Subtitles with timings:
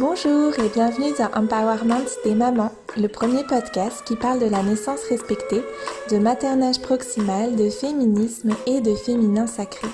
[0.00, 5.02] Bonjour et bienvenue dans Empowerment des mamans, le premier podcast qui parle de la naissance
[5.10, 5.60] respectée,
[6.10, 9.88] de maternage proximal, de féminisme et de féminin sacré.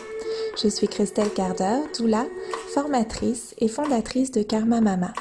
[0.63, 2.25] Je suis Christelle Carder, doula,
[2.73, 5.13] formatrice et fondatrice de Karma Mama.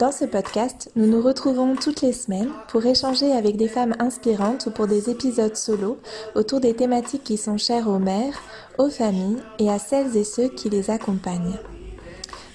[0.00, 4.66] Dans ce podcast, nous nous retrouvons toutes les semaines pour échanger avec des femmes inspirantes
[4.66, 5.96] ou pour des épisodes solo
[6.34, 8.34] autour des thématiques qui sont chères aux mères,
[8.78, 11.60] aux familles et à celles et ceux qui les accompagnent.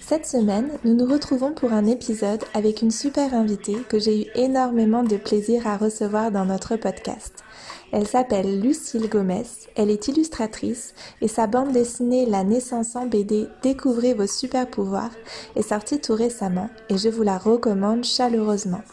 [0.07, 4.25] Cette semaine, nous nous retrouvons pour un épisode avec une super invitée que j'ai eu
[4.35, 7.43] énormément de plaisir à recevoir dans notre podcast.
[7.91, 9.43] Elle s'appelle Lucille Gomez,
[9.75, 15.11] elle est illustratrice et sa bande dessinée La naissance en BD Découvrez vos super pouvoirs
[15.57, 18.83] est sortie tout récemment et je vous la recommande chaleureusement.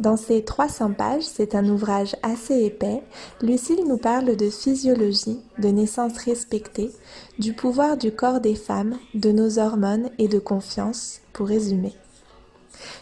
[0.00, 3.02] Dans ces 300 pages, c'est un ouvrage assez épais,
[3.42, 6.90] Lucille nous parle de physiologie, de naissance respectée,
[7.38, 11.92] du pouvoir du corps des femmes, de nos hormones et de confiance, pour résumer.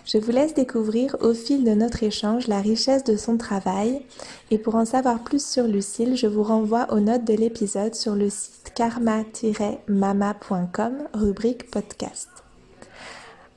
[0.05, 4.05] Je vous laisse découvrir au fil de notre échange la richesse de son travail
[4.51, 8.17] et pour en savoir plus sur Lucille, je vous renvoie aux notes de l'épisode sur
[8.17, 12.38] le site karma-mama.com, rubrique podcast.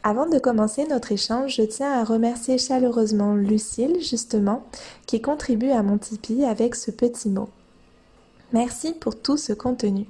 [0.03, 4.63] Avant de commencer notre échange, je tiens à remercier chaleureusement Lucille, justement,
[5.05, 7.49] qui contribue à mon Tipeee avec ce petit mot.
[8.51, 10.07] Merci pour tout ce contenu.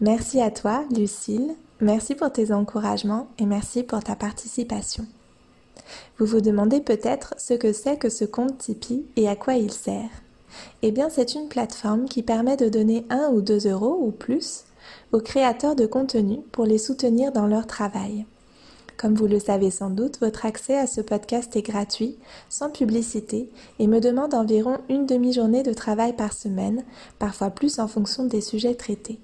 [0.00, 5.04] Merci à toi, Lucille, Merci pour tes encouragements et merci pour ta participation.
[6.18, 9.72] Vous vous demandez peut-être ce que c'est que ce compte Tipeee et à quoi il
[9.72, 10.08] sert.
[10.82, 14.64] Eh bien, c'est une plateforme qui permet de donner 1 ou 2 euros ou plus
[15.12, 18.24] aux créateurs de contenu pour les soutenir dans leur travail.
[18.96, 22.16] Comme vous le savez sans doute, votre accès à ce podcast est gratuit,
[22.48, 26.84] sans publicité, et me demande environ une demi-journée de travail par semaine,
[27.18, 29.18] parfois plus en fonction des sujets traités.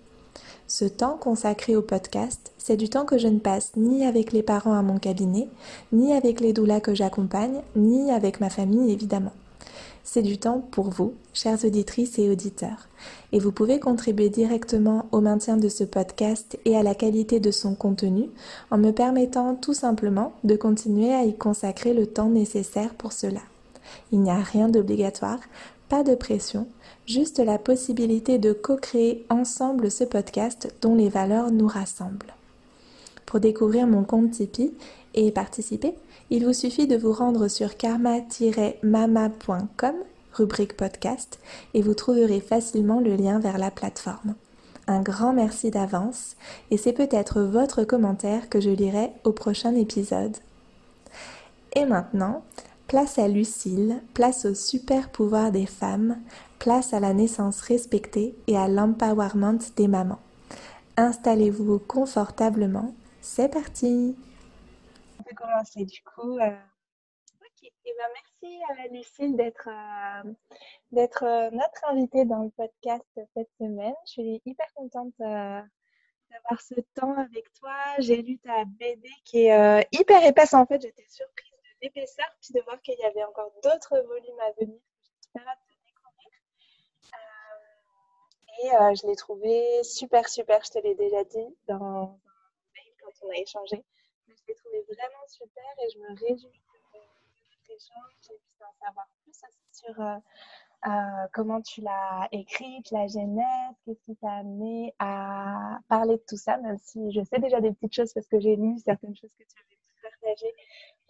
[0.67, 4.43] Ce temps consacré au podcast, c'est du temps que je ne passe ni avec les
[4.43, 5.49] parents à mon cabinet,
[5.93, 9.33] ni avec les doulas que j'accompagne, ni avec ma famille évidemment.
[10.03, 12.89] C'est du temps pour vous, chères auditrices et auditeurs.
[13.33, 17.51] Et vous pouvez contribuer directement au maintien de ce podcast et à la qualité de
[17.51, 18.29] son contenu
[18.71, 23.41] en me permettant tout simplement de continuer à y consacrer le temps nécessaire pour cela.
[24.13, 25.41] Il n'y a rien d'obligatoire,
[25.89, 26.67] pas de pression,
[27.07, 32.35] juste la possibilité de co-créer ensemble ce podcast dont les valeurs nous rassemblent.
[33.27, 34.73] Pour découvrir mon compte Tipeee
[35.15, 35.95] et participer,
[36.31, 39.95] il vous suffit de vous rendre sur karma-mama.com,
[40.33, 41.39] rubrique podcast,
[41.75, 44.35] et vous trouverez facilement le lien vers la plateforme.
[44.87, 46.37] Un grand merci d'avance,
[46.71, 50.37] et c'est peut-être votre commentaire que je lirai au prochain épisode.
[51.75, 52.43] Et maintenant,
[52.89, 56.17] place à Lucille, place au super pouvoir des femmes,
[56.61, 60.21] Place à la naissance respectée et à l'empowerment des mamans.
[60.99, 62.95] Installez-vous confortablement.
[63.23, 64.15] C'est parti
[65.41, 66.01] commencer du.
[66.19, 66.51] Euh,
[67.41, 70.33] ok, et eh ben, merci euh, Lucille d'être euh,
[70.93, 73.95] d'être notre invitée dans le podcast cette semaine.
[74.07, 77.75] Je suis hyper contente d'avoir ce temps avec toi.
[77.99, 80.81] J'ai lu ta BD qui est hyper épaisse en fait.
[80.83, 84.79] J'étais surprise de l'épaisseur puis de voir qu'il y avait encore d'autres volumes à venir.
[85.35, 85.43] J'ai
[88.63, 90.63] et euh, je l'ai trouvé super, super.
[90.65, 92.19] Je te l'ai déjà dit dans
[93.01, 93.83] quand on a échangé.
[94.51, 96.61] L'ai trouvé vraiment super et je me réjouis
[96.95, 99.41] de notre échange et d'en savoir plus
[99.73, 100.17] sur euh,
[100.87, 106.37] euh, comment tu l'as écrite, la genèse, qu'est-ce qui t'a amené à parler de tout
[106.37, 109.33] ça, même si je sais déjà des petites choses parce que j'ai lu certaines choses
[109.35, 110.55] que tu avais partagées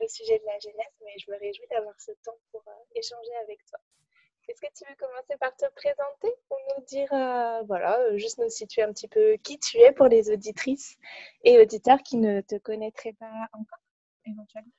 [0.00, 2.62] au sujet de la genèse, mais je me réjouis d'avoir ce temps pour
[2.94, 3.78] échanger avec toi.
[4.50, 8.38] Est-ce que tu veux commencer par te présenter pour nous dire, euh, voilà, euh, juste
[8.38, 10.96] nous situer un petit peu qui tu es pour les auditrices
[11.44, 13.78] et auditeurs qui ne te connaîtraient pas encore,
[14.26, 14.72] éventuellement?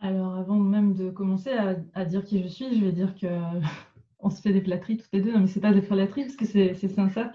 [0.00, 3.26] Alors, avant même de commencer à, dire qui je suis, je vais dire que
[4.20, 5.32] on se fait des flatteries toutes les deux.
[5.32, 7.30] Non, mais c'est pas des flatteries parce que c'est sincère.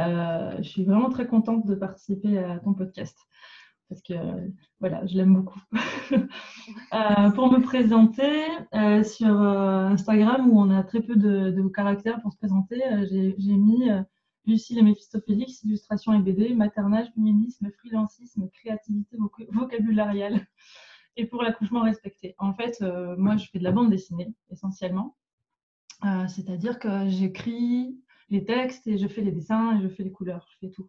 [0.00, 3.18] Euh, je suis vraiment très contente de participer à ton podcast
[3.88, 4.14] parce que
[4.80, 5.60] voilà, je l'aime beaucoup.
[6.92, 12.20] Euh, pour me présenter, euh, sur euh, Instagram, où on a très peu de, caractères
[12.20, 12.78] pour se présenter,
[13.10, 13.88] j'ai mis
[14.44, 19.16] Lucille et Méphistophélix, illustration et BD, maternage, féminisme, freelancisme, créativité
[19.50, 20.46] vocabulariale
[21.16, 22.34] et pour l'accouchement respecté.
[22.38, 22.84] En fait,
[23.16, 25.16] moi, je fais de la bande dessinée essentiellement,
[26.26, 27.98] c'est-à-dire que j'écris
[28.28, 30.88] les textes et je fais les dessins et je fais les couleurs, je fais tout.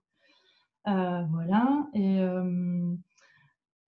[0.90, 1.88] Euh, voilà.
[1.94, 2.96] Et, euh,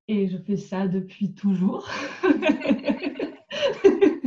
[0.08, 1.90] et je fais ça depuis toujours.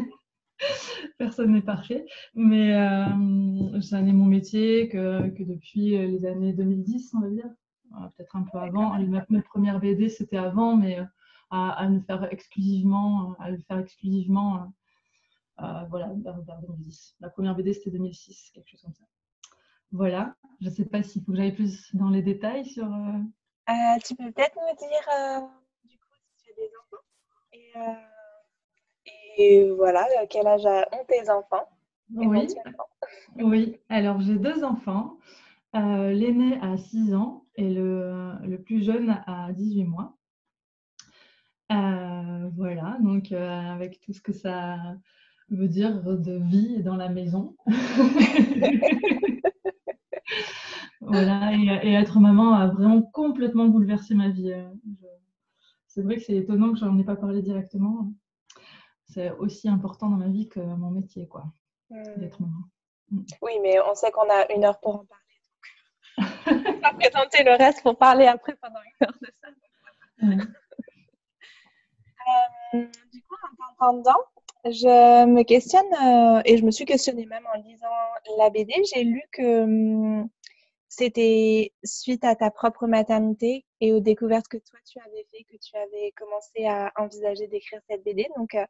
[1.18, 2.04] Personne n'est parfait.
[2.34, 7.48] Mais euh, ça n'est mon métier que, que, depuis les années 2010, on va dire.
[8.16, 8.98] peut-être un peu avant.
[8.98, 10.98] Ma, première BD, c'était avant, mais
[11.50, 14.72] à, ne faire exclusivement, à le faire exclusivement,
[15.58, 17.16] voilà, vers, 2010.
[17.20, 19.04] La première BD, c'était 2006, quelque chose comme ça.
[19.94, 22.84] Voilà, je ne sais pas s'il faut que j'aille plus dans les détails sur.
[24.04, 25.48] tu peux peut-être me dire,
[25.84, 27.04] du coup, si tu as des enfants
[27.52, 27.72] et,
[29.36, 31.68] et voilà, quel âge ont tes enfants?
[32.12, 32.48] Oui.
[33.36, 35.16] oui, alors j'ai deux enfants.
[35.76, 40.16] Euh, l'aîné a 6 ans et le, plus jeune a 18 mois.
[41.72, 44.76] Euh, voilà, donc euh, avec tout ce que ça
[45.50, 47.56] veut dire de vie dans la maison.
[51.06, 54.52] voilà, et, être maman a vraiment complètement bouleversé ma vie.
[55.86, 58.12] C'est vrai que c'est étonnant que je n'en ai pas parlé directement.
[59.06, 61.44] C'est aussi important dans ma vie que mon métier, quoi.
[61.90, 62.02] Hmm.
[63.10, 63.22] Hmm.
[63.42, 66.74] Oui, mais on sait qu'on a une heure pour en parler.
[66.76, 69.48] on va présenter le reste pour parler après pendant une heure de ça.
[72.74, 74.20] Euh, du coup, en t'entendant,
[74.64, 77.86] je me questionne euh, et je me suis questionnée même en lisant
[78.38, 78.72] la BD.
[78.92, 80.28] J'ai lu que hmm,
[80.96, 85.56] c'était suite à ta propre maternité et aux découvertes que toi tu avais fait que
[85.56, 88.28] tu avais commencé à envisager d'écrire cette BD.
[88.36, 88.64] Donc, euh,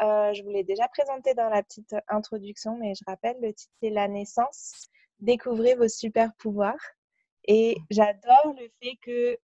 [0.00, 3.74] euh, je vous l'ai déjà présenté dans la petite introduction, mais je rappelle, le titre
[3.82, 4.88] est La naissance.
[5.20, 6.80] Découvrez vos super pouvoirs.
[7.46, 9.38] Et j'adore le fait que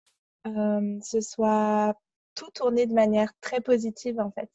[0.47, 1.95] euh, ce soit
[2.35, 4.51] tout tourné de manière très positive en fait,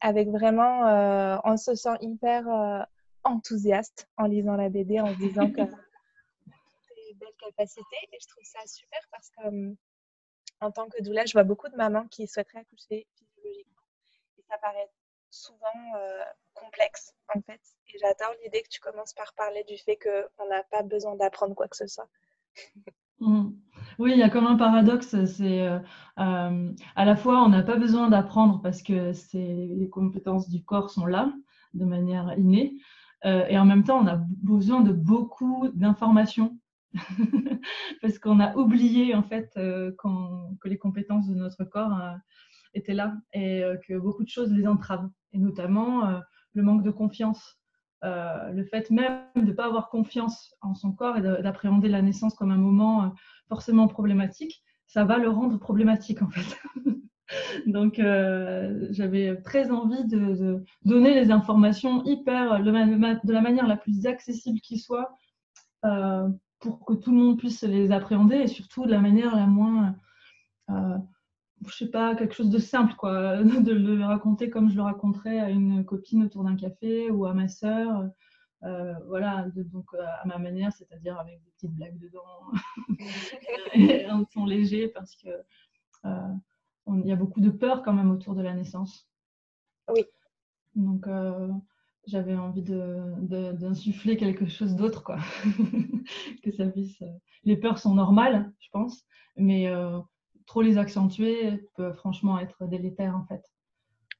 [0.00, 2.86] avec vraiment, on se sent hyper
[3.22, 5.62] enthousiaste en lisant la BD, en disant que
[7.24, 9.74] belle capacité et je trouve ça super parce que
[10.60, 13.82] en tant que doula, je vois beaucoup de mamans qui souhaiteraient accoucher physiologiquement
[14.38, 14.90] et ça paraît
[15.30, 15.80] souvent
[16.52, 17.60] complexe en fait.
[17.88, 21.54] Et j'adore l'idée que tu commences par parler du fait qu'on n'a pas besoin d'apprendre
[21.54, 22.08] quoi que ce soit.
[23.20, 23.50] Mmh.
[23.98, 25.66] Oui, il y a comme un paradoxe, c'est
[26.16, 31.06] à la fois on n'a pas besoin d'apprendre parce que les compétences du corps sont
[31.06, 31.32] là
[31.74, 32.76] de manière innée,
[33.24, 36.58] et en même temps on a besoin de beaucoup d'informations
[38.02, 39.92] parce qu'on a oublié en fait euh,
[40.60, 42.14] que les compétences de notre corps euh,
[42.74, 46.20] étaient là et euh, que beaucoup de choses les entravent, et notamment
[46.54, 47.58] le manque de confiance.
[48.02, 52.34] le fait même de ne pas avoir confiance en son corps et d'appréhender la naissance
[52.34, 53.12] comme un moment
[53.48, 56.58] forcément problématique, ça va le rendre problématique en fait.
[57.66, 57.94] Donc,
[58.90, 64.78] j'avais très envie de, donner les informations hyper, de la manière la plus accessible qui
[64.78, 65.16] soit,
[66.60, 69.96] pour que tout le monde puisse les appréhender et surtout de la manière la moins,
[70.70, 70.96] euh,
[71.66, 75.38] je sais pas, quelque chose de simple, quoi, de le raconter comme je le raconterais
[75.40, 78.08] à une copine autour d'un café ou à ma sœur.
[78.64, 82.24] Euh, voilà, donc euh, à ma manière, c'est-à-dire avec des petites blagues dedans
[83.74, 85.28] et un ton léger parce que
[86.06, 86.32] euh,
[86.86, 89.06] il y a beaucoup de peur quand même autour de la naissance.
[89.88, 90.04] Oui.
[90.74, 91.06] Donc,
[92.06, 95.18] j'avais envie d'insuffler de, quelque chose d'autre, quoi.
[96.44, 97.00] que ça puisse.
[97.02, 97.06] Euh,
[97.44, 99.04] les peurs sont normales, je pense,
[99.36, 99.98] mais euh,
[100.46, 103.42] trop les accentuer peut franchement être délétère, en fait.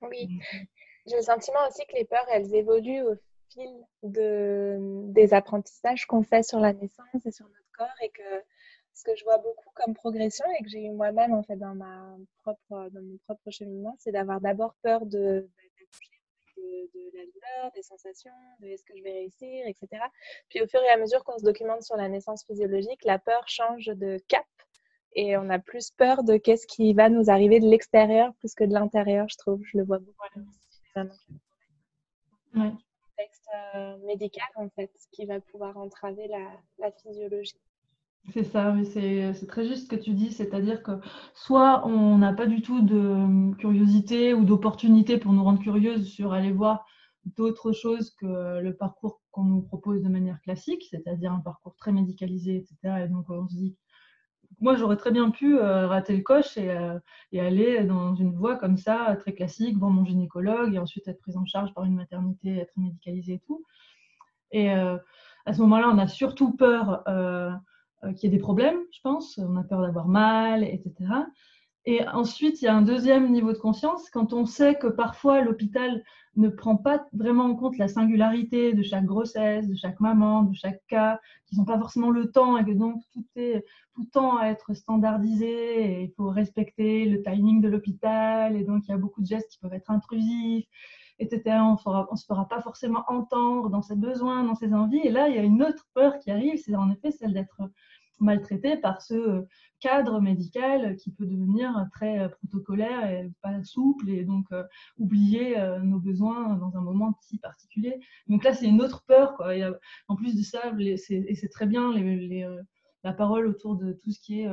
[0.02, 0.58] Oui, euh,
[1.06, 3.14] j'ai le sentiment aussi que les peurs, elles évoluent au
[3.50, 3.70] fil
[4.02, 4.78] de,
[5.12, 8.44] des apprentissages qu'on fait sur la naissance et sur notre corps, et que
[8.94, 11.74] ce que je vois beaucoup comme progression et que j'ai eu moi-même en fait dans
[11.74, 15.48] ma propre dans mon propre cheminement, c'est d'avoir d'abord peur de
[16.94, 20.03] de, la douleur, des sensations, de est-ce que je vais réussir, etc.
[20.49, 23.47] Puis au fur et à mesure qu'on se documente sur la naissance physiologique, la peur
[23.49, 24.47] change de cap
[25.15, 28.65] et on a plus peur de qu'est-ce qui va nous arriver de l'extérieur plus que
[28.65, 29.63] de l'intérieur, je trouve.
[29.65, 30.27] Je le vois beaucoup.
[32.56, 32.73] Ouais.
[33.17, 36.29] Texte euh, médical, en fait, qui va pouvoir entraver
[36.79, 37.55] la physiologie.
[38.32, 40.93] C'est ça, oui, c'est très juste ce que tu dis, c'est-à-dire que
[41.34, 46.08] soit on n'a pas du tout de hum, curiosité ou d'opportunité pour nous rendre curieuses
[46.08, 46.86] sur aller voir
[47.36, 51.93] d'autres choses que le parcours qu'on nous propose de manière classique, c'est-à-dire un parcours très
[51.93, 53.04] médicalisé, etc.
[53.04, 53.76] Et donc on se dit,
[54.60, 56.98] moi j'aurais très bien pu euh, rater le coche et, euh,
[57.32, 61.20] et, aller dans une voie comme ça, très classique, voir mon gynécologue et ensuite être
[61.20, 63.64] prise en charge par une maternité être médicalisée et tout.
[64.50, 64.96] Et euh,
[65.46, 67.02] à ce moment-là, on a surtout peur
[68.17, 69.39] qu'il y ait des problèmes, je pense.
[69.39, 70.93] On a peur d'avoir mal, etc.
[71.86, 75.43] Et ensuite, il y a un deuxième niveau de conscience quand on sait que parfois
[75.43, 76.03] l'hôpital
[76.36, 80.55] ne prend pas vraiment en compte la singularité de chaque grossesse, de chaque maman, de
[80.55, 84.39] chaque cas, qu'ils n'ont pas forcément le temps et que donc tout est tout temps
[84.39, 88.94] à être standardisé et il faut respecter le timing de l'hôpital et donc il y
[88.94, 90.67] a beaucoup de gestes qui peuvent être intrusifs,
[91.19, 91.43] etc.
[91.65, 95.01] On ne se fera pas forcément entendre dans ses besoins, dans ses envies.
[95.05, 97.61] Et là, il y a une autre peur qui arrive, c'est en effet celle d'être
[98.21, 99.44] maltraitée par ce
[99.81, 104.47] cadre médical qui peut devenir très protocolaire et pas souple et donc
[104.99, 107.99] oublier nos besoins dans un moment si particulier.
[108.29, 109.35] Donc là, c'est une autre peur.
[109.37, 109.53] Quoi.
[110.09, 111.93] en plus de ça, et c'est très bien,
[113.03, 114.51] la parole autour de tout ce qui est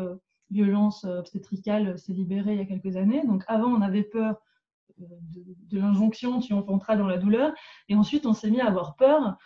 [0.49, 3.25] violence obstétricale s'est libérée il y a quelques années.
[3.25, 4.41] Donc avant, on avait peur
[5.01, 7.53] de, l'injonction tu enfanteras dans la douleur.
[7.89, 9.37] Et ensuite, on s'est mis à avoir peur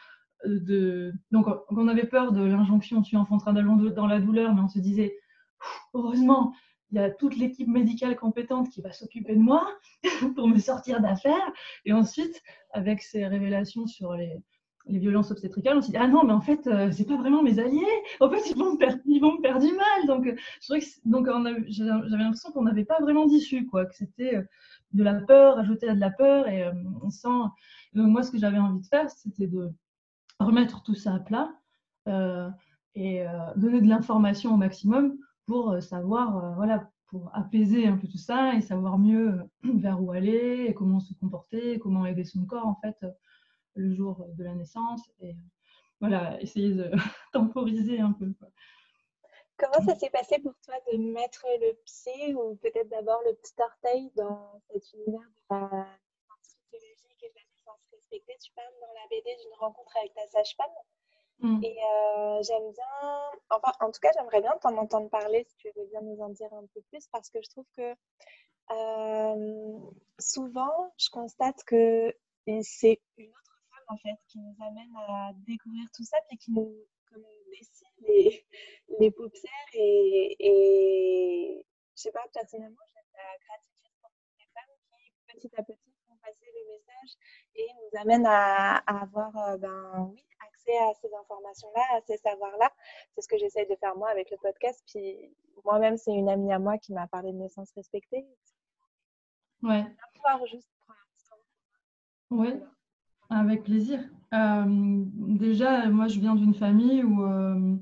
[0.46, 1.14] euh, de.
[1.32, 5.16] Donc, on avait peur de l'injonction tu enfanteras dans la douleur, mais on se disait
[5.94, 6.54] heureusement,
[6.92, 9.68] il y a toute l'équipe médicale compétente qui va s'occuper de moi
[10.36, 11.52] pour me sortir d'affaire.
[11.86, 14.44] Et ensuite, avec ces révélations sur les,
[14.88, 17.42] les violences obstétricales, on s'est dit ah non mais en fait euh, c'est pas vraiment
[17.42, 17.86] mes alliés.
[18.20, 20.08] En fait ils vont me perdre, ils vont me faire du mal.
[20.08, 20.36] Donc euh,
[21.06, 21.28] donc
[21.68, 24.36] j'avais l'impression qu'on n'avait pas vraiment d'issue quoi, que c'était
[24.94, 26.48] de la peur, ajouter à de la peur.
[26.48, 27.10] Et euh, on.
[27.94, 29.72] Donc, moi, ce que j'avais envie de faire, c'était de
[30.40, 31.54] remettre tout ça à plat
[32.08, 32.50] euh,
[32.94, 38.18] et euh, donner de l'information au maximum pour savoir, voilà, pour apaiser un peu tout
[38.18, 42.66] ça et savoir mieux vers où aller et comment se comporter, comment aider son corps
[42.66, 42.98] en fait
[43.76, 45.36] le jour de la naissance et
[46.02, 46.92] voilà, essayer de
[47.34, 48.34] temporiser un peu.
[49.58, 53.54] Comment ça s'est passé pour toi de mettre le pied ou peut-être d'abord le petit
[53.60, 58.38] orteil dans cet univers de la naissance physiologique et de la naissance respectée?
[58.44, 60.68] Tu parles dans la BD d'une rencontre avec ta sage-femme.
[61.40, 61.64] Mm.
[61.64, 65.70] Et euh, j'aime bien, enfin, en tout cas, j'aimerais bien t'en entendre parler si tu
[65.76, 67.96] veux bien nous en dire un peu plus parce que je trouve que
[68.72, 69.80] euh,
[70.20, 72.14] souvent, je constate que
[72.62, 76.52] c'est une autre femme en fait qui nous amène à découvrir tout ça et qui
[76.52, 76.76] nous
[77.52, 78.46] dessine les,
[79.00, 84.76] les paupières et, et je sais pas, personnellement, j'ai de la gratitude pour les femmes
[84.92, 87.18] qui, petit à petit, font passer le message
[87.56, 92.72] et nous amènent à, avoir, euh, ben oui, accès à ces informations-là, à ces savoirs-là.
[93.14, 94.84] C'est ce que j'essaie de faire moi avec le podcast.
[94.88, 98.26] Puis moi-même, c'est une amie à moi qui m'a parlé de naissance respectée.
[99.64, 99.86] Ouais.
[100.48, 100.70] juste
[102.32, 102.60] Ouais.
[103.30, 104.00] Avec plaisir.
[104.34, 107.76] Euh, déjà, moi, je viens d'une famille où euh,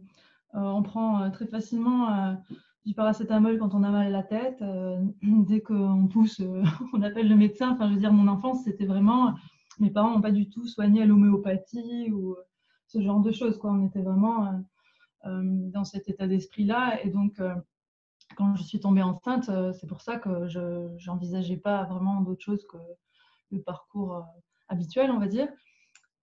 [0.55, 2.38] euh, on prend très facilement
[2.85, 4.63] du paracétamol quand on a mal à la tête.
[5.21, 6.41] dès qu'on pousse,
[6.93, 7.71] on appelle le médecin.
[7.71, 9.33] Enfin, je veux dire, mon enfance, c'était vraiment.
[9.79, 12.35] Mes parents n'ont pas du tout soigné à l'homéopathie ou
[12.88, 13.59] ce genre de choses.
[13.63, 14.63] On était vraiment
[15.25, 17.03] dans cet état d'esprit-là.
[17.03, 17.41] Et donc,
[18.38, 22.65] quand je suis tombée enceinte, c'est pour ça que je n'envisageais pas vraiment d'autre chose
[22.69, 22.77] que
[23.51, 24.23] le parcours
[24.74, 25.48] habituel, on va dire.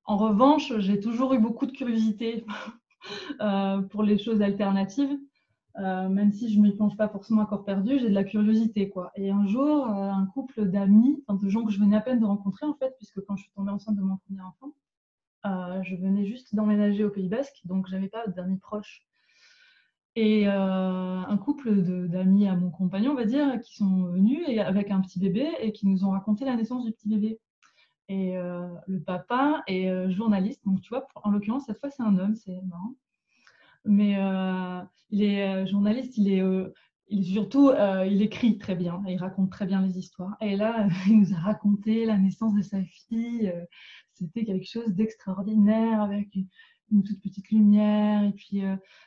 [0.04, 2.44] En revanche, j'ai toujours eu beaucoup de curiosité
[3.40, 5.16] euh, pour les choses alternatives.
[5.78, 8.24] Euh, même si je ne m'y plonge pas forcément à corps perdu, j'ai de la
[8.24, 8.90] curiosité.
[8.90, 9.12] Quoi.
[9.14, 12.24] Et un jour, euh, un couple d'amis, de gens que je venais à peine de
[12.24, 14.74] rencontrer, en fait, puisque quand je suis tombée enceinte de mon premier enfant,
[15.82, 19.06] je venais juste d'emménager au Pays Basque, donc j'avais pas d'amis proches.
[20.16, 24.90] Et un couple d'amis à mon compagnon, on va dire, qui sont venus et, avec
[24.90, 27.38] un petit bébé et qui nous ont raconté la naissance du petit bébé.
[28.10, 30.64] Et euh, le papa est euh, journaliste.
[30.66, 32.96] Donc, tu vois, en l'occurrence, cette fois, c'est un homme, c'est marrant.
[33.84, 37.70] Mais euh, il est journaliste, il est, surtout,
[38.06, 40.36] il écrit très bien, il raconte très bien les histoires.
[40.40, 43.54] Et là, il nous a raconté la naissance de sa fille.
[44.12, 46.34] C'était quelque chose d'extraordinaire avec
[46.90, 48.24] une, toute petite lumière.
[48.24, 48.62] Et puis,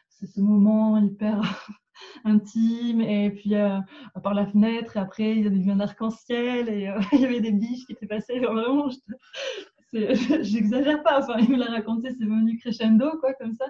[0.07, 1.77] c'est ce moment hyper
[2.23, 3.79] intime et puis euh,
[4.23, 7.41] par la fenêtre et après il y avait un arc-en-ciel et euh, il y avait
[7.41, 8.39] des biches qui étaient passées.
[8.39, 8.89] Vraiment
[9.93, 11.21] j'exagère pas.
[11.21, 13.65] Enfin il me l'a raconté c'est venu crescendo quoi comme ça.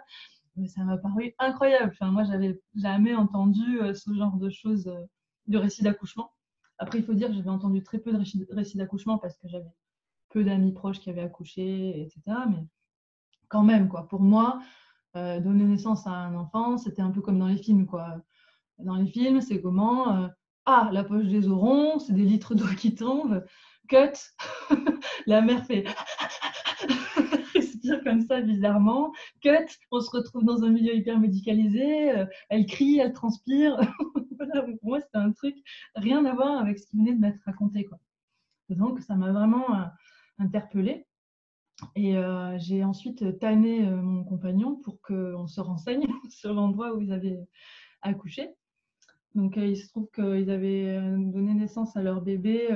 [0.56, 1.92] Mais ça m'a paru incroyable.
[1.94, 4.92] Enfin moi j'avais jamais entendu euh, ce genre de choses
[5.48, 6.32] de récit d'accouchement.
[6.78, 9.72] Après il faut dire que j'avais entendu très peu de récits d'accouchement parce que j'avais
[10.30, 12.66] peu d'amis proches qui avaient accouché etc mais
[13.50, 14.08] quand même quoi.
[14.08, 14.60] Pour moi
[15.16, 17.86] euh, donner naissance à un enfant, c'était un peu comme dans les films.
[17.86, 18.22] Quoi.
[18.80, 20.28] Dans les films, c'est comment euh,
[20.66, 23.46] Ah, la poche des orons, c'est des litres d'eau qui tombent.
[23.90, 24.14] Cut,
[25.28, 25.84] la mère fait
[27.54, 29.12] respire comme ça bizarrement.
[29.42, 32.12] Cut, on se retrouve dans un milieu hyper médicalisé.
[32.12, 33.78] Euh, elle crie, elle transpire.
[34.80, 35.56] pour moi, c'était un truc
[35.96, 37.86] rien à voir avec ce qui venait de m'être raconté.
[37.86, 38.00] Quoi.
[38.70, 39.68] donc, ça m'a vraiment
[40.40, 41.06] interpellée.
[41.96, 47.02] Et euh, j'ai ensuite tanné euh, mon compagnon pour qu'on se renseigne sur l'endroit où
[47.02, 47.40] ils avaient
[48.02, 48.50] accouché.
[49.36, 52.68] Donc euh, il se trouve qu'ils avaient donné naissance à leur bébé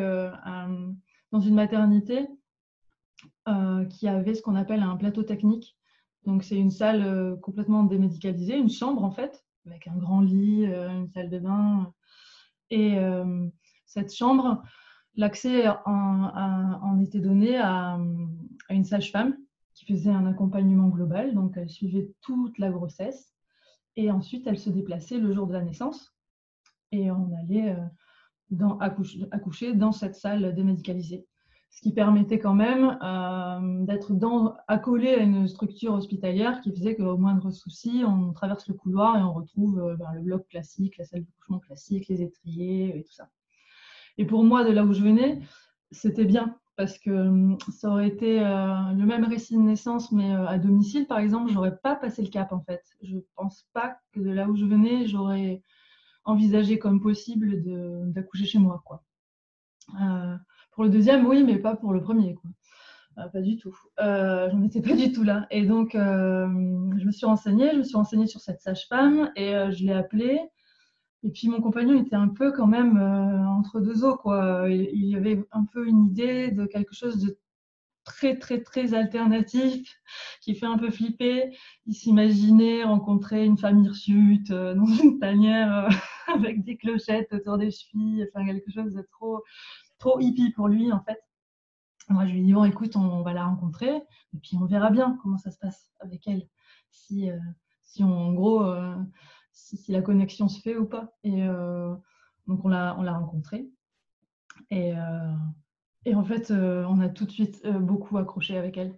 [1.32, 2.28] dans une maternité
[3.90, 5.78] qui avait ce qu'on appelle un plateau technique.
[6.26, 11.08] Donc c'est une salle complètement démédicalisée, une chambre en fait, avec un grand lit, une
[11.10, 11.94] salle de bain.
[12.70, 12.98] Et
[13.86, 14.64] cette chambre,
[15.16, 18.00] l'accès en, était donné à,
[18.74, 19.38] une sage-femme
[19.74, 21.34] qui faisait un accompagnement global.
[21.34, 23.34] Donc, elle suivait toute la grossesse.
[23.96, 26.14] Et ensuite, elle se déplaçait le jour de la naissance
[26.92, 27.76] et on allait
[28.50, 31.26] dans, accoucher, dans cette salle démédicalisée.
[31.70, 34.12] Ce qui permettait quand même euh, d'être
[34.68, 39.22] accolé à une structure hospitalière qui faisait qu'au moindre souci, on traverse le couloir et
[39.22, 43.12] on retrouve euh, ben, le bloc classique, la salle d'accouchement classique, les étriers et tout
[43.12, 43.30] ça.
[44.18, 45.42] Et pour moi, de là où je venais,
[45.92, 50.32] c'était bien parce que hum, ça aurait été euh, le même récit de naissance, mais
[50.32, 52.84] à domicile, par exemple, j'aurais pas passé le cap en fait.
[53.02, 55.62] Je pense pas que de là où je venais, j'aurais
[56.24, 57.64] envisagé comme possible
[58.14, 58.82] d'accoucher chez moi.
[58.86, 59.04] Quoi.
[60.02, 60.36] Euh,
[60.72, 62.36] pour le deuxième, oui, mais pas pour le premier.
[62.36, 62.52] Quoi.
[63.18, 63.76] Euh, pas du tout.
[64.00, 65.48] Euh, J'en étais pas du tout là.
[65.50, 66.48] Et donc, euh,
[66.98, 70.40] je me suis renseignée, je me suis renseignée sur cette sage-femme et je l'ai appelée.
[71.28, 74.16] Et puis mon compagnon était un peu quand même entre deux eaux.
[74.16, 74.70] Quoi.
[74.70, 77.38] Il, avait un peu une idée de quelque chose de
[78.06, 80.00] très très très alternatif
[80.40, 81.54] qui fait un peu flipper.
[81.86, 85.90] Il s'imaginait rencontrer une femme hirsute euh, dans une tanière euh,
[86.34, 89.44] avec des clochettes autour des chevilles, enfin quelque chose de trop
[90.00, 91.20] trop hippie pour lui en fait.
[92.08, 95.20] Moi je lui dis bon écoute on, va la rencontrer et puis on verra bien
[95.22, 96.48] comment ça se passe avec elle
[96.90, 97.38] si euh,
[97.84, 98.64] si en gros
[99.58, 101.46] si, la connexion se fait ou pas et
[102.48, 103.68] donc on l'a on l'a rencontrée
[104.70, 104.94] et
[106.08, 108.98] et en fait, euh, on a tout de suite euh, beaucoup accroché avec elle,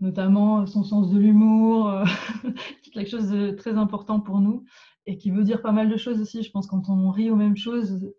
[0.00, 2.02] notamment euh, son sens de l'humour,
[2.92, 4.64] quelque chose de très important pour nous
[5.06, 6.42] et qui veut dire pas mal de choses aussi.
[6.42, 8.12] Je pense quand on rit aux mêmes choses,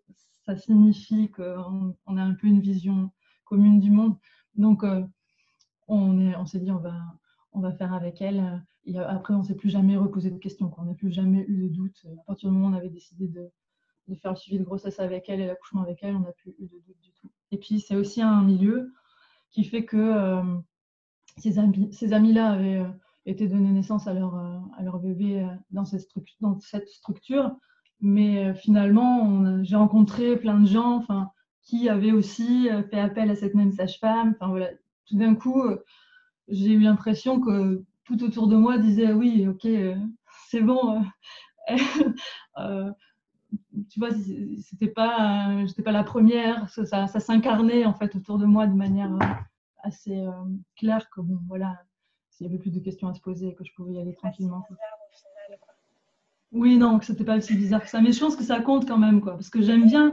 [0.46, 3.10] ça signifie qu'on on a un peu une vision
[3.44, 4.16] commune du monde.
[4.54, 4.84] Donc,
[5.86, 6.94] on, on s'est dit, on va,
[7.52, 8.64] on va faire avec elle.
[8.84, 10.72] Et après, on ne s'est plus jamais reposé de questions.
[10.78, 12.06] On n'a plus jamais eu de doute.
[12.20, 13.50] À partir du moment où on avait décidé de,
[14.16, 16.66] faire le suivi de grossesse avec elle et l'accouchement avec elle, on n'a plus eu
[16.66, 17.30] de doute du tout.
[17.52, 18.92] Et puis, c'est aussi un milieu
[19.50, 20.42] qui fait que euh,
[21.38, 22.88] ces, amis, ces amis-là avaient euh,
[23.26, 26.08] été donné naissance à leur, euh, bébé dans cette,
[26.88, 27.54] structure.
[28.00, 31.04] Mais finalement, j'ai rencontré plein de gens
[31.62, 34.34] qui avaient aussi fait appel à cette même sage-femme.
[34.40, 34.70] Voilà.
[35.04, 35.62] Tout d'un coup,
[36.48, 37.84] j'ai eu l'impression que
[38.22, 39.66] autour de moi disait oui, ok,
[40.48, 41.04] c'est bon
[43.90, 44.10] tu vois,
[44.58, 48.74] c'était pas, j'étais pas la première, ça, ça s'incarnait en fait autour de moi de
[48.74, 49.26] manière euh,
[49.82, 50.30] assez euh,
[50.76, 51.78] claire que bon, voilà,
[52.30, 54.64] s'il y avait plus de questions à se poser, que je pouvais y aller tranquillement.
[56.52, 58.86] Oui, non, que c'était pas aussi bizarre que ça, mais je pense que ça compte
[58.86, 60.12] quand même, quoi, parce que j'aime bien,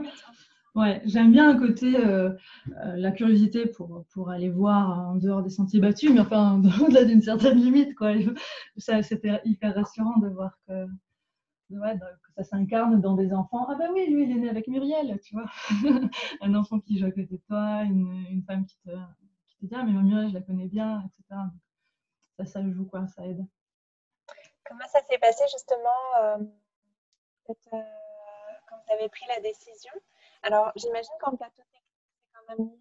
[0.74, 2.30] ouais, j'aime bien un côté euh,
[2.96, 7.22] la curiosité pour, pour aller voir en dehors des sentiers battus, mais enfin au-delà d'une
[7.22, 8.12] certaine limite, quoi.
[9.02, 10.86] C'était hyper rassurant de voir que
[11.70, 13.66] que ça s'incarne dans des enfants.
[13.68, 15.50] Ah ben oui, lui, il est né avec Muriel, tu vois.
[16.40, 18.90] un enfant qui joue à côté de toi, une, une femme qui te,
[19.46, 21.40] qui te dit Ah, mais Muriel, je la connais bien, etc.
[22.38, 23.44] ça, ça joue, quoi, ça aide.
[24.64, 26.38] Comment ça s'est passé justement euh,
[27.50, 29.92] euh, quand vous avez pris la décision?
[30.42, 31.84] Alors, j'imagine qu'en plateau technique,
[32.20, 32.78] c'est quand même moins.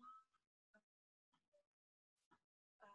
[2.83, 2.87] Euh,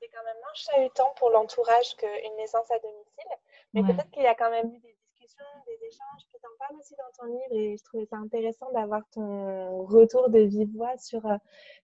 [0.00, 3.32] c'est quand même moins chahutant pour l'entourage qu'une naissance à domicile.
[3.74, 6.76] Mais peut-être qu'il y a quand même eu des discussions, des échanges, tu en parles
[6.78, 10.96] aussi dans ton livre et je trouvais ça intéressant d'avoir ton retour de vive voix
[10.98, 11.36] sur euh,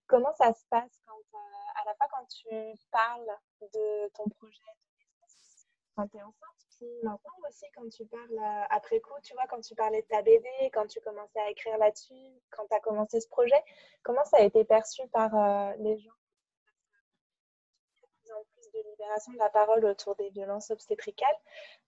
[0.07, 2.47] comment ça se passe quand, euh, à la fois quand tu
[2.91, 4.61] parles de ton projet
[5.99, 9.45] quand tu es enceinte, puis maintenant aussi quand tu parles euh, après coup, tu vois,
[9.49, 12.13] quand tu parlais de ta bébé, quand tu commençais à écrire là-dessus,
[12.51, 13.61] quand tu as commencé ce projet,
[14.03, 15.29] comment ça a été perçu par
[15.77, 16.11] les gens?
[18.73, 21.35] De libération de la parole autour des violences obstétricales.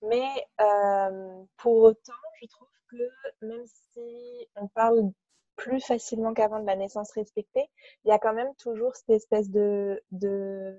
[0.02, 5.12] Mais euh, pour autant, je trouve que même si on parle
[5.56, 7.70] plus facilement qu'avant de la naissance respectée,
[8.04, 10.76] il y a quand même toujours cette espèce de, de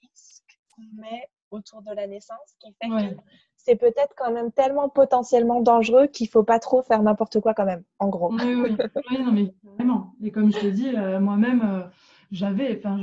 [0.00, 3.16] risque qu'on met autour de la naissance qui fait que
[3.64, 7.64] c'est peut-être quand même tellement potentiellement dangereux qu'il faut pas trop faire n'importe quoi quand
[7.64, 8.32] même, en gros.
[8.32, 8.76] Oui, oui,
[9.10, 10.14] oui non, mais vraiment.
[10.22, 11.82] Et comme je te dis, euh, moi-même, euh,
[12.30, 12.98] j'avais, enfin,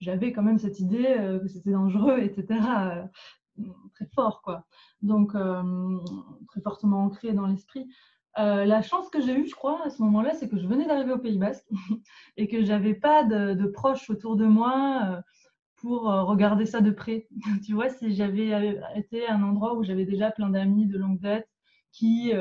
[0.00, 2.60] j'avais quand même cette idée euh, que c'était dangereux, etc.
[3.94, 4.66] Très fort, quoi.
[5.00, 7.88] Donc, très fortement ancré dans l'esprit.
[8.36, 11.12] la chance que j'ai eue, je crois, à ce moment-là, c'est que je venais d'arriver
[11.12, 11.66] au Pays Basque
[12.36, 15.22] et que j'avais pas de, proches autour de moi
[15.80, 17.28] pour regarder ça de près.
[17.64, 21.20] tu vois, si j'avais été à un endroit où j'avais déjà plein d'amis de longue
[21.20, 21.46] date
[21.92, 22.32] qui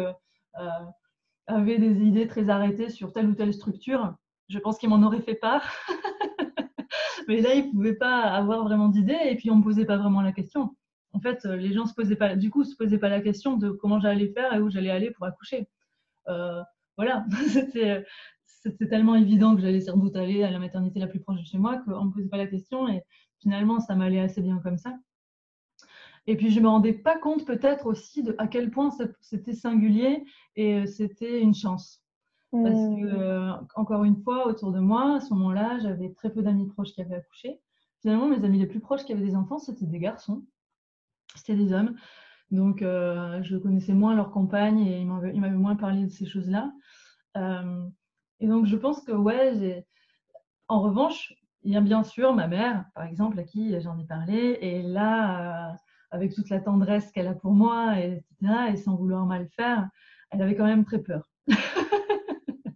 [1.48, 4.16] avaient des idées très arrêtées sur telle ou telle structure,
[4.50, 5.64] je pense qu'il m'en aurait fait part.
[7.28, 9.86] Mais là, il ne pouvait pas avoir vraiment d'idée et puis on ne me posait
[9.86, 10.76] pas vraiment la question.
[11.14, 13.58] En fait, euh, les gens se posaient pas, du coup, se posaient pas la question
[13.58, 15.68] de comment j'allais faire et où j'allais aller pour accoucher.
[16.30, 16.62] Euh,
[16.96, 18.06] voilà, c'était,
[18.46, 21.46] c'était tellement évident que j'allais sans doute aller à la maternité la plus proche de
[21.46, 23.02] chez moi qu'on ne me posait pas la question et
[23.40, 24.98] finalement, ça m'allait assez bien comme ça.
[26.28, 28.90] Et puis je me rendais pas compte peut-être aussi de à quel point
[29.22, 32.04] c'était singulier et c'était une chance.
[32.52, 33.68] Parce que, mmh.
[33.76, 37.02] encore une fois, autour de moi, à ce moment-là, j'avais très peu d'amis proches qui
[37.02, 37.60] avaient accouché.
[38.02, 40.46] Finalement, mes amis les plus proches qui avaient des enfants, c'était des garçons,
[41.36, 41.96] c'était des hommes.
[42.52, 45.08] Donc, je connaissais moins leurs compagnes et ils
[45.42, 46.72] m'avaient moins parlé de ces choses-là.
[47.36, 49.86] et donc, je pense que, ouais,
[50.70, 51.34] en revanche,
[51.68, 54.58] il y a bien sûr ma mère, par exemple, à qui j'en ai parlé.
[54.62, 55.76] Et là,
[56.12, 58.24] avec toute la tendresse qu'elle a pour moi, et,
[58.78, 59.90] sans vouloir mal faire,
[60.32, 61.30] elle avait quand même très peur.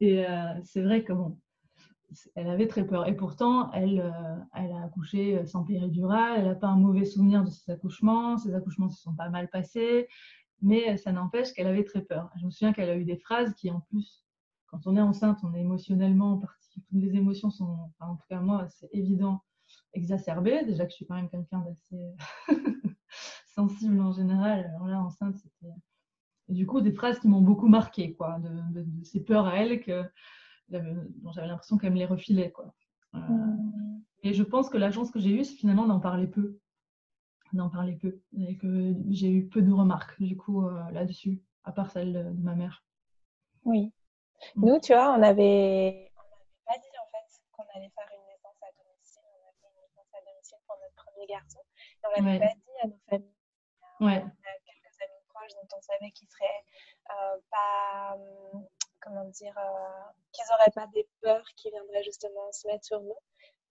[0.00, 0.22] et
[0.64, 1.38] c'est vrai que bon,
[2.34, 3.08] elle avait très peur.
[3.08, 4.12] Et pourtant, elle,
[4.54, 8.54] elle a accouché sans péridurale, elle n'a pas un mauvais souvenir de ses accouchements, ses
[8.54, 10.08] accouchements se sont pas mal passés,
[10.60, 12.28] mais ça n'empêche qu'elle avait très peur.
[12.38, 14.21] Je me souviens qu'elle a eu des phrases qui, en plus,
[14.72, 18.40] quand on est enceinte, on est émotionnellement parti, toutes les émotions sont, en tout cas
[18.40, 19.42] moi, c'est évident,
[19.92, 20.64] exacerbées.
[20.64, 22.14] Déjà que je suis quand même quelqu'un d'assez
[23.54, 25.72] sensible en général, alors là, enceinte, c'était...
[26.48, 29.80] Du coup, des phrases qui m'ont beaucoup marqué, quoi, de, de, ces peurs à elle
[29.80, 30.02] que
[30.70, 32.50] j'avais l'impression qu'elle me les refilait.
[32.50, 32.74] Quoi.
[33.14, 34.02] Euh, mmh.
[34.24, 36.58] Et je pense que la chance que j'ai eue, c'est finalement d'en parler peu.
[37.52, 38.20] D'en parler peu.
[38.36, 42.42] Et que j'ai eu peu de remarques, du coup, euh, là-dessus, à part celle de,
[42.42, 42.84] ma mère.
[43.64, 43.92] Oui.
[44.56, 48.58] Nous, tu vois, on avait, on pas dit en fait qu'on allait faire une naissance
[48.62, 49.22] à domicile.
[49.26, 51.60] On a fait une naissance à domicile pour notre premier garçon.
[51.60, 53.34] Et on l'avait pas dit à nos familles.
[54.00, 54.22] Ouais.
[54.22, 56.64] On a quelques amis proches dont on savait qu'ils seraient
[57.10, 58.66] euh, pas hum,
[59.00, 63.18] comment dire, euh, qu'ils n'auraient pas des peurs qui viendraient justement se mettre sur nous.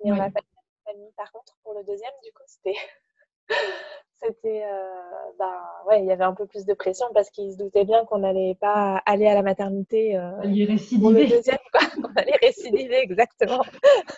[0.04, 0.48] Mais on n'a pas de
[0.86, 1.12] famille.
[1.14, 2.78] Par contre, pour le deuxième, du coup, c'était.
[4.42, 4.64] c'était.
[4.64, 5.02] Euh,
[5.40, 5.54] ben,
[5.88, 8.20] ouais, il y avait un peu plus de pression parce qu'ils se doutaient bien qu'on
[8.20, 10.18] n'allait pas aller à la maternité.
[10.18, 11.28] Euh, allait récidiver.
[11.28, 11.82] Deuxième, quoi.
[12.04, 13.64] on allait récidiver, exactement.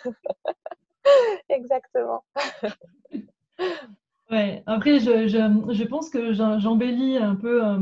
[1.48, 2.24] exactement.
[4.30, 7.62] Ouais, après, je, je, je pense que j'embellis un peu.
[7.62, 7.78] Euh,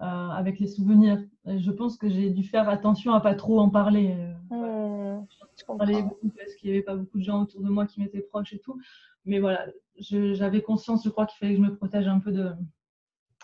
[0.00, 1.18] euh, avec les souvenirs.
[1.44, 4.14] je pense que j'ai dû faire attention à pas trop en parler.
[4.50, 7.84] Mmh, je parlais beaucoup parce qu'il n'y avait pas beaucoup de gens autour de moi
[7.86, 8.78] qui m'étaient proches et tout.
[9.24, 9.66] Mais voilà,
[10.00, 12.52] j'avais conscience, je crois, qu'il fallait que je me protège un peu de,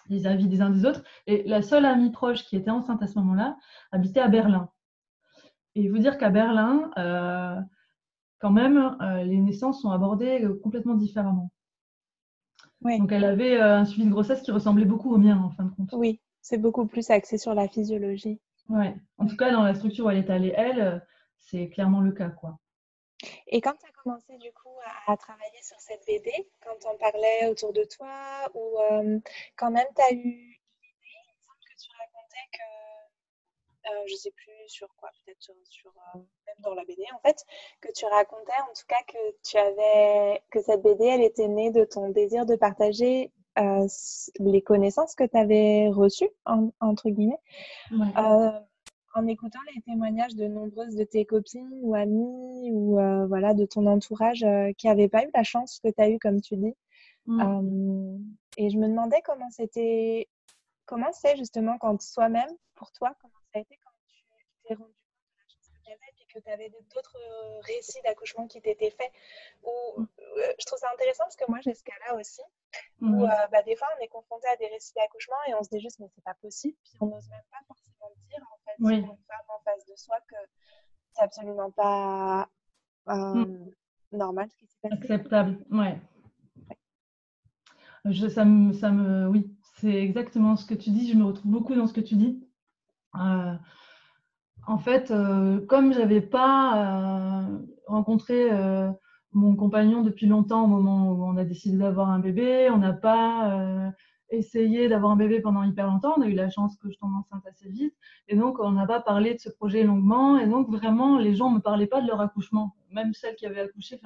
[0.09, 1.03] des avis des uns des autres.
[1.27, 3.57] Et la seule amie proche qui était enceinte à ce moment-là
[3.93, 4.71] habitait à Berlin.
[5.75, 7.61] Et faut dire qu'à Berlin, euh,
[8.39, 11.51] quand même, euh, les naissances sont abordées complètement différemment.
[12.83, 15.71] Donc elle avait un suivi de grossesse qui ressemblait beaucoup au mien en fin de
[15.71, 15.91] compte.
[15.95, 18.41] Oui, c'est beaucoup plus axé sur la physiologie.
[18.69, 18.95] Ouais.
[19.19, 20.99] En tout cas, dans la structure où elle est allée, elle, euh,
[21.39, 22.59] c'est clairement le cas, quoi.
[23.47, 26.33] Et quand tu as commencé du coup à, travailler sur cette BD,
[26.63, 29.19] quand on parlait autour de toi, ou euh,
[29.57, 30.59] quand même tu as eu l'idée,
[31.03, 35.55] il me semble que tu racontais que, euh, je sais plus sur quoi, peut-être sur,
[36.15, 36.27] même
[36.59, 37.45] dans la BD en fait,
[37.81, 41.71] que tu racontais en tout cas que tu avais, que cette BD elle était née
[41.71, 43.87] de ton désir de partager euh,
[44.41, 46.31] les connaissances que tu avais reçues,
[46.81, 47.39] entre guillemets,
[47.93, 48.51] euh,
[49.15, 53.65] en écoutant les témoignages de nombreuses de tes copines ou amies ou euh, voilà, de
[53.65, 54.45] ton entourage
[54.77, 56.75] qui n'avaient pas eu la chance que tu as eue, comme tu dis.
[58.57, 60.29] et je me demandais comment c'était,
[60.87, 64.25] comment c'est justement quand soi-même, pour toi, comment ça a été quand tu
[64.69, 65.04] t'es rendu
[66.35, 69.11] que tu avais d'autres euh, récits d'accouchement qui t'étaient faits.
[69.63, 70.09] Ou, mm.
[70.39, 72.43] euh, je trouve ça intéressant parce que moi, j'ai ce cas-là aussi.
[73.01, 73.23] Où mm.
[73.23, 75.81] euh, bah, des fois, on est confronté à des récits d'accouchement et on se dit
[75.81, 76.77] juste, mais c'est pas possible.
[76.85, 78.95] Puis on n'ose même pas forcément dire, en fait, oui.
[78.99, 80.37] une femme en face de soi que
[81.13, 82.49] c'est absolument pas
[83.07, 83.71] mm.
[84.13, 84.95] normal ce qui s'est passé.
[84.95, 85.99] Acceptable, ouais.
[88.07, 91.11] Je, ça, me, ça me, oui, c'est exactement ce que tu dis.
[91.11, 92.47] Je me retrouve beaucoup dans ce que tu dis.
[93.15, 93.55] Euh,
[94.67, 98.91] en fait, euh, comme je n'avais pas euh, rencontré euh,
[99.33, 102.93] mon compagnon depuis longtemps au moment où on a décidé d'avoir un bébé, on n'a
[102.93, 103.93] pas
[104.31, 106.15] essayé d'avoir un bébé pendant hyper longtemps.
[106.17, 107.95] On a eu la chance que je tombe enceinte assez vite.
[108.29, 110.39] Et donc, on n'a pas parlé de ce projet longuement.
[110.39, 112.75] Et donc, vraiment, les gens ne me parlaient pas de leur accouchement.
[112.91, 114.01] Même celles qui avaient accouché,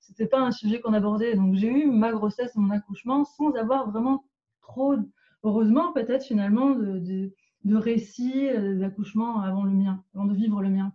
[0.00, 1.34] ce n'était pas un sujet qu'on abordait.
[1.34, 4.24] Donc, j'ai eu ma grossesse mon accouchement sans avoir vraiment
[4.62, 4.96] trop,
[5.42, 7.32] heureusement peut-être finalement, de
[7.72, 10.92] récits euh, d'accouchement avant le mien, avant de vivre le mien.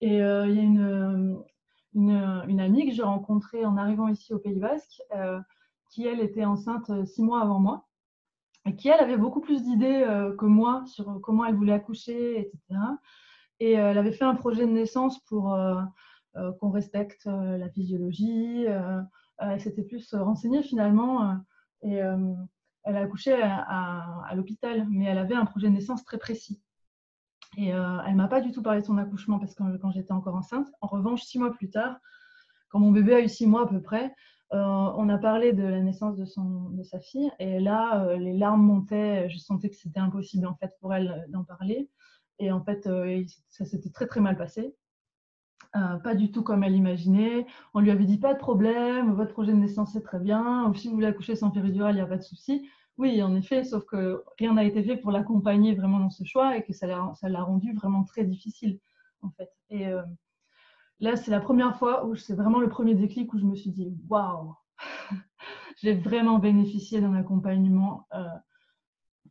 [0.00, 1.42] Et euh, il y a une,
[1.94, 5.38] une, amie que j'ai rencontrée en arrivant ici au Pays Basque, euh,
[5.90, 7.86] qui elle était enceinte six mois avant moi,
[8.66, 10.04] et qui elle avait beaucoup plus d'idées
[10.38, 12.80] que moi sur comment elle voulait accoucher, etc.
[13.60, 15.56] Et elle avait fait un projet de naissance pour
[16.58, 18.64] qu'on respecte la physiologie.
[19.38, 21.36] elle s'était plus renseignée finalement.
[22.84, 26.60] Elle a accouché à, l'hôpital, mais elle avait un projet de naissance très précis.
[27.56, 30.12] Et euh, elle m'a pas du tout parlé de son accouchement parce que quand j'étais
[30.12, 30.68] encore enceinte.
[30.80, 31.98] En revanche, six mois plus tard,
[32.70, 34.14] quand mon bébé a eu six mois à peu près,
[34.50, 39.28] on a parlé de la naissance de, sa fille et là, les larmes montaient.
[39.30, 41.88] Je sentais que c'était impossible en fait pour elle d'en parler.
[42.38, 42.88] Et en fait,
[43.48, 44.74] ça s'était très très mal passé.
[45.72, 47.46] Pas du tout comme elle imaginait.
[47.74, 50.72] On lui avait dit pas de problème, votre projet de naissance est très bien.
[50.74, 52.68] Si vous voulez accoucher sans péridurale, il n'y a pas de souci.
[52.98, 56.56] Oui, en effet, sauf que rien n'a été fait pour l'accompagner vraiment dans ce choix
[56.56, 58.78] et que ça l'a rendu vraiment très difficile,
[59.22, 59.50] en fait.
[59.70, 60.02] Et euh,
[61.00, 63.70] là, c'est la première fois où c'est vraiment le premier déclic où je me suis
[63.70, 64.54] dit, waouh,
[65.82, 68.24] j'ai vraiment bénéficié d'un accompagnement euh,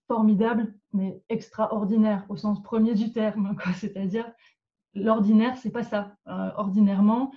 [0.08, 3.56] formidable, mais extraordinaire au sens premier du terme.
[3.76, 4.30] C'est-à-dire,
[4.94, 6.16] l'ordinaire, c'est pas ça.
[6.28, 7.32] Euh, ordinairement,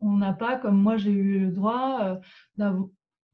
[0.00, 2.18] on n'a pas, comme moi j'ai eu le droit,
[2.56, 2.88] d'avoir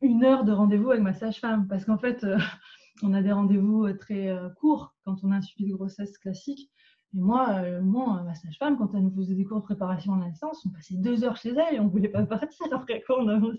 [0.05, 2.39] une heure de rendez-vous avec ma sage-femme parce qu'en fait, euh,
[3.03, 6.17] on a des rendez-vous euh, très euh, courts quand on a un suivi de grossesse
[6.19, 6.71] classique.
[7.17, 10.27] Et moi, moi ma sage-femme, quand elle nous faisait des cours de préparation à la
[10.27, 13.21] naissance, on passait deux heures chez elle et on ne voulait pas partir après quoi.
[13.21, 13.53] On vois,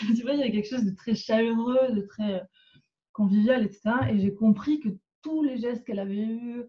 [0.12, 2.44] il y a quelque chose de très chaleureux, de très
[3.12, 3.90] convivial, etc.
[4.10, 4.90] Et j'ai compris que
[5.22, 6.62] tous les gestes qu'elle avait eus,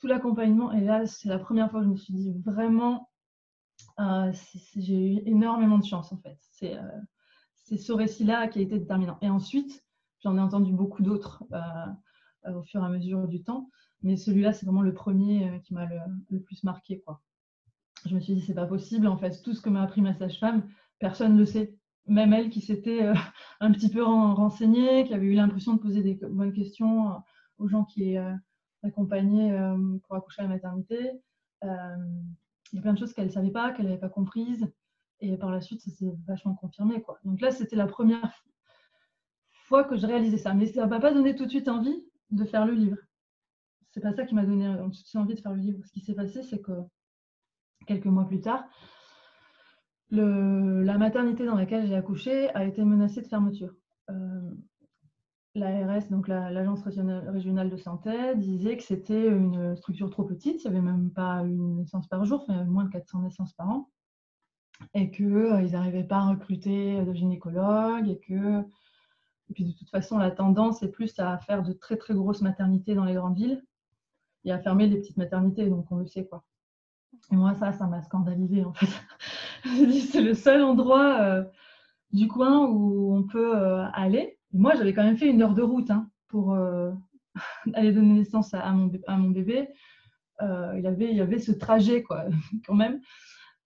[0.00, 3.10] tout l'accompagnement, et là, c'est la première fois que je me suis dit vraiment,
[4.76, 6.38] j'ai eu énormément de chance en fait.
[6.52, 6.76] C'est
[7.68, 9.18] c'est ce récit-là qui a été déterminant.
[9.20, 9.84] Et ensuite,
[10.22, 13.70] j'en ai entendu beaucoup d'autres euh, au fur et à mesure du temps,
[14.02, 15.86] mais celui-là, c'est vraiment le premier euh, qui m'a
[16.30, 17.00] le, plus marqué.
[17.00, 17.20] Quoi.
[18.06, 19.06] Je me suis dit, c'est pas possible.
[19.06, 20.66] En fait, tout ce que m'a appris ma sage-femme,
[20.98, 21.74] personne ne le sait.
[22.06, 23.14] Même elle qui s'était euh,
[23.60, 27.22] un petit peu renseignée, qui avait eu l'impression de poser des bonnes questions
[27.58, 28.16] aux gens qui
[28.82, 29.56] accompagnaient
[30.04, 31.12] pour accoucher à la maternité.
[31.62, 31.68] il
[32.74, 34.66] y a plein de choses qu'elle ne savait pas, qu'elle n'avait pas comprises.
[35.20, 37.02] Et par la suite, ça s'est vachement confirmé.
[37.02, 37.18] Quoi.
[37.24, 38.44] Donc là, c'était la première
[39.64, 40.54] fois que je réalisais ça.
[40.54, 42.98] Mais ça ne m'a pas donné tout de suite envie de faire le livre.
[43.90, 45.84] C'est pas ça qui m'a donné tout de suite envie de faire le livre.
[45.84, 46.72] Ce qui s'est passé, c'est que
[47.86, 48.64] quelques mois plus tard,
[50.10, 53.74] la maternité dans laquelle j'ai accouché a été menacée de fermeture.
[54.10, 54.50] Euh,
[55.58, 60.64] L'ARS, donc l'Agence régionale de santé, disait que c'était une structure trop petite.
[60.64, 63.22] Il n'y avait même pas une naissance par jour, il y avait moins de 400
[63.22, 63.90] naissances par an
[64.94, 68.60] et qu'ils euh, n'arrivaient pas à recruter de gynécologues et que
[69.50, 72.42] et puis de toute façon la tendance est plus à faire de très très grosses
[72.42, 73.64] maternités dans les grandes villes
[74.44, 76.44] et à fermer les petites maternités donc on le sait quoi.
[77.32, 78.88] Et moi ça ça m'a scandalisé en fait.
[80.10, 81.44] c'est le seul endroit euh,
[82.12, 84.37] du coin où on peut euh, aller.
[84.52, 86.56] Moi j'avais quand même fait une heure de route hein, pour
[87.74, 89.68] aller donner naissance à, mon, bébé.
[90.40, 92.24] il, avait, il y avait ce trajet quoi
[92.66, 93.00] quand même.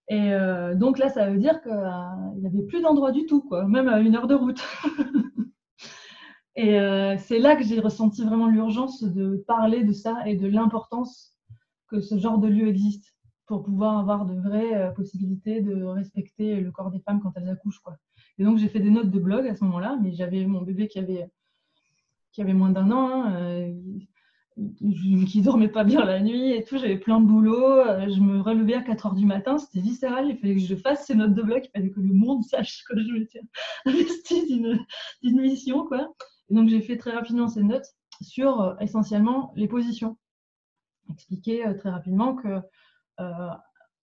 [0.09, 3.41] Et euh, donc là, ça veut dire qu'il euh, n'y avait plus d'endroit du tout,
[3.41, 4.61] quoi, même à une heure de route.
[6.55, 10.47] et euh, c'est là que j'ai ressenti vraiment l'urgence de parler de ça et de
[10.47, 11.37] l'importance
[11.87, 13.15] que ce genre de lieu existe
[13.45, 17.81] pour pouvoir avoir de vraies possibilités de respecter le corps des femmes quand elles accouchent.
[17.81, 17.97] Quoi.
[18.39, 20.87] Et donc j'ai fait des notes de blog à ce moment-là, mais j'avais mon bébé
[20.87, 21.29] qui avait,
[22.31, 23.25] qui avait moins d'un an.
[23.25, 23.73] Hein,
[25.27, 28.41] qui dormait pas bien la nuit et tout, j'avais plein de boulot, euh, je me
[28.41, 31.33] relevais à 4 heures du matin, c'était viscéral, il fallait que je fasse ces notes
[31.33, 33.41] de bloc, il fallait que le monde sache que je m'étais
[33.85, 35.85] investie d'une mission.
[35.85, 36.13] Quoi.
[36.49, 37.87] Et donc j'ai fait très rapidement ces notes
[38.21, 40.17] sur euh, essentiellement les positions.
[41.11, 42.59] Expliquer euh, très rapidement que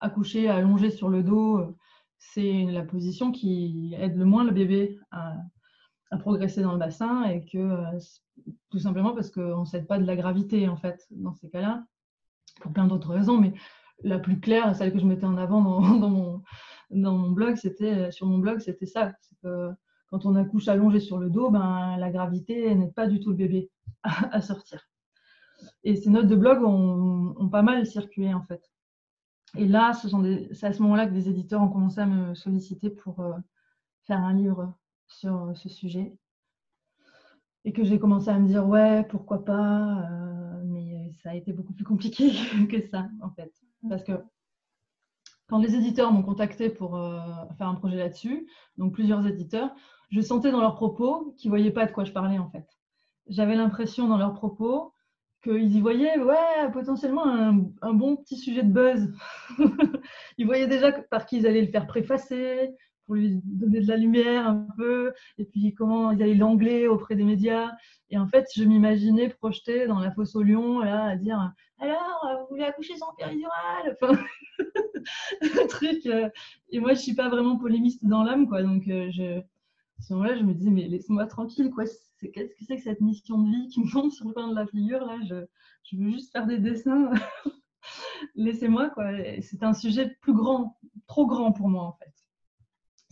[0.00, 1.74] accoucher allongé sur le dos,
[2.18, 5.36] c'est la position qui aide le moins le bébé à,
[6.20, 7.98] progresser dans le bassin et que euh,
[8.70, 11.84] tout simplement parce qu'on ne s'aide pas de la gravité en fait dans ces cas-là,
[12.60, 13.52] pour plein d'autres raisons, mais
[14.02, 15.60] la plus claire, celle que je mettais en avant
[15.98, 16.42] dans,
[16.90, 19.12] mon, blog, c'était sur mon blog, c'était ça.
[19.42, 19.70] Que
[20.10, 23.36] quand on accouche allongé sur le dos, ben, la gravité n'aide pas du tout le
[23.36, 23.70] bébé
[24.02, 24.80] à, sortir.
[25.84, 28.62] Et ces notes de blog ont, pas mal circulé en fait.
[29.56, 33.20] Et là, c'est à ce moment-là que des éditeurs ont commencé à me solliciter pour
[33.20, 33.32] euh,
[34.06, 34.74] faire un livre
[35.06, 36.16] sur euh, ce sujet.
[37.64, 41.52] Et que j'ai commencé à me dire, ouais, pourquoi pas, euh, mais ça a été
[41.52, 42.30] beaucoup plus compliqué
[42.70, 43.52] que ça, en fait.
[43.88, 44.12] Parce que
[45.48, 46.90] quand les éditeurs m'ont contacté pour
[47.56, 49.74] faire un projet là-dessus, donc plusieurs éditeurs,
[50.10, 52.66] je sentais dans leurs propos qu'ils ne voyaient pas de quoi je parlais, en fait.
[53.28, 54.92] J'avais l'impression dans leurs propos
[55.42, 59.12] qu'ils y voyaient, ouais, potentiellement un, bon petit sujet de buzz.
[60.38, 62.70] ils voyaient déjà par qui ils allaient le faire préfacer,
[63.06, 66.86] pour lui donner de la lumière un peu, et puis comment il y a l'anglais
[66.88, 67.70] auprès des médias.
[68.10, 72.20] Et en fait, je m'imaginais projeter dans la fosse au lion, là, à dire Alors,
[72.40, 74.18] vous voulez accoucher sans péridurale enfin,
[75.68, 76.04] truc.
[76.06, 76.28] Euh,
[76.70, 78.62] et moi, je suis pas vraiment polémiste dans l'âme, quoi.
[78.62, 79.40] Donc, euh, je,
[80.00, 81.84] ce moment-là, je me disais Mais laisse-moi tranquille, quoi.
[82.20, 84.54] Qu'est-ce que c'est que cette mission de vie qui me tombe sur le coin de
[84.54, 85.18] la figure, là?
[85.28, 85.44] Je,
[85.84, 87.10] je veux juste faire des dessins.
[88.34, 89.10] Laissez-moi, quoi.
[89.40, 92.12] C'est un sujet plus grand, trop grand pour moi, en fait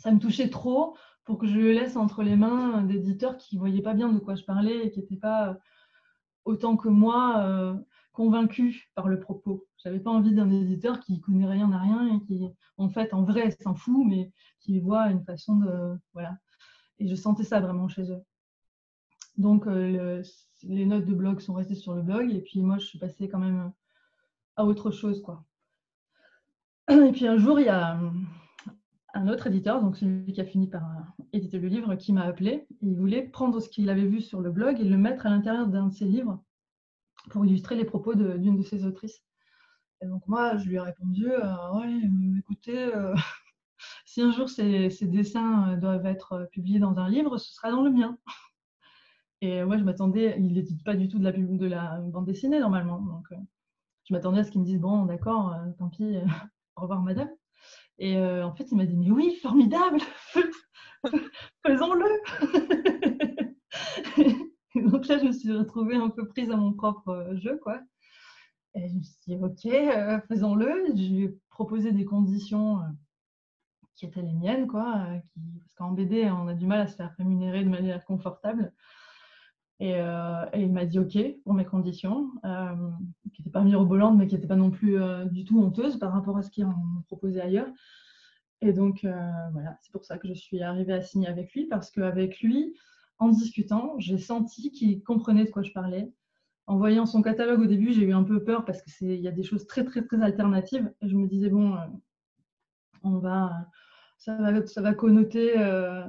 [0.07, 3.61] ça me touchait trop pour que je le laisse entre les mains d'éditeurs qui ne
[3.61, 5.59] voyaient pas bien de quoi je parlais et qui n'étaient pas
[6.45, 7.77] autant que moi
[8.13, 9.67] convaincus par le propos.
[9.79, 12.41] J'avais pas envie d'un éditeur qui connaît rien à rien et qui,
[12.79, 15.99] en fait, en vrai, s'en fout, mais qui voit une façon de.
[16.13, 16.39] Voilà.
[16.99, 18.23] Et je sentais ça vraiment chez eux.
[19.37, 20.23] Donc, euh,
[20.63, 23.29] les notes de blog sont restées sur le blog, et puis moi, je suis passée
[23.29, 23.73] quand même
[24.57, 25.45] à autre chose, quoi.
[26.89, 27.99] Et puis un jour, il y a
[29.17, 30.83] un autre éditeur, donc celui qui a fini par
[31.33, 32.67] éditer le livre, qui m'a appelé.
[32.83, 35.67] Il voulait prendre ce qu'il avait vu sur le blog et le mettre à l'intérieur
[35.67, 36.43] d'un de ses livres
[37.31, 39.23] pour illustrer les propos d'une de, ses autrices.
[40.03, 43.15] Et donc moi, je lui ai répondu, euh, ouais, euh, écoutez, euh,
[44.17, 47.91] si un jour ces, dessins doivent être publiés dans un livre, ce sera dans le
[47.91, 48.17] mien.
[49.43, 52.59] Et moi, je m'attendais, il n'édite pas du tout de la, de la bande dessinée
[52.59, 52.99] normalement.
[52.99, 53.29] Donc,
[54.09, 56.17] je m'attendais à ce qu'il me dise, bon, d'accord, tant pis,
[56.77, 57.29] au revoir madame.
[57.99, 59.99] Et en fait, il m'a dit, mais oui, formidable,
[61.67, 62.09] faisons-le.
[64.77, 67.83] donc là, je me suis retrouvée un peu prise à mon propre jeu, quoi.
[68.75, 70.87] Et je me suis dit, OK, euh, faisons-le.
[70.97, 72.87] Je lui ai proposé des conditions euh,
[73.97, 75.07] qui étaient les miennes, quoi.
[75.09, 75.19] Euh,
[75.61, 78.73] parce qu'en BD, on a du mal à se faire rémunérer de manière confortable.
[79.79, 79.95] Et,
[80.55, 82.31] il m'a dit OK pour mes conditions,
[83.35, 84.97] qui n'étaient pas mirobolantes, mais qui n'étaient pas non plus
[85.31, 86.75] du tout honteuses par rapport à ce m'a
[87.09, 87.69] proposé ailleurs.
[88.63, 89.01] Et donc,
[89.53, 92.75] voilà, c'est pour ça que je suis arrivée à signer avec lui, parce qu'avec lui,
[93.19, 96.11] en discutant, j'ai senti qu'il comprenait de quoi je parlais,
[96.67, 99.33] en voyant son catalogue au début, j'ai eu un peu peur parce qu'il y a
[99.33, 100.93] des choses très, très, très alternatives.
[101.01, 101.87] Et je me disais, bon, euh,
[103.05, 103.69] on va,
[104.19, 105.59] ça, va, ça va connoter.
[105.59, 106.07] Euh,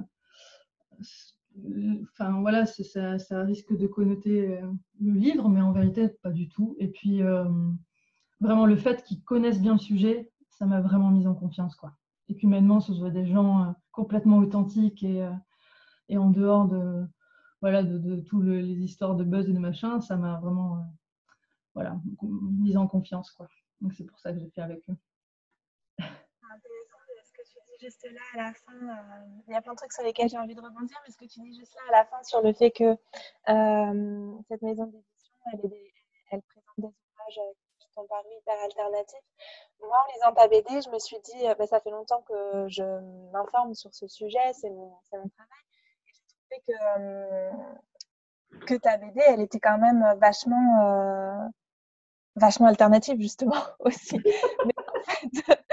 [2.12, 6.76] enfin, voilà, ça, risque de connoter euh, le livre, mais en vérité, pas du tout.
[6.80, 7.22] Et puis,
[8.40, 11.76] vraiment, le fait qu'ils connaissent bien le sujet, ça m'a vraiment mise en confiance.
[11.76, 11.94] Quoi.
[12.30, 15.28] Et puis, maintenant, ce soit des gens complètement authentiques et,
[16.10, 17.08] et en dehors de
[17.62, 20.82] voilà, de, de toutes les histoires de buzz et de machin, ça m'a vraiment euh,
[21.74, 23.32] voilà, mise en confiance.
[23.32, 23.48] Quoi.
[23.82, 24.98] Donc c'est pour ça que j'ai fait avec eux.
[26.00, 28.74] Intéressant ce que tu dis juste là à la fin.
[28.74, 31.18] Euh, il y a plein de trucs sur lesquels j'ai envie de rebondir, mais ce
[31.18, 32.84] que tu dis juste là à la fin sur le fait que
[33.50, 35.72] euh, cette maison d'édition, elle,
[36.32, 39.20] elle, présente des ouvrages qui sont parus hyper alternatifs.
[39.82, 42.84] Moi, en lisant ta BD, je me suis dit, bah, ça fait longtemps que je
[43.32, 45.32] m'informe sur ce sujet, c'est mon, travail
[46.68, 47.52] que, euh,
[48.66, 51.48] que ta BD, elle était quand même vachement, euh,
[52.36, 54.16] vachement alternative, justement, aussi.
[54.18, 55.67] en fait,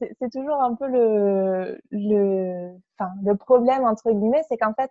[0.00, 4.90] c'est toujours un peu le, le, enfin, le problème, entre guillemets, c'est qu'en fait,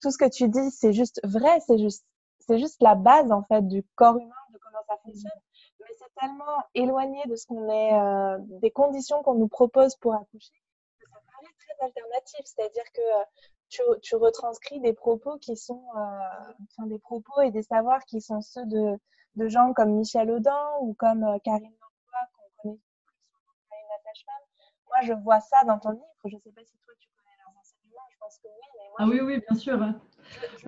[0.00, 2.04] tout ce que tu dis, c'est juste vrai, c'est juste,
[2.40, 5.30] c'est juste la base, en fait, du corps humain, de comment ça fonctionne.
[5.80, 10.14] Mais c'est tellement éloigné de ce qu'on est, euh, des conditions qu'on nous propose pour
[10.14, 10.52] accoucher,
[10.98, 12.40] que ça paraît très alternatif.
[12.44, 13.02] C'est-à-dire que
[13.68, 18.20] tu, tu, retranscris des propos qui sont, euh, enfin, des propos et des savoirs qui
[18.20, 18.98] sont ceux de,
[19.36, 21.72] de gens comme Michel Audin ou comme euh, Karine
[24.24, 24.44] femme
[24.86, 26.04] Moi, je vois ça dans ton livre.
[26.24, 28.08] Je ne sais pas si toi, tu connais leurs enseignements.
[28.12, 28.66] Je pense que oui.
[28.74, 29.78] Mais moi, ah oui, oui, bien sûr.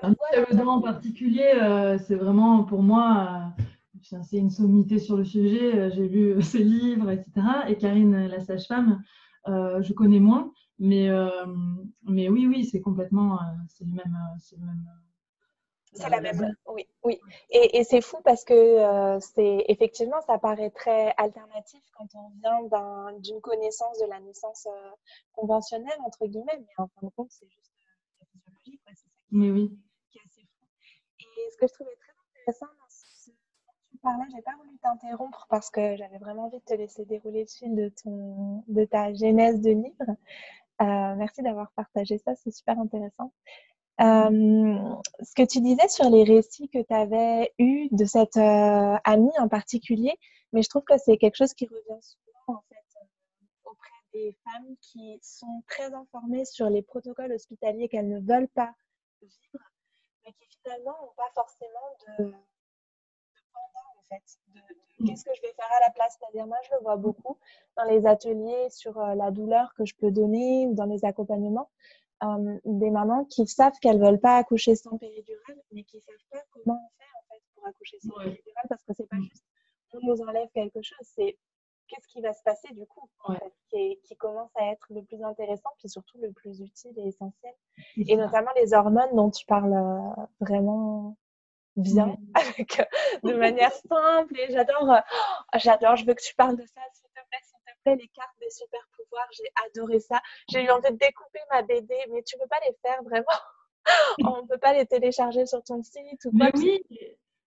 [0.02, 3.54] Michel Audin en particulier, euh, c'est vraiment pour moi.
[4.02, 7.30] c'est une sommité sur le sujet, j'ai lu ses livres, etc.
[7.68, 9.02] Et Karine, la sage-femme,
[9.46, 10.52] je connais moins.
[10.82, 11.28] Mais, euh,
[12.02, 14.18] mais oui, oui, c'est complètement, euh, c'est le même.
[14.20, 14.58] Euh, c'est
[15.92, 17.20] c'est la même, oui, oui.
[17.50, 23.12] Et, et c'est fou parce que c'est effectivement, ça paraît très alternatif quand on vient
[23.18, 24.66] d'une connaissance de la naissance
[25.32, 27.72] conventionnelle entre guillemets, mais en fin de compte, c'est juste
[28.20, 28.92] la physiologie, quoi.
[28.94, 29.78] C'est ça qui, mais oui.
[30.10, 30.66] qui est assez fou.
[31.20, 33.36] Et ce que je trouvais très intéressant dans ce dont
[33.90, 37.42] tu parlais, j'ai pas voulu t'interrompre parce que j'avais vraiment envie de te laisser dérouler
[37.42, 40.16] le fil de ton, de ta genèse de livre.
[40.80, 43.32] Euh, merci d'avoir partagé ça, c'est super intéressant.
[44.02, 48.96] Euh, ce que tu disais sur les récits que tu avais eus de cette euh,
[49.04, 50.18] amie en particulier,
[50.52, 52.98] mais je trouve que c'est quelque chose qui revient souvent en fait
[53.64, 58.74] auprès des femmes qui sont très informées sur les protocoles hospitaliers qu'elles ne veulent pas
[59.20, 59.64] vivre,
[60.24, 62.32] mais qui finalement n'ont pas forcément de, de,
[65.06, 66.16] qu'est-ce que je vais faire à la place.
[66.18, 67.38] C'est-à-dire, moi, je le vois beaucoup
[67.76, 71.70] dans les ateliers sur euh, la douleur que je peux donner ou dans les accompagnements.
[72.22, 76.42] Euh, des mamans qui savent qu'elles veulent pas accoucher sans péridurale, mais qui savent pas
[76.52, 79.24] comment on fait en fait pour accoucher sans péridurale parce que c'est pas mm.
[79.24, 79.44] juste
[79.94, 81.36] on nous enlève quelque chose, c'est
[81.88, 85.02] qu'est-ce qui va se passer du coup en fait, qui, qui, commence à être le
[85.02, 87.52] plus intéressant puis surtout le plus utile et essentiel
[87.96, 91.16] et notamment les hormones dont tu parles euh, vraiment
[91.76, 92.82] bien, avec,
[93.24, 94.38] de manière simple.
[94.38, 95.00] Et j'adore, euh,
[95.56, 96.80] j'adore, je veux que tu parles de ça,
[97.82, 99.28] s'appelait Les cartes des super pouvoirs.
[99.32, 100.20] J'ai adoré ça.
[100.50, 103.24] J'ai eu envie de découper ma BD, mais tu peux pas les faire vraiment.
[104.24, 106.50] On ne peut pas les télécharger sur ton site ou quoi.
[106.54, 106.82] Mais oui,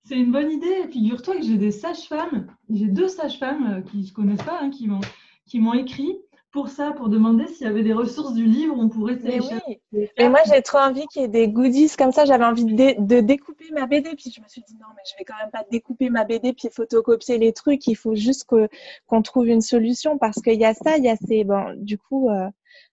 [0.04, 0.88] c'est une bonne idée.
[0.92, 5.60] Figure-toi que j'ai des sages-femmes, j'ai deux sages-femmes qui ne se connaissent pas, hein, qui
[5.60, 6.20] m'ont écrit
[6.56, 9.82] pour ça, pour demander s'il y avait des ressources du livre, on pourrait télécharger.
[9.92, 10.30] Mais, oui.
[10.30, 12.24] moi, j'ai trop envie qu'il y ait des goodies comme ça.
[12.24, 14.16] J'avais envie de, découper ma BD.
[14.16, 16.54] Puis je me suis dit, non, mais je vais quand même pas découper ma BD
[16.54, 17.86] puis photocopier les trucs.
[17.88, 21.18] Il faut juste qu'on trouve une solution parce qu'il y a ça, il y a
[21.18, 21.44] ces.
[21.44, 22.50] Bon, du coup, euh,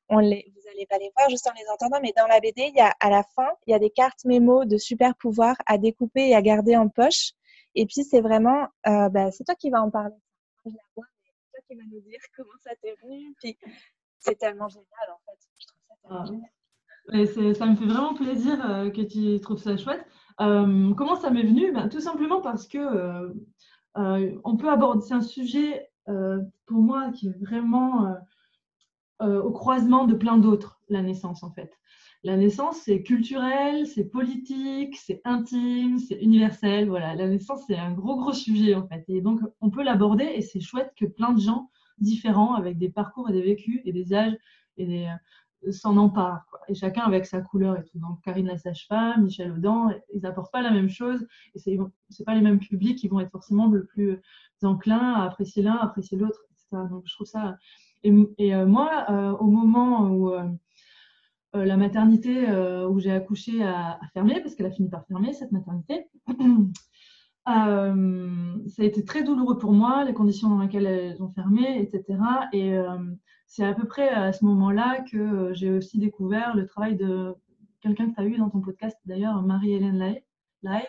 [0.08, 2.64] on les, vous n'allez pas les voir juste en les entendant, mais dans la BD,
[2.68, 5.56] il y a, à la fin, il y a des cartes mémo de super pouvoirs
[5.66, 7.30] à découper et à garder en poche.
[7.76, 8.66] Et puis, c'est vraiment.
[8.88, 10.16] Euh, bah, c'est toi qui vas en parler.
[10.66, 11.11] Je la vois
[11.72, 13.34] qui va nous dire comment ça t'est venu.
[13.40, 13.56] Puis
[14.18, 15.38] c'est tellement génial en fait.
[15.58, 17.24] Je trouve ça tellement ah.
[17.26, 17.54] génial.
[17.54, 20.04] ça me fait vraiment plaisir euh, que tu trouves ça chouette.
[20.40, 21.72] Euh, comment ça m'est venu?
[21.72, 22.78] Ben, Tout simplement parce que
[23.98, 25.88] euh, on peut aborder, c'est un sujet
[26.66, 28.16] pour moi qui est vraiment
[29.20, 31.78] au croisement de plein d'autres, la naissance en fait.
[32.24, 36.88] La naissance, c'est culturel, c'est politique, c'est intime, c'est universel.
[36.88, 39.04] Voilà, la naissance, c'est un gros, gros sujet en fait.
[39.08, 42.90] Et donc, on peut l'aborder et c'est chouette que plein de gens différents, avec des
[42.90, 44.36] parcours et des vécus et des âges
[44.76, 45.06] et des,
[45.66, 46.46] euh, s'en emparent.
[46.68, 47.98] Et chacun avec sa couleur et tout.
[47.98, 52.24] Donc, Karine la sage-femme, Michel Audin, ils n'apportent pas la même chose et c'est n'est
[52.24, 54.20] pas les mêmes publics qui vont être forcément le plus
[54.62, 56.84] enclins à apprécier l'un, à apprécier l'autre, etc.
[56.88, 57.56] Donc, je trouve ça.
[58.04, 60.44] Et, euh, moi, euh, au moment où euh,
[61.54, 65.52] la maternité euh, où j'ai accouché a, fermé, parce qu'elle a fini par fermer, cette
[65.52, 66.08] maternité.
[67.48, 71.82] Euh, ça a été très douloureux pour moi, les conditions dans lesquelles elles ont fermé,
[71.82, 72.16] etc.
[72.52, 72.72] Et
[73.48, 77.34] c'est à peu près à ce moment-là que j'ai aussi découvert le travail de
[77.80, 79.98] quelqu'un que tu as eu dans ton podcast, d'ailleurs, Marie-Hélène
[80.62, 80.88] Lai,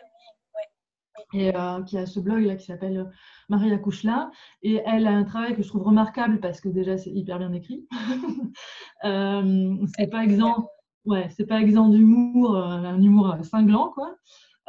[1.34, 1.52] et
[1.88, 3.12] qui a ce blog là qui s'appelle
[3.50, 4.32] Marie accouche là.
[4.62, 7.54] Et elle a un travail que je trouve remarquable parce que déjà c'est hyper bien
[7.54, 7.88] écrit.
[9.04, 10.70] euh, c'est pas exempt,
[11.06, 14.16] ouais, c'est pas exempt d'humour, euh, un humour cinglant quoi.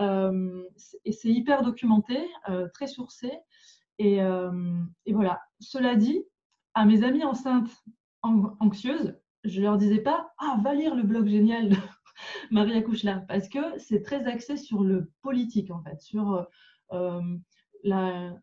[0.01, 0.63] Euh,
[1.05, 3.31] et c'est hyper documenté, euh, très sourcé.
[3.99, 5.41] Et, et, voilà.
[5.61, 6.25] Cela dit,
[6.75, 7.71] à mes amies enceintes
[8.23, 11.77] anxieuses, je leur disais pas ah va lire le blog génial
[12.53, 16.47] accouche là parce que c'est très axé sur le politique en fait, sur
[17.83, 18.35] la,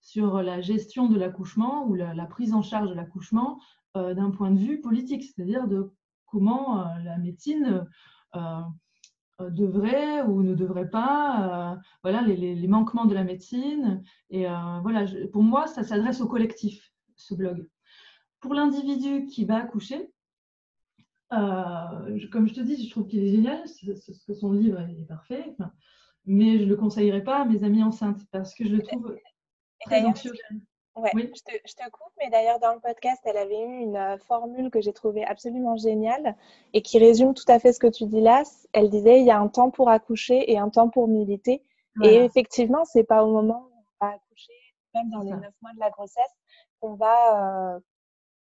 [0.00, 3.60] sur la gestion de l'accouchement ou la, prise en charge de l'accouchement
[3.96, 5.90] euh, d'un point de vue politique, c'est-à-dire de
[6.26, 7.86] comment euh, la médecine
[8.34, 8.60] euh,
[9.50, 14.02] devrait ou ne devrait pas, voilà les, manquements de la médecine.
[14.30, 14.46] Et
[14.82, 17.68] voilà, pour moi, ça s'adresse au collectif, ce blog.
[18.40, 20.10] Pour l'individu qui va accoucher,
[21.30, 23.62] comme je te dis, je trouve qu'il est génial,
[24.26, 25.56] que son livre est parfait,
[26.26, 29.16] mais je ne le conseillerais pas à mes amies enceintes parce que je le trouve
[29.80, 30.60] Très anxiogène.
[30.96, 33.96] Ouais, Je, te, je, te, coupe, mais d'ailleurs dans le podcast, elle avait eu une
[33.96, 36.36] euh, formule que j'ai trouvée absolument géniale
[36.72, 38.42] et qui résume tout à fait ce que tu dis là.
[38.72, 41.62] Elle disait il y a un temps pour accoucher et un temps pour militer.
[42.02, 44.52] Et effectivement, c'est pas au moment où on va accoucher,
[44.94, 46.32] même dans les neuf mois de la grossesse,
[46.80, 47.80] qu'on va euh,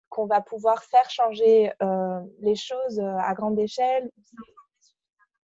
[0.09, 4.09] qu'on va pouvoir faire changer euh, les choses à grande échelle.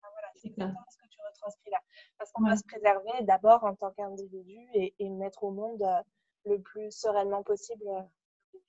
[0.01, 1.79] Voilà, c'est exactement ce que tu retranscris là.
[2.17, 6.01] Parce qu'on va se préserver d'abord en tant qu'individu et, mettre au monde euh,
[6.45, 7.83] le plus sereinement possible.
[7.87, 8.59] Euh,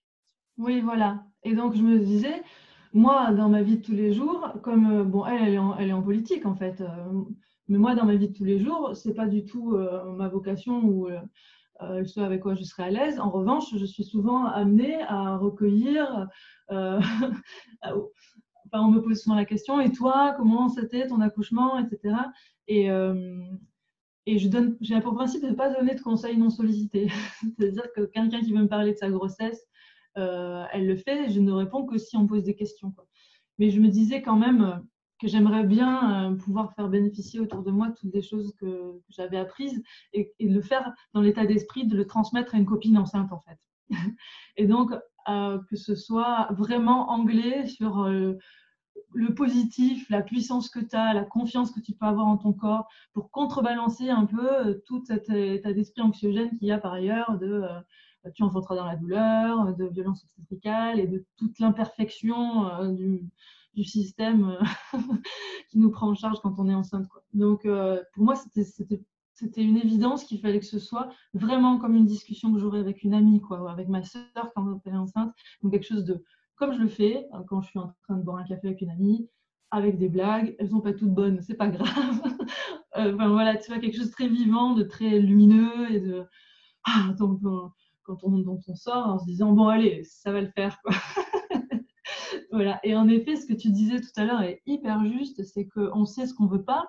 [0.59, 1.24] oui, voilà.
[1.45, 2.43] Et donc, je me disais,
[2.93, 5.76] moi, dans ma vie de tous les jours, comme, euh, bon, elle, elle est, en,
[5.76, 6.82] elle est en politique, en fait.
[7.68, 9.76] mais moi, dans ma vie de tous les jours, c'est pas du tout
[10.16, 11.09] ma vocation ou
[11.81, 13.20] ce avec quoi je serais à l'aise.
[13.20, 16.29] En revanche, je suis souvent amenée à recueillir.
[18.72, 22.14] enfin, on me pose souvent la question, et toi, comment c'était ton accouchement, etc.
[22.66, 23.41] Et, euh,
[24.26, 27.09] et je donne, j'ai pour principe de ne pas donner de conseils non sollicités.
[27.41, 29.66] C'est-à-dire que quelqu'un qui veut me parler de sa grossesse,
[30.18, 32.95] euh, elle le fait, je ne réponds que si on me pose des questions.
[33.59, 34.85] Mais je me disais quand même
[35.21, 39.39] que j'aimerais bien euh, pouvoir faire bénéficier autour de moi toutes des choses que, j'avais
[39.39, 43.33] apprises et, et, le faire dans l'état d'esprit de le transmettre à une copine enceinte
[43.33, 43.59] en fait.
[44.57, 44.93] et donc
[45.69, 48.09] que ce soit vraiment anglais sur
[49.12, 52.53] le positif, la puissance que tu as, la confiance que tu peux avoir en ton
[52.53, 56.93] corps pour contrebalancer un peu euh, tout cet état d'esprit anxiogène qu'il y a par
[56.93, 62.69] ailleurs de euh, tu enfanteras dans la douleur, de violence obstétricale et de toute l'imperfection
[62.69, 63.31] euh, du,
[63.85, 64.59] système
[65.70, 67.07] qui nous prend en charge quand on est enceinte.
[67.35, 67.66] Donc
[68.14, 72.59] pour moi, c'était une évidence qu'il fallait que ce soit vraiment comme une discussion que
[72.59, 76.05] j'aurais avec une amie, quoi, avec ma soeur quand elle est enceinte, donc quelque chose
[76.05, 76.22] de
[76.57, 78.81] comme je le fais hein, quand je suis en train de boire un café avec
[78.81, 79.29] une amie,
[79.70, 80.55] avec des blagues.
[80.59, 81.89] Elles sont pas toutes bonnes, c'est pas grave.
[82.97, 86.24] Euh, enfin voilà, tu vois quelque chose de très vivant, de très lumineux et de
[86.85, 90.81] ah, quand on, on sort en se disant bon allez, ça va le faire.
[90.83, 90.95] Quoi.
[92.51, 92.81] voilà.
[92.83, 96.05] Et en effet, ce que tu disais tout à l'heure est hyper juste, c'est qu'on
[96.05, 96.89] sait ce qu'on veut pas,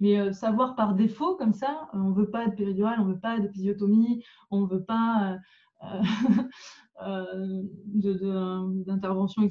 [0.00, 3.38] mais euh, savoir par défaut comme ça, on veut pas de péridurale, on veut pas
[3.38, 5.38] d'épisiotomie, on veut pas
[5.84, 6.02] euh,
[7.02, 7.62] euh,
[8.86, 9.46] d'intervention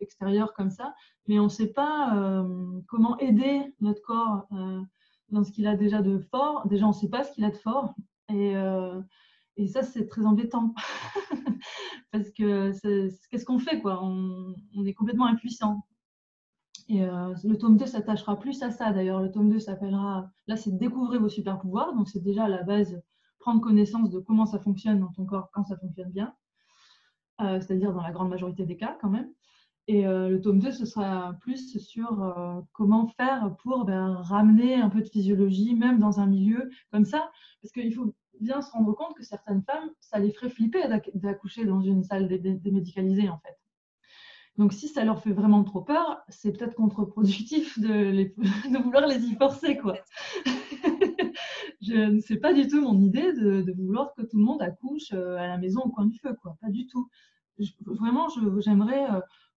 [0.00, 0.94] extérieure comme ça,
[1.26, 2.44] mais on ne sait pas
[2.88, 4.46] comment aider notre corps
[5.30, 6.66] dans ce qu'il a déjà de fort.
[6.68, 7.94] Déjà, on ne sait pas ce qu'il a de fort.
[9.56, 10.74] Et ça, c'est très embêtant.
[12.12, 12.72] Parce que
[13.30, 14.02] qu'est-ce qu'on fait quoi?
[14.02, 15.86] On, est complètement impuissant.
[16.88, 19.20] Et le tome 2 s'attachera plus à ça d'ailleurs.
[19.20, 21.94] Le tome 2 s'appellera, là c'est découvrir vos super pouvoirs.
[21.94, 23.00] Donc c'est déjà la base,
[23.38, 26.34] prendre connaissance de comment ça fonctionne dans ton corps quand ça fonctionne bien.
[27.38, 29.30] C'est-à-dire dans la grande majorité des cas quand même.
[29.86, 34.76] Et euh, le tome 2, ce sera plus sur euh, comment faire pour ben, ramener
[34.76, 37.30] un peu de physiologie, même dans un milieu comme ça.
[37.60, 38.14] Parce qu'il faut
[38.44, 40.82] bien se rendre compte que certaines femmes, ça les ferait flipper
[41.14, 43.58] d'accoucher dans une salle démédicalisée, en fait.
[44.56, 48.32] Donc, si ça leur fait vraiment trop peur, c'est peut-être contre-productif de,
[48.82, 49.98] vouloir les y forcer, quoi.
[51.82, 55.36] je ne pas du tout mon idée de, vouloir que tout le monde accouche euh,
[55.36, 56.56] à la maison au coin du feu, quoi.
[56.60, 57.08] Pas du tout.
[57.86, 58.28] vraiment,
[58.60, 59.08] j'aimerais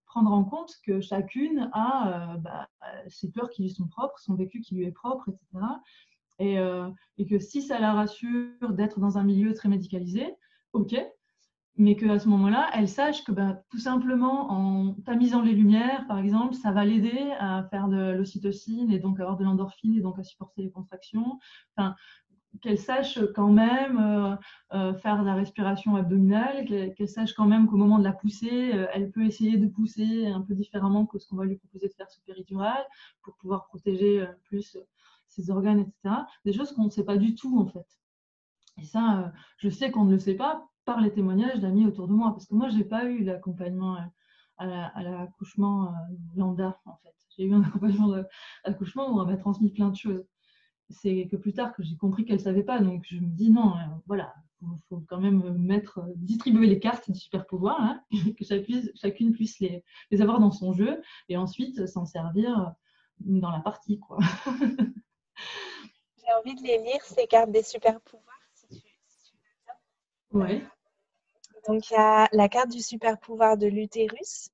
[0.08, 2.68] prendre en compte que chacune a euh, bah,
[3.08, 5.64] ses peurs qui lui sont propres, son vécu qui lui est propre, etc.
[6.38, 10.26] Et, euh, et que si ça la rassure d'être dans un milieu très médicalisé,
[10.72, 10.94] ok,
[11.78, 16.18] mais qu'à ce moment-là, elle sache que bah, tout simplement en tamisant les lumières, par
[16.18, 20.18] exemple, ça va l'aider à faire de l'ocytocine et donc avoir de l'endorphine et donc
[20.18, 21.38] à supporter les contractions.
[22.62, 24.34] Qu'elle sache quand même euh,
[24.74, 28.72] euh, faire de la respiration abdominale, qu'elle sache quand même qu'au moment de la poussée,
[28.74, 31.86] euh, elle peut essayer de pousser un peu différemment que ce qu'on va lui proposer
[31.86, 32.84] de faire sous péridurale
[33.22, 34.76] pour pouvoir protéger plus
[35.28, 36.22] ses organes, etc.
[36.44, 37.86] Des choses qu'on ne sait pas du tout en fait.
[38.80, 42.12] Et ça, je sais qu'on ne le sait pas par les témoignages d'amis autour de
[42.12, 43.98] moi, parce que moi, je n'ai pas eu l'accompagnement
[44.56, 45.92] à l'accouchement
[46.36, 47.14] lambda en fait.
[47.36, 48.08] J'ai eu un accompagnement
[48.64, 50.24] d'accouchement où on m'a transmis plein de choses
[50.90, 52.80] c'est que plus tard que j'ai compris qu'elle ne savait pas.
[52.80, 56.80] Donc je me dis non, euh, voilà, il faut, quand même mettre, euh, distribuer les
[56.80, 58.00] cartes du super pouvoir, hein,
[58.38, 62.74] que chacune puisse les, les, avoir dans son jeu et ensuite s'en servir
[63.20, 63.98] dans la partie.
[63.98, 64.18] quoi.
[66.18, 69.32] j'ai envie de les lire, ces cartes des super pouvoirs, si tu, si
[70.32, 70.62] veux Ouais.
[71.66, 74.50] Donc il y a la carte du super pouvoir de l'utérus,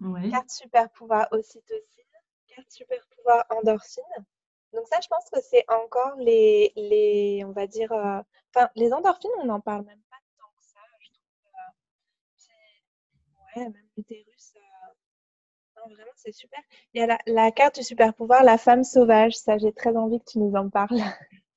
[0.00, 0.30] ouais.
[0.30, 2.04] carte super pouvoir ocytocine,
[2.48, 4.26] carte super pouvoir endorphine
[4.72, 8.20] donc ça, je pense que c'est encore les, les, on va dire, euh,
[8.54, 10.80] enfin, les endorphines, on n'en parle même pas tant que ça.
[11.00, 11.52] Je trouve,
[13.56, 14.60] euh, ouais, même l'utérus, euh,
[15.88, 16.60] vraiment, c'est super.
[16.94, 19.36] Il y a la, carte du super pouvoir, la femme sauvage.
[19.36, 21.00] Ça, j'ai très envie que tu nous en parles.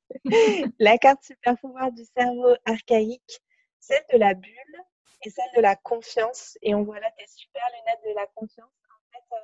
[0.79, 3.41] la carte super pouvoir du cerveau archaïque,
[3.79, 4.81] celle de la bulle
[5.23, 6.57] et celle de la confiance.
[6.61, 8.67] Et on voit là tes super lunettes de la confiance.
[8.67, 9.37] En fait,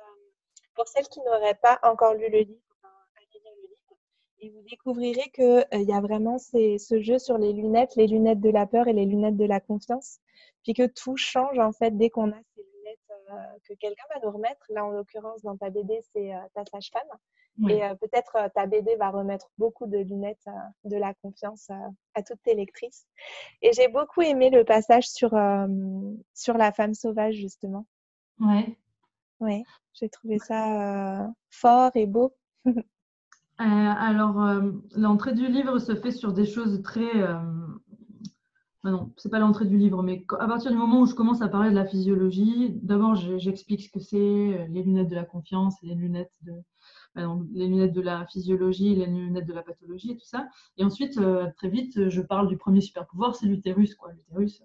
[0.74, 2.68] pour celles qui n'auraient pas encore lu le livre,
[4.40, 8.40] et vous découvrirez qu'il euh, y a vraiment ce jeu sur les lunettes, les lunettes
[8.40, 10.18] de la peur et les lunettes de la confiance.
[10.62, 12.67] Puis que tout change en fait dès qu'on a ces euh,
[13.64, 14.64] que quelqu'un va nous remettre.
[14.70, 17.18] Là, en l'occurrence, dans ta BD, c'est euh, ta sage-femme.
[17.68, 20.46] Et peut-être ta BD va remettre beaucoup de lunettes
[20.84, 21.68] de la confiance
[22.14, 23.04] à toutes tes lectrices.
[23.62, 25.30] Et j'ai beaucoup aimé le passage sur,
[26.34, 27.84] sur la femme sauvage, justement.
[28.38, 28.78] Ouais.
[29.40, 32.32] Ouais, j'ai trouvé ça fort et beau.
[33.60, 37.16] Euh, alors, euh, l'entrée du livre se fait sur des choses très.
[37.16, 37.57] Euh...
[38.84, 41.42] Ah non, c'est pas l'entrée du livre, mais à partir du moment où je commence
[41.42, 45.24] à parler de la physiologie, d'abord j'explique ce que c'est euh, les lunettes de la
[45.24, 46.52] confiance, les lunettes de,
[47.52, 50.48] les lunettes de la physiologie, les lunettes de la pathologie et tout ça.
[50.76, 51.18] Et ensuite,
[51.56, 53.96] très vite, je parle du premier super pouvoir, c'est l'utérus.
[54.14, 54.62] L'utérus,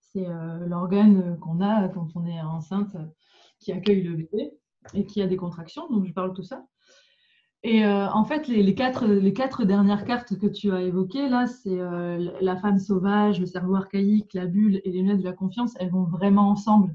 [0.00, 0.26] c'est
[0.66, 2.96] l'organe qu'on a quand on est enceinte
[3.58, 4.52] qui accueille le bébé
[4.94, 5.88] et qui a des contractions.
[5.88, 6.64] Donc, je parle de tout ça.
[7.62, 11.46] Et euh, en fait, les, quatre, les quatre dernières cartes que tu as évoquées, là,
[11.46, 15.34] c'est euh, la femme sauvage, le cerveau archaïque, la bulle et les lunettes de la
[15.34, 16.94] confiance, elles vont vraiment ensemble.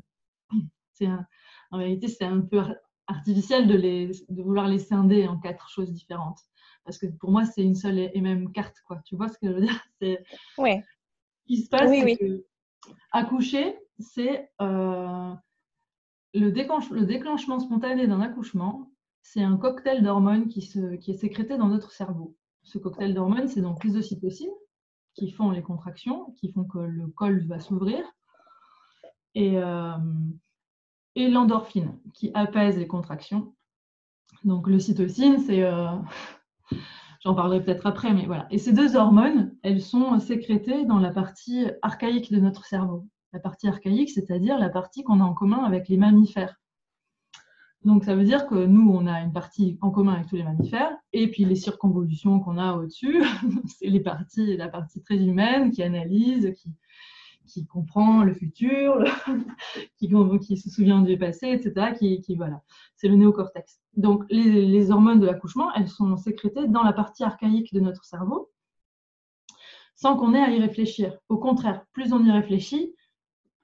[1.02, 2.64] en réalité, c'est un peu
[3.06, 6.40] artificiel de, les, de vouloir les scinder en quatre choses différentes.
[6.84, 8.82] Parce que pour moi, c'est une seule et même carte.
[8.88, 9.02] Quoi.
[9.06, 9.80] Tu vois ce que je veux dire?
[10.02, 10.24] C'est,
[11.40, 12.46] Ce qui se passe, c'est que
[13.12, 15.34] accoucher, c'est euh,
[16.34, 18.92] le, le déclenchement spontané d'un accouchement
[19.26, 22.38] c'est un cocktail d'hormones qui, est sécrété dans notre cerveau.
[22.62, 24.54] Ce cocktail d'hormones, c'est donc les ocytocines
[25.16, 28.06] qui font les contractions, qui font que le col va s'ouvrir,
[29.34, 29.98] et, euh,
[31.16, 33.56] l'endorphine qui apaise les contractions.
[34.44, 35.64] Donc l'ocytocine, c'est...
[35.64, 35.98] Euh,
[37.24, 38.46] J'en parlerai peut-être après, mais voilà.
[38.52, 43.08] Et ces deux hormones, elles sont sécrétées dans la partie archaïque de notre cerveau.
[43.34, 46.56] La partie archaïque, c'est-à-dire la partie qu'on a en commun avec les mammifères.
[47.86, 50.44] Donc ça veut dire que nous, on a une partie en commun avec tous les
[50.44, 53.24] mammifères, et puis les circonvolutions qu'on a au-dessus,
[53.68, 56.52] c'est les parties, la partie très humaine qui analyse,
[57.46, 59.06] qui, comprend le futur,
[59.98, 60.10] qui,
[60.42, 61.94] qui, se souvient du passé, etc.
[61.98, 62.64] Qui, qui voilà,
[62.96, 63.80] c'est le néocortex.
[63.96, 68.04] Donc les, les hormones de l'accouchement, elles sont sécrétées dans la partie archaïque de notre
[68.04, 68.50] cerveau,
[69.94, 71.20] sans qu'on ait à y réfléchir.
[71.30, 72.96] Au contraire, plus on y réfléchit,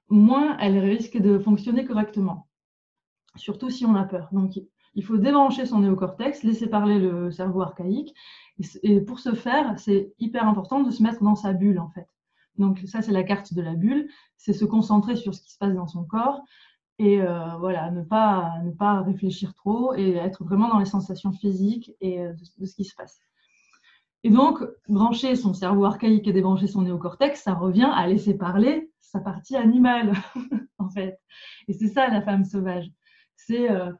[0.09, 2.47] moins elles risquent de fonctionner correctement
[3.35, 4.29] surtout si on a peur.
[4.31, 4.59] Donc,
[4.93, 8.13] il faut débrancher son néocortex, laisser parler le cerveau archaïque.
[8.83, 12.07] Et pour ce faire, c'est hyper important de se mettre dans sa bulle, en fait.
[12.57, 14.09] Donc, ça, c'est la carte de la bulle.
[14.37, 16.43] C'est se concentrer sur ce qui se passe dans son corps
[17.01, 21.31] et euh, voilà, ne pas, ne pas réfléchir trop et être vraiment dans les sensations
[21.31, 23.19] physiques et euh, de, ce qui se passe.
[24.23, 28.91] Et donc, brancher son cerveau archaïque et débrancher son néocortex, ça revient à laisser parler
[28.99, 30.13] sa partie animale,
[30.77, 31.19] en fait.
[31.67, 32.91] Et c'est ça la femme sauvage
[33.47, 33.91] c'est euh,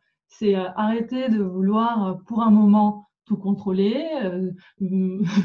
[0.44, 4.10] euh, arrêter de vouloir euh, pour un moment tout contrôler,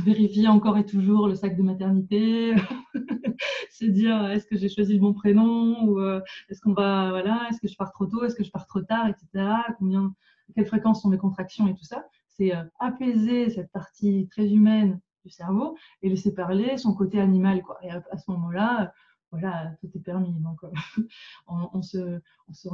[0.04, 2.54] vérifier encore et toujours le sac de maternité,
[3.70, 6.00] se dire est-ce que j'ai choisi le bon prénom ou
[6.48, 8.80] est-ce qu'on va voilà, est-ce que je pars trop tôt, est-ce que je pars trop
[8.80, 9.46] tard, etc.
[9.78, 10.12] Combien,
[10.54, 12.04] quelle fréquence sont mes contractions et tout ça.
[12.26, 17.78] C'est apaiser cette partie très humaine du cerveau et laisser parler son côté animal quoi.
[17.82, 18.92] Et à, à ce moment-là,
[19.32, 20.32] voilà, tout est permis.
[20.40, 20.70] Donc, euh,
[21.48, 22.20] on, se,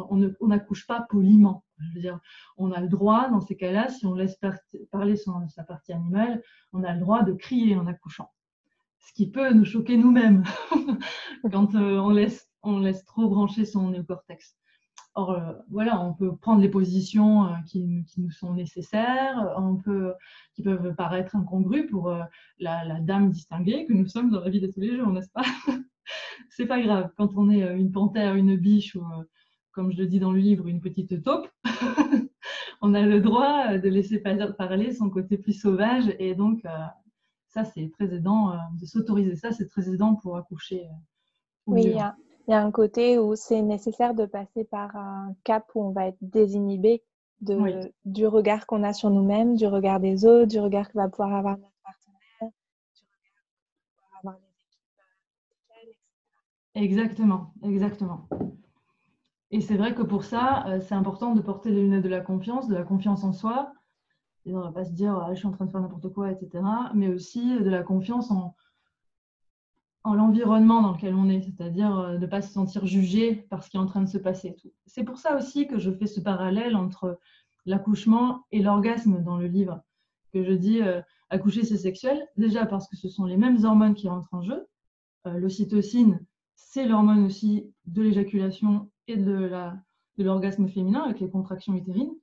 [0.09, 1.65] on, n'accouche pas poliment.
[1.79, 2.21] Je veux dire,
[2.57, 4.39] on a le droit, dans ces cas-là, si on laisse
[4.91, 6.43] parler sa partie animale,
[6.73, 8.31] on a le droit de crier en accouchant.
[9.01, 10.45] Ce qui peut nous choquer nous-mêmes
[11.51, 14.57] quand euh, on, laisse, on laisse trop brancher son néocortex.
[15.15, 20.15] Or, euh, voilà, on peut prendre les positions qui, nous sont nécessaires, on peut,
[20.55, 22.11] qui peuvent paraître incongrues pour
[22.59, 25.31] la, la, dame distinguée que nous sommes dans la vie de tous les jours, n'est-ce
[25.31, 25.43] pas?
[26.51, 27.11] c'est pas grave.
[27.17, 29.25] Quand on est euh, une panthère, une biche ou, euh,
[29.73, 31.49] comme je le dis dans le livre, une petite taupe,
[32.83, 36.15] on a le droit euh, de laisser parler son côté plus sauvage.
[36.19, 36.63] Et donc,
[37.49, 40.89] ça, c'est très aidant de s'autoriser ça, c'est très aidant pour accoucher.
[41.67, 41.97] oui, il
[42.49, 46.09] y, a, un côté où c'est nécessaire de passer par un cap où on va
[46.09, 47.03] être désinhibé
[47.41, 51.09] de, du regard qu'on a sur nous-mêmes, du regard des autres, du regard que va
[51.09, 54.53] pouvoir avoir notre partenaire, du regard que va pouvoir avoir les
[56.75, 58.29] Exactement, exactement.
[59.51, 62.21] Et c'est vrai que pour ça, euh, c'est important de porter les lunettes de la
[62.21, 63.73] confiance, de la confiance en soi.
[64.47, 66.09] Et on ne va pas se dire, ah, je suis en train de faire n'importe
[66.13, 66.65] quoi, etc.
[66.95, 68.57] Mais aussi de la confiance en,
[70.05, 73.63] en l'environnement dans lequel on est, c'est-à-dire euh, de ne pas se sentir jugé par
[73.63, 74.57] ce qui est en train de se passer.
[74.87, 77.19] C'est pour ça aussi que je fais ce parallèle entre
[77.67, 79.83] l'accouchement et l'orgasme dans le livre.
[80.33, 83.95] Que je dis, euh, accoucher, c'est sexuel, déjà parce que ce sont les mêmes hormones
[83.95, 84.67] qui rentrent en jeu.
[85.25, 86.19] L'ocytocine,
[86.65, 89.51] c'est l'hormone aussi de l'éjaculation et de
[90.19, 92.15] l'orgasme féminin avec les contractions utérines.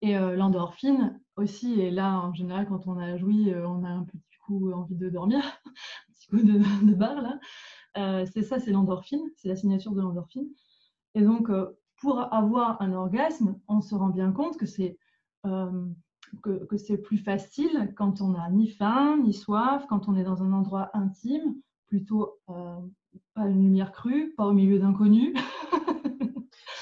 [0.00, 3.88] Et euh, l'endorphine aussi, et là en général quand on a joui, euh, on a
[3.88, 7.38] un petit coup envie de dormir, un petit coup de, barre là.
[7.96, 10.48] Euh, c'est ça, c'est l'endorphine, c'est la signature de l'endorphine.
[11.14, 11.50] Et donc
[12.00, 14.98] pour avoir un orgasme, on se rend bien compte que c'est
[15.44, 20.24] que, que c'est plus facile quand on n'a ni faim, ni soif, quand on est
[20.24, 21.56] dans un endroit intime,
[21.86, 22.38] plutôt
[23.34, 25.34] pas une lumière crue, pas au milieu d'inconnus.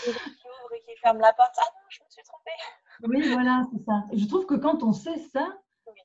[0.06, 1.54] et qui ferme la porte.
[1.58, 2.50] Ah non, je me suis trompée.
[3.04, 4.04] Oui, voilà, c'est ça.
[4.12, 5.46] je trouve que quand on sait ça,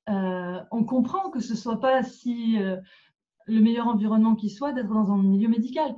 [0.10, 2.78] euh, on comprend que ce soit pas si euh,
[3.46, 5.96] le meilleur environnement qui soit d'être dans un milieu médical.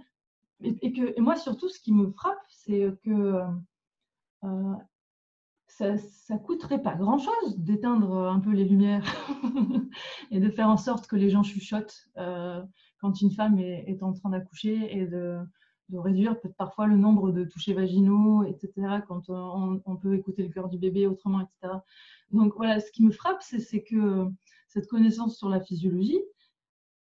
[0.61, 3.41] Et, que moi, surtout, ce qui me frappe, c'est que
[4.43, 4.73] euh,
[5.67, 9.03] ça, ça coûterait pas grand-chose d'éteindre un peu les lumières
[10.31, 12.07] et de faire en sorte que les gens chuchotent
[13.03, 15.37] quand une femme est, en train d'accoucher et de,
[15.93, 18.71] réduire peut-être parfois le nombre de touchés vaginaux, etc.,
[19.07, 21.73] quand on, peut écouter le cœur du bébé autrement, etc.
[22.31, 24.27] Donc voilà, ce qui me frappe, c'est que
[24.69, 26.19] cette connaissance sur la physiologie,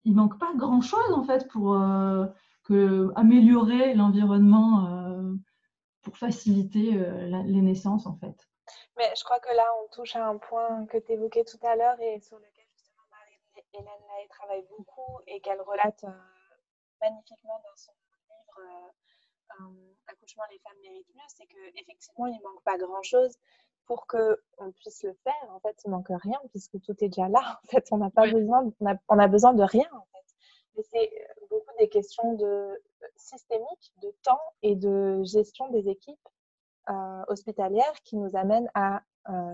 [0.04, 2.26] il manque pas grand-chose en fait pour euh,
[3.14, 5.34] améliorer l'environnement euh,
[6.02, 8.48] pour faciliter euh, les naissances en fait.
[8.96, 11.76] Mais je crois que là, on touche à un point que tu évoquais tout à
[11.76, 12.59] l'heure et sur lequel
[13.74, 16.10] Hélène Lahaye travaille beaucoup et qu'elle relate euh,
[17.00, 22.42] magnifiquement dans son livre euh, euh, Accouchement, les femmes méritent mieux, c'est qu'effectivement, il ne
[22.42, 23.36] manque pas grand-chose
[23.86, 25.50] pour qu'on puisse le faire.
[25.50, 27.60] En fait, il ne manque rien puisque tout est déjà là.
[27.64, 28.72] En fait, on n'a pas besoin,
[29.08, 29.88] on a, besoin de rien.
[29.92, 30.34] En fait.
[30.76, 32.82] Mais c'est beaucoup des questions de
[33.16, 36.28] systémiques, de temps et de gestion des équipes
[37.28, 39.02] hospitalière qui nous amène à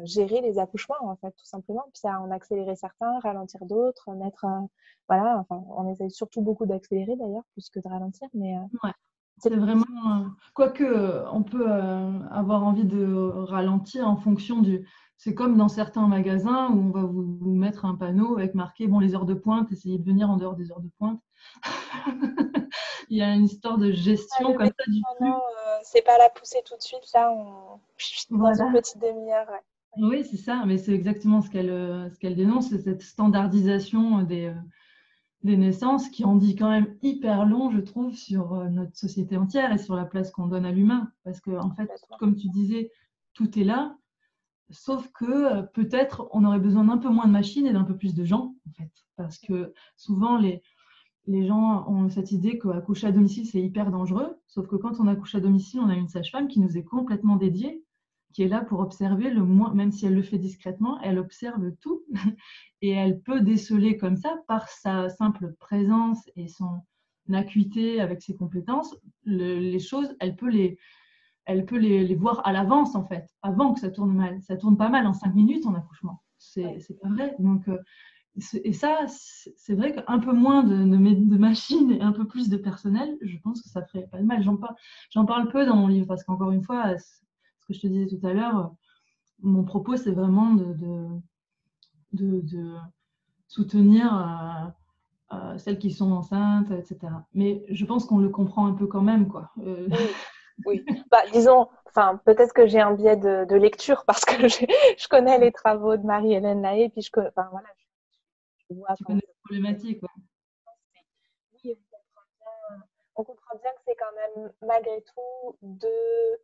[0.05, 1.85] gérer les accouchements, en fait, tout simplement.
[1.93, 4.47] Puis à en accélérer certains, ralentir d'autres, mettre.
[5.09, 8.29] voilà, enfin, on essaye surtout beaucoup d'accélérer d'ailleurs, plus que de ralentir.
[8.35, 8.55] Mais,
[9.39, 10.27] C'est vraiment.
[10.55, 14.87] Quoique, on peut avoir envie de ralentir en fonction du.
[15.19, 17.23] C'est comme dans certains magasins où on va vous,
[17.55, 20.57] mettre un panneau avec marqué bon les heures de pointe, essayez de venir en dehors
[20.57, 21.21] des heures de pointe.
[23.09, 25.31] Il y a une histoire de gestion comme ça du flux.
[25.77, 27.81] Euh, c'est pas la pousser tout de suite, là, on...
[28.37, 29.49] dans une petite demi-heure.
[29.99, 34.23] Oui, c'est ça, mais c'est exactement ce qu'elle euh, ce qu'elle dénonce, c'est cette standardisation
[34.23, 34.55] des, euh,
[35.43, 39.73] des naissances qui en dit quand même hyper long, je trouve, sur notre société entière
[39.73, 41.11] et sur la place qu'on donne à l'humain.
[41.25, 42.91] Parce que, en fait, comme tu disais,
[43.33, 43.97] tout est là,
[44.71, 48.15] sauf que peut-être on aurait besoin d'un peu moins de machines et d'un peu plus
[48.15, 48.91] de gens, en fait.
[49.17, 50.63] Parce que souvent, les,
[51.27, 54.37] les gens ont cette idée qu'accoucher à domicile, c'est hyper dangereux.
[54.47, 57.37] Sauf que quand on accouche à domicile, on a une sage-femme qui nous est complètement
[57.37, 57.83] dédiée,
[58.33, 61.73] qui est là pour observer le moins, même si elle le fait discrètement, elle observe
[61.81, 62.05] tout
[62.83, 66.81] et elle peut déceler comme ça, par sa simple présence et son
[67.33, 70.79] acuité avec ses compétences, les choses, elle peut les,
[71.47, 74.41] elle peut les, voir à l'avance en fait, avant que ça tourne mal.
[74.43, 76.23] Ça tourne pas mal en cinq minutes en accouchement.
[76.39, 77.35] C'est pas vrai.
[77.39, 77.79] Donc, euh,
[78.65, 82.57] et ça, c'est vrai qu'un peu moins de, de, machines et un peu plus de
[82.57, 84.43] personnel, je pense que ça ferait pas de mal.
[84.43, 84.77] J'en parle,
[85.27, 88.27] parle peu dans mon livre parce qu'encore une fois, ce que je te disais tout
[88.27, 88.75] à l'heure,
[89.41, 90.75] mon propos, c'est vraiment de,
[92.13, 92.75] de,
[93.49, 94.15] soutenir
[95.33, 96.99] euh, euh, celles qui sont enceintes, etc.
[97.33, 99.29] Mais je pense qu'on le comprend un peu quand même.
[99.29, 99.51] Quoi.
[99.65, 99.89] Euh,
[100.67, 105.39] oui, Bah, disons, enfin, peut-être que j'ai un biais de, lecture parce que je, connais
[105.39, 107.69] les travaux de Marie-Hélène Lahaye, et puis je, enfin, voilà,
[108.69, 110.03] tu connais la problématique.
[111.65, 111.79] Oui,
[113.15, 116.39] on comprend, bien, que c'est quand même malgré tout deux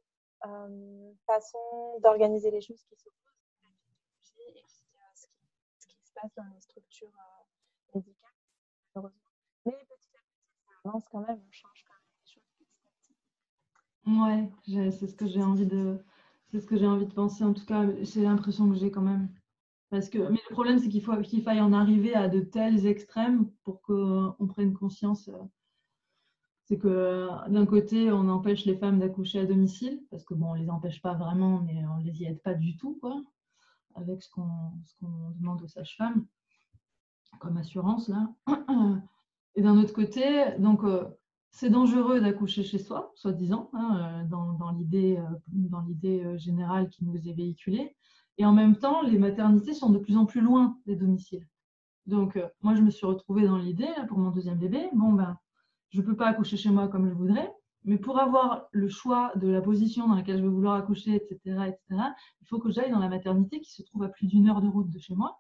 [0.47, 3.19] euh, façons d'organiser les choses qui s'opposent.
[4.39, 4.85] Et puis ce,
[5.79, 8.31] ce qui se passe dans les structures euh, médicales,
[8.95, 9.21] malheureusement.
[9.67, 12.87] Mais petit à petit, ça avance quand même, on change quand même les choses petit
[12.87, 13.15] à petit.
[14.07, 16.05] Ouais, c'est ce que j'ai envie de.
[16.51, 17.45] C'est ce que j'ai envie de penser.
[17.45, 19.29] En tout cas, c'est l'impression que j'ai quand même.
[19.93, 22.87] Parce que, mais le problème, c'est qu'il faut qu'il faille en arriver à de tels
[22.87, 25.29] extrêmes pour qu'on prenne conscience.
[25.29, 25.37] Euh,
[26.65, 30.55] c'est que d'un côté, on empêche les femmes d'accoucher à domicile, parce que bon, on
[30.55, 33.23] les empêche pas vraiment, mais on les y aide pas du tout, quoi,
[33.95, 34.73] avec ce qu'on
[35.39, 36.25] demande aux sages-femmes
[37.39, 38.31] comme assurance là.
[39.57, 41.05] Et d'un autre côté, donc euh,
[41.51, 47.35] c'est dangereux d'accoucher chez soi, soi-disant, hein, euh, dans, dans l'idée générale qui nous est
[47.35, 47.95] véhiculée.
[48.43, 51.47] Et en même temps, les maternités sont de plus en plus loin des domiciles.
[52.07, 55.39] Donc, euh, moi, je me suis retrouvée dans l'idée, pour mon deuxième bébé, bon, ben,
[55.91, 59.31] je ne peux pas accoucher chez moi comme je voudrais, mais pour avoir le choix
[59.37, 61.39] de la position dans laquelle je vais vouloir accoucher, etc.,
[61.69, 61.79] etc.,
[62.41, 64.67] il faut que j'aille dans la maternité qui se trouve à plus d'une heure de
[64.67, 65.39] route de chez moi.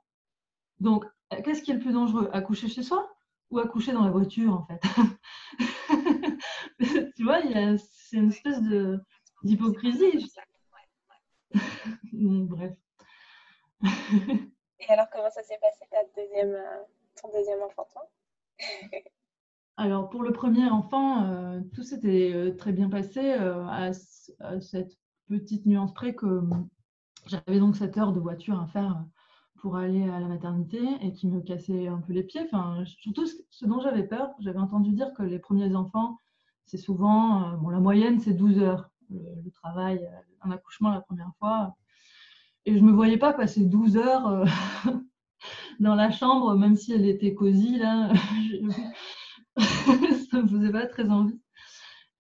[0.79, 2.31] Donc, euh, qu'est-ce qui est le plus dangereux?
[2.33, 3.13] Accoucher chez soi
[3.51, 4.81] ou accoucher dans la voiture, en fait?
[7.17, 7.41] Tu vois,
[7.79, 8.63] c'est une espèce
[9.43, 10.31] d'hypocrisie.
[12.13, 12.82] Bref.
[13.83, 16.83] Et alors, comment ça s'est passé ta deuxième, euh,
[17.21, 18.09] ton deuxième enfant, toi?
[19.77, 25.67] Alors, pour le premier enfant, euh, tout s'était euh, très bien passé à, cette petite
[25.67, 26.43] nuance près que
[27.27, 29.05] j'avais donc cette heure de voiture à faire
[29.61, 32.43] pour aller à la maternité et qui me cassait un peu les pieds.
[32.45, 36.19] Enfin, surtout ce dont j'avais peur, j'avais entendu dire que les premiers enfants,
[36.67, 38.91] c'est souvent, bon, la moyenne, c'est 12 heures.
[39.11, 40.09] Le travail,
[40.43, 41.77] un accouchement la première fois,
[42.67, 44.45] et je ne me voyais pas passer 12 heures euh,
[45.81, 48.13] dans la chambre, même si elle était cosy, là.
[49.57, 51.41] ça ne me faisait pas très envie.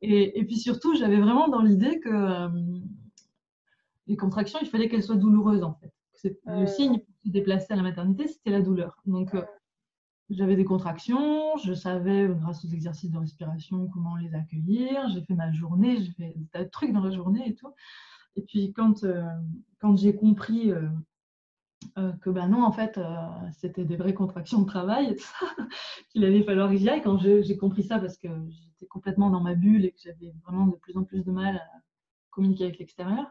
[0.05, 2.49] Et, puis surtout, j'avais vraiment dans l'idée que euh,
[4.09, 5.93] les contractions, il fallait qu'elles soient douloureuses, en fait.
[6.47, 9.01] Le signe pour se déplacer à la maternité, c'était la douleur.
[9.07, 9.43] Donc, euh,
[10.29, 15.09] j'avais des contractions, je savais, grâce aux exercices de respiration, comment les accueillir.
[15.11, 17.73] J'ai fait ma journée, j'ai fait des tas de trucs dans la journée et tout.
[18.37, 19.23] Et puis quand, euh,
[19.81, 20.89] quand j'ai compris euh,
[21.99, 22.99] euh, que ben non, en fait,
[23.53, 25.17] c'était des vraies contractions de travail,
[26.11, 29.41] qu'il allait falloir que j'y aille, quand j'ai compris ça parce que j'étais complètement dans
[29.41, 31.69] ma bulle et que j'avais vraiment de plus en plus de mal à
[32.31, 33.27] communiquer avec l'extérieur,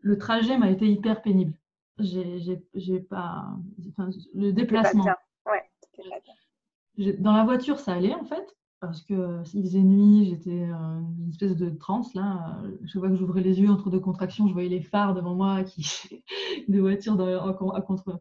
[0.00, 1.58] le trajet m'a été hyper pénible.
[1.98, 3.46] J'ai pas.
[3.88, 5.04] Enfin, le déplacement.
[5.44, 11.00] Ouais, dans la voiture, ça allait en fait parce que s'il faisait nuit, j'étais dans
[11.00, 12.62] une espèce de transe là.
[12.82, 15.64] Je vois que j'ouvrais les yeux entre deux contractions, je voyais les phares devant moi,
[15.64, 15.84] qui
[16.68, 18.20] des voitures dans, à contre,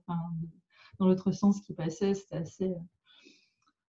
[0.99, 2.13] dans l'autre sens qui passaient.
[2.13, 2.75] C'était assez.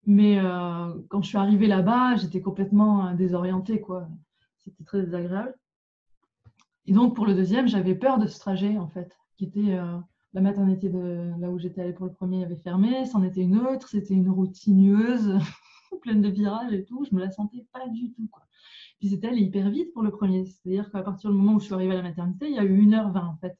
[0.06, 4.08] Mais euh, quand je suis arrivée là-bas, j'étais complètement désorientée, quoi.
[4.58, 5.54] C'était très désagréable.
[6.86, 9.78] Et donc, pour le deuxième, j'avais peur de ce trajet, en fait, qui était
[10.34, 13.58] la maternité de là où j'étais allée pour le premier avait fermé, c'en était une
[13.58, 15.38] autre, c'était une route sinueuse,
[15.96, 18.28] pleine de virages et tout, je me la sentais pas du tout.
[18.30, 18.42] Quoi.
[18.98, 21.66] Puis c'était allé hyper vite pour le premier, c'est-à-dire qu'à partir du moment où je
[21.66, 23.56] suis arrivée à la maternité, il y a eu 1h20 en fait.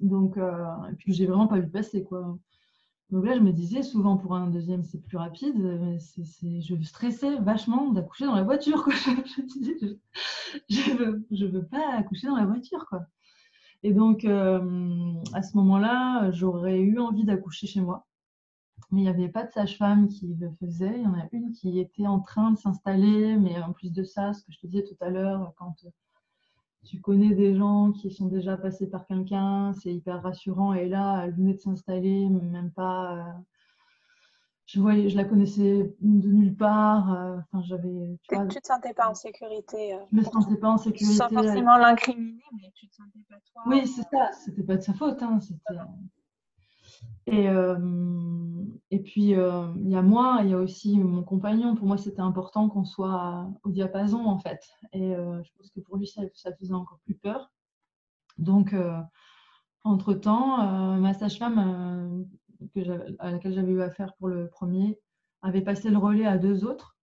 [0.00, 2.38] Donc, euh, et puis j'ai vraiment pas vu passer quoi.
[3.10, 5.56] Donc là, je me disais, souvent pour un deuxième, c'est plus rapide.
[5.98, 8.84] c'est je stressais vachement d'accoucher dans la voiture.
[8.84, 8.92] Quoi.
[8.96, 9.98] Je, me disais,
[10.68, 12.84] je, veux, je veux pas accoucher dans la voiture.
[12.86, 13.06] Quoi.
[13.82, 18.07] Et donc, euh, à ce moment-là, j'aurais eu envie d'accoucher chez moi.
[18.90, 20.94] Mais il n'y avait pas de sage-femme qui le faisait.
[20.96, 23.36] Il y en a une qui était en train de s'installer.
[23.36, 25.74] Mais en plus de ça, ce que je te disais tout à l'heure, quand
[26.84, 30.72] tu connais des gens qui sont déjà passés par quelqu'un, c'est hyper rassurant.
[30.72, 33.16] Et là, elle venait de s'installer, même pas.
[33.16, 33.32] Euh,
[34.64, 37.12] je voyais, je la connaissais de nulle part.
[37.12, 38.18] Euh, enfin, j'avais.
[38.22, 39.94] Tu, ne te sentais pas en sécurité.
[39.94, 41.16] Euh, je me sentais pas en sécurité.
[41.16, 43.62] Sans forcément l'incriminer, mais tu te sentais pas toi.
[43.66, 44.30] Oui, c'est ça.
[44.32, 45.22] C'était pas de sa faute.
[45.22, 45.40] Hein,
[47.26, 47.78] et, euh,
[48.90, 51.74] et puis, il y a moi, il y a aussi mon compagnon.
[51.74, 54.60] Pour moi, c'était important qu'on soit au diapason, en fait.
[54.92, 56.22] Et je pense que pour lui, ça,
[56.58, 57.50] faisait encore plus peur.
[58.38, 58.74] Donc,
[59.84, 62.26] entre-temps, ma sage-femme
[63.18, 64.98] à laquelle j'avais eu affaire pour le premier
[65.42, 66.96] avait passé le relais à deux autres.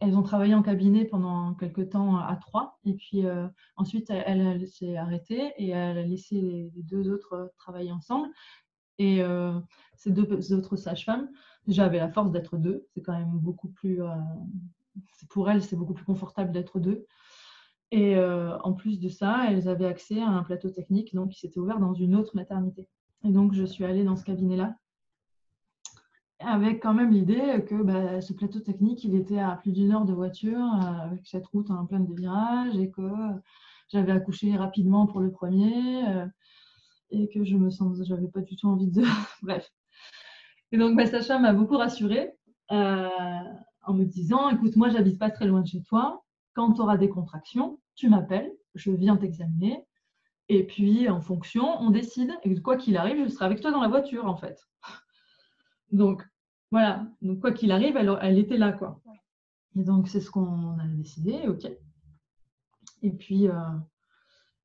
[0.00, 2.78] Elles ont travaillé en cabinet pendant quelques temps à trois.
[2.84, 7.90] Et puis euh, ensuite, elle, s'est arrêtée et elle a laissé les, deux autres travailler
[7.90, 8.28] ensemble.
[8.98, 9.52] Et euh,
[9.94, 11.28] ces deux autres sages-femmes,
[11.66, 12.86] déjà, avaient la force d'être deux.
[12.94, 14.02] C'est quand même beaucoup plus.
[14.02, 14.08] Euh,
[15.30, 17.06] pour elles, c'est beaucoup plus confortable d'être deux.
[17.90, 21.58] Et en plus de ça, elles avaient accès à un plateau technique donc, qui s'était
[21.58, 22.86] ouvert dans une autre maternité.
[23.24, 24.74] Et donc, je suis allée dans ce cabinet-là
[26.40, 30.04] avec quand même l'idée que bah, ce plateau technique, il était à plus d'une heure
[30.04, 33.10] de voiture euh, avec cette route en pleine de virages et que
[33.88, 36.26] j'avais accouché rapidement pour le premier euh,
[37.10, 39.02] et que je me sens, j'avais pas du tout envie de.
[39.42, 39.68] Bref.
[40.72, 42.32] Et donc, bah, Sacha m'a beaucoup rassurée
[42.72, 43.08] euh,
[43.82, 46.22] en me disant écoute, moi, j'habite pas très loin de chez toi.
[46.54, 49.86] Quand tu auras des contractions, tu m'appelles, je viens t'examiner
[50.48, 52.32] et puis, en fonction, on décide.
[52.42, 54.58] Et quoi qu'il arrive, je serai avec toi dans la voiture, en fait.
[55.92, 56.26] Donc,
[56.70, 57.06] voilà.
[57.20, 59.00] Donc, quoi qu'il arrive, elle, elle, était là, quoi.
[59.76, 61.66] Et donc, c'est ce qu'on a décidé, OK.
[63.02, 63.54] Et puis, euh,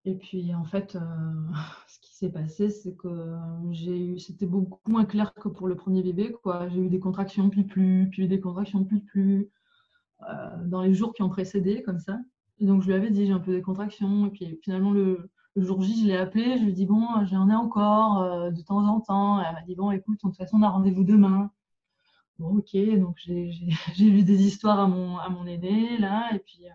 [0.05, 0.99] et puis en fait, euh,
[1.87, 3.35] ce qui s'est passé, c'est que
[3.71, 6.67] j'ai eu, c'était beaucoup moins clair que pour le premier bébé, quoi.
[6.69, 9.49] J'ai eu des contractions, puis plus, puis des contractions, puis plus,
[10.29, 12.19] euh, dans les jours qui ont précédé, comme ça.
[12.59, 14.27] Donc, je lui avais dit, j'ai un peu des contractions.
[14.27, 17.49] Et puis, finalement, le, jour J, je l'ai appelé, je lui ai dit, bon, j'en
[17.49, 19.41] ai encore euh, de temps en temps.
[19.41, 21.51] elle m'a dit, bon, écoute, de toute façon, on a rendez-vous demain.
[22.39, 23.51] Bon, ok, donc j'ai
[23.99, 26.73] lu des histoires à mon, à mon aîné, là, et puis euh,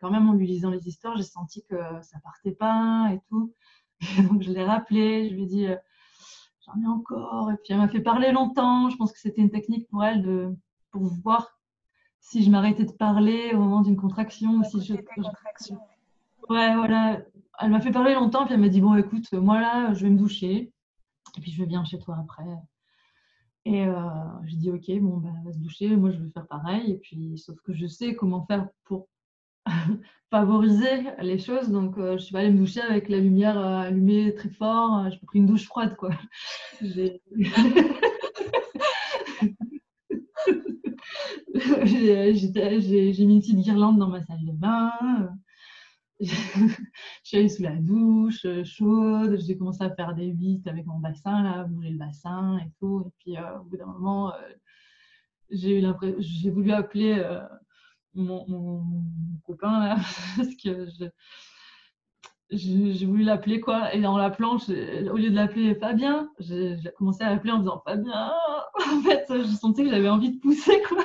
[0.00, 3.52] quand même, en lui lisant les histoires, j'ai senti que ça partait pas et tout.
[4.30, 5.76] donc je l'ai rappelé, je lui ai dit, euh,
[6.64, 7.50] j'en ai encore.
[7.50, 8.90] Et puis elle m'a fait parler longtemps.
[8.90, 10.54] Je pense que c'était une technique pour elle de,
[10.90, 11.58] pour voir
[12.20, 14.62] si je m'arrêtais de parler au moment d'une contraction.
[14.64, 14.94] si je,
[16.48, 17.18] Ouais, voilà
[17.58, 20.10] elle m'a fait parler longtemps, puis elle m'a dit Bon, écoute, moi là, je vais
[20.10, 20.72] me doucher,
[21.36, 22.44] et puis je viens chez toi après.
[23.64, 24.00] Et euh,
[24.44, 26.92] j'ai dit Ok, bon, ben, va se doucher, moi je vais faire pareil.
[26.92, 29.08] Et puis, sauf que je sais comment faire pour
[30.30, 33.82] favoriser les choses, donc euh, je suis pas allée me doucher avec la lumière euh,
[33.82, 36.10] allumée très fort, j'ai pris une douche froide, quoi.
[41.84, 44.92] j'ai mis une petite guirlande dans ma salle de bain.
[46.20, 46.34] je
[47.22, 50.98] suis allée sous la douche euh, chaude, j'ai commencé à faire des huit avec mon
[50.98, 53.04] bassin, là, bouger le bassin et tout.
[53.06, 54.38] Et puis euh, au bout d'un moment, euh,
[55.50, 55.84] j'ai eu
[56.18, 57.22] j'ai voulu appeler
[58.16, 58.82] mon,
[59.46, 59.96] copain là,
[60.36, 60.88] parce que
[62.50, 63.94] j'ai voulu l'appeler quoi.
[63.94, 68.32] Et en l'appelant, au lieu de l'appeler Fabien, j'ai commencé à l'appeler en disant Fabien.
[68.78, 71.02] En fait, je sentais que j'avais envie de pousser quoi.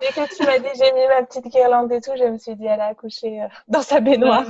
[0.00, 2.56] Dès que tu m'as dit j'ai mis ma petite guirlande et tout, je me suis
[2.56, 4.44] dit elle a accouché euh, dans sa baignoire.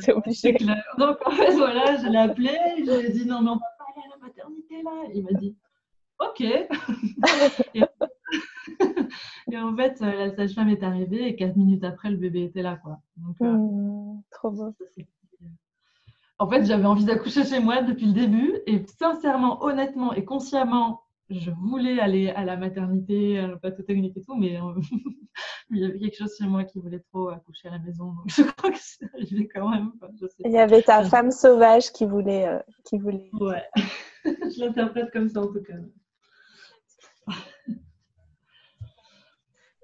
[0.00, 0.56] c'est obligé.
[0.98, 3.60] Donc en fait, voilà, je l'ai appelé, je lui ai dit non, mais on va
[3.78, 4.90] pas aller à la maternité là.
[5.12, 5.54] Il m'a dit
[6.18, 6.40] ok.
[7.74, 7.82] et,
[9.56, 12.76] en fait, euh, la sage-femme est arrivée et quatre minutes après, le bébé était là.
[12.76, 12.98] Quoi.
[13.16, 14.74] Donc, euh, mmh, trop beau.
[16.38, 21.04] En fait, j'avais envie d'accoucher chez moi depuis le début et sincèrement, honnêtement et consciemment,
[21.30, 24.74] je voulais aller à la maternité, à plateau technique et tout, mais euh,
[25.70, 28.12] il y avait quelque chose chez moi qui voulait trop accoucher à la maison.
[28.12, 29.92] Donc je crois que c'est arrivé quand même.
[30.40, 32.48] il y avait ta femme sauvage qui voulait.
[32.48, 33.30] Euh, qui voulait...
[33.40, 33.62] Ouais,
[34.24, 35.74] je l'interprète comme ça en tout cas.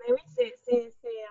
[0.08, 0.54] Oui, c'est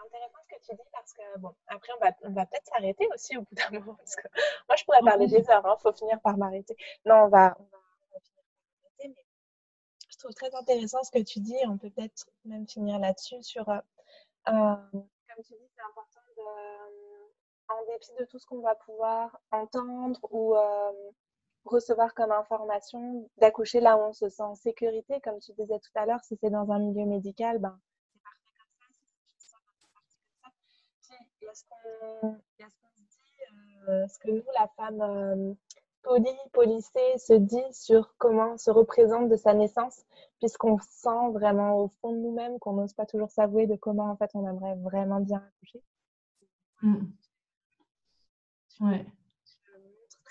[0.05, 3.07] intéressant ce que tu dis parce que, bon, après, on va, on va peut-être s'arrêter
[3.13, 3.95] aussi au bout d'un moment.
[3.95, 4.27] Parce que
[4.67, 6.75] moi, je pourrais parler des heures, il hein, faut finir par m'arrêter.
[7.05, 7.81] Non, on va, finir par
[8.83, 9.25] m'arrêter, mais
[10.09, 11.57] je trouve très intéressant ce que tu dis.
[11.67, 13.77] On peut peut-être même finir là-dessus sur, euh,
[14.49, 19.39] euh, comme tu dis, c'est important de, en dépit de tout ce qu'on va pouvoir
[19.51, 20.91] entendre ou euh,
[21.65, 25.19] recevoir comme information, d'accoucher là où on se sent en sécurité.
[25.21, 27.79] Comme tu disais tout à l'heure, si c'est dans un milieu médical, ben,
[32.59, 35.53] y a ce qu'on se dit, euh, ce que nous, la femme euh,
[36.03, 40.05] polie, policée, se dit sur comment se représente de sa naissance,
[40.39, 44.15] puisqu'on sent vraiment au fond de nous-mêmes qu'on n'ose pas toujours s'avouer de comment en
[44.15, 45.83] fait on aimerait vraiment bien accoucher.
[46.81, 47.05] Mm.
[48.81, 49.05] Ouais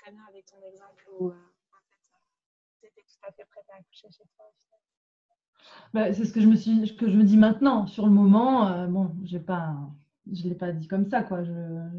[0.08, 1.76] très bien avec ton exemple où euh, en
[2.80, 4.46] fait, tu étais tout à fait prête à accoucher chez toi.
[5.92, 7.86] Bah, c'est ce que je me suis, que je me dis maintenant.
[7.86, 9.74] Sur le moment, euh, bon, j'ai pas,
[10.32, 11.42] je l'ai pas dit comme ça, quoi.
[11.44, 11.52] Je,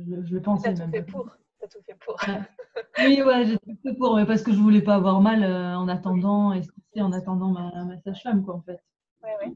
[0.07, 0.91] je, je le pensais même.
[0.91, 1.29] Fait pour.
[1.59, 2.17] T'as tout fait pour.
[2.99, 5.75] Oui, ouais, j'ai tout fait pour, mais parce que je voulais pas avoir mal euh,
[5.77, 8.79] en attendant et en attendant ma, ma sage-femme, quoi, en fait.
[9.23, 9.53] Ouais, ouais.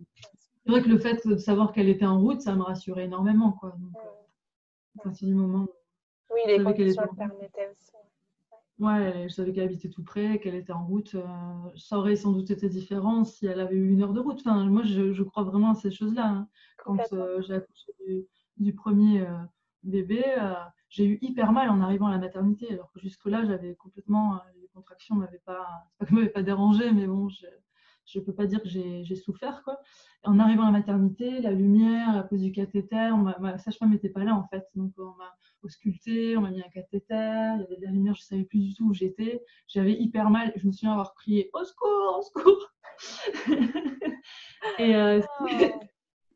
[0.66, 3.52] C'est vrai que le fait de savoir qu'elle était en route, ça me rassurait énormément,
[3.54, 3.76] quoi.
[3.80, 3.96] Donc,
[5.00, 5.68] à partir du moment.
[6.34, 7.92] Oui, les conditions le permettaient aussi.
[8.80, 11.16] Ouais, je savais qu'elle habitait tout près, qu'elle était en route.
[11.16, 11.24] Euh,
[11.78, 14.40] ça aurait sans doute été différent si elle avait eu une heure de route.
[14.40, 16.28] Enfin, moi, je, je crois vraiment à ces choses-là.
[16.28, 16.48] Hein.
[16.84, 18.26] Quand euh, j'ai accouché du,
[18.76, 19.38] premier euh,
[19.84, 20.24] bébé,
[20.90, 22.72] j'ai eu hyper mal en arrivant à la maternité.
[22.72, 24.40] Alors que jusque-là, j'avais complètement.
[24.62, 25.68] les contractions m'avaient pas.
[26.00, 29.64] pas m'avaient pas dérangé, mais bon, je, ne peux pas dire que j'ai souffert.
[29.64, 29.80] Quoi.
[30.24, 34.24] En arrivant à la maternité, la lumière, la pose du cathéter, ma sage-femme n'était pas
[34.24, 34.66] là en fait.
[34.76, 35.34] Donc on m'a
[35.64, 38.44] ausculté, on m'a mis un cathéter, il y avait de la lumière, je ne savais
[38.44, 39.44] plus du tout où j'étais.
[39.68, 42.70] J'avais hyper mal, je me souviens avoir crié au secours, au secours.
[44.80, 45.22] Et euh,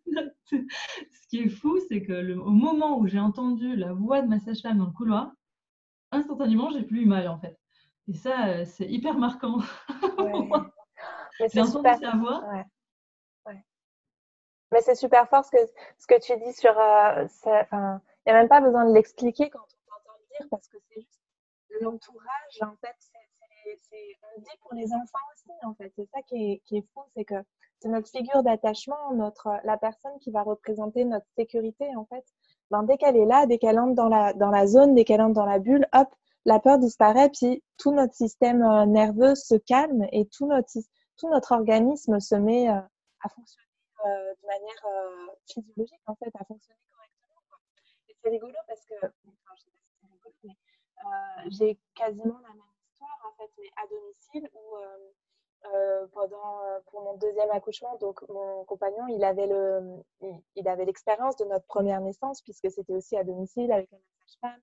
[0.49, 4.27] ce qui est fou, c'est que le, au moment où j'ai entendu la voix de
[4.27, 5.31] ma sage-femme dans le couloir,
[6.11, 7.57] instantanément, j'ai plus eu mal en fait.
[8.07, 9.59] Et ça, euh, c'est hyper marquant.
[11.39, 11.99] Mais c'est super.
[11.99, 12.63] Ouais.
[13.45, 13.63] Ouais.
[14.71, 15.57] Mais c'est super fort ce que,
[15.97, 16.77] ce que tu dis sur.
[16.79, 20.67] Euh, il n'y a même pas besoin de l'expliquer quand on t'entend le dire parce
[20.67, 21.21] que c'est juste
[21.81, 22.61] l'entourage.
[22.61, 25.51] En fait, c'est, on le dit pour les enfants aussi.
[25.63, 27.35] En fait, c'est ça qui est, qui est fou, c'est que
[27.79, 31.95] c'est notre figure d'attachement, notre la personne qui va représenter notre sécurité.
[31.95, 32.25] En fait,
[32.71, 35.21] ben, dès qu'elle est là, dès qu'elle entre dans la dans la zone, dès qu'elle
[35.21, 36.07] entre dans la bulle, hop,
[36.45, 40.69] la peur disparaît, puis tout notre système euh, nerveux se calme et tout notre
[41.17, 42.79] tout notre organisme se met euh,
[43.21, 43.67] à fonctionner
[44.05, 47.41] euh, de manière euh, physiologique, en fait, à fonctionner correctement.
[48.07, 52.39] Et c'est rigolo parce que, enfin, je sais pas si c'est rigolo, mais j'ai quasiment
[52.39, 54.77] la même histoire, en fait, mais à domicile, où
[56.13, 60.03] pendant, pour mon deuxième accouchement, donc mon compagnon, il avait le,
[60.55, 64.61] il, avait l'expérience de notre première naissance puisque c'était aussi à domicile avec la sage-femme,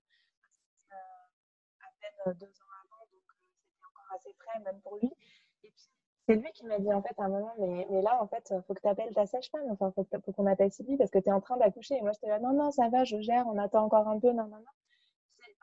[1.81, 3.23] à peine deux ans avant, donc
[3.69, 5.11] c'était encore assez frais même pour lui.
[5.63, 5.89] Et puis
[6.27, 8.53] c'est lui qui m'a dit en fait à un moment, mais, mais là en fait,
[8.67, 11.33] faut que tu appelles ta sage-femme, enfin, faut, qu'on appelle Sylvie parce que tu es
[11.33, 11.95] en train d'accoucher.
[11.97, 14.31] Et moi j'étais là, non, non, ça va, je gère, on attend encore un peu,
[14.31, 14.71] non, non, non.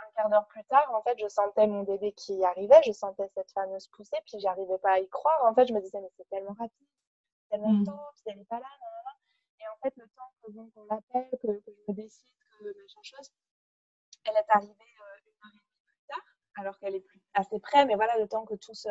[0.03, 3.29] Un quart d'heure plus tard, en fait, je sentais mon bébé qui arrivait, je sentais
[3.35, 5.45] cette fameuse poussée, puis j'arrivais pas à y croire.
[5.45, 6.89] En fait, je me disais, mais c'est tellement rapide,
[7.51, 9.19] tellement tôt, puis elle n'est pas là, non, non, non.
[9.61, 12.27] Et en fait, le temps que bon, qu'on l'appelle, que, que, je me décide,
[12.59, 13.31] que machin chose,
[14.25, 14.77] elle est arrivée
[16.57, 18.89] alors qu'elle est plus assez près, mais voilà, le temps que tout se...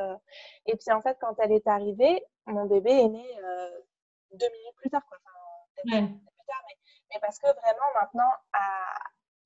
[0.66, 3.82] Et puis en fait, quand elle est arrivée, mon bébé est né euh,
[4.34, 5.18] deux minutes plus tard, quoi.
[5.88, 6.78] Enfin, plus tard, mais,
[7.12, 8.93] mais, parce que vraiment maintenant, à,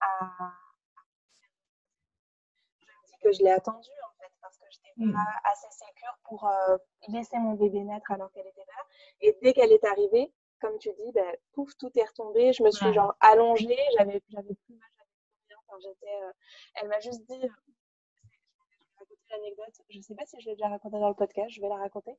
[0.01, 0.53] à...
[3.25, 5.39] que je l'ai attendu en fait, parce que je n'étais pas mm.
[5.45, 8.83] assez sécure pour euh, laisser mon bébé naître alors qu'elle était là.
[9.21, 12.53] Et dès qu'elle est arrivée, comme tu dis, ben, pouf, tout est retombé.
[12.53, 15.57] Je me suis genre allongée, j'avais, j'avais plus mal, j'avais plus rien.
[15.67, 16.31] Enfin, j'étais, euh,
[16.75, 17.49] elle m'a juste dit,
[19.37, 19.81] l'anecdote.
[19.89, 21.75] Je ne sais pas si je l'ai déjà raconté dans le podcast, je vais la
[21.75, 22.17] raconter.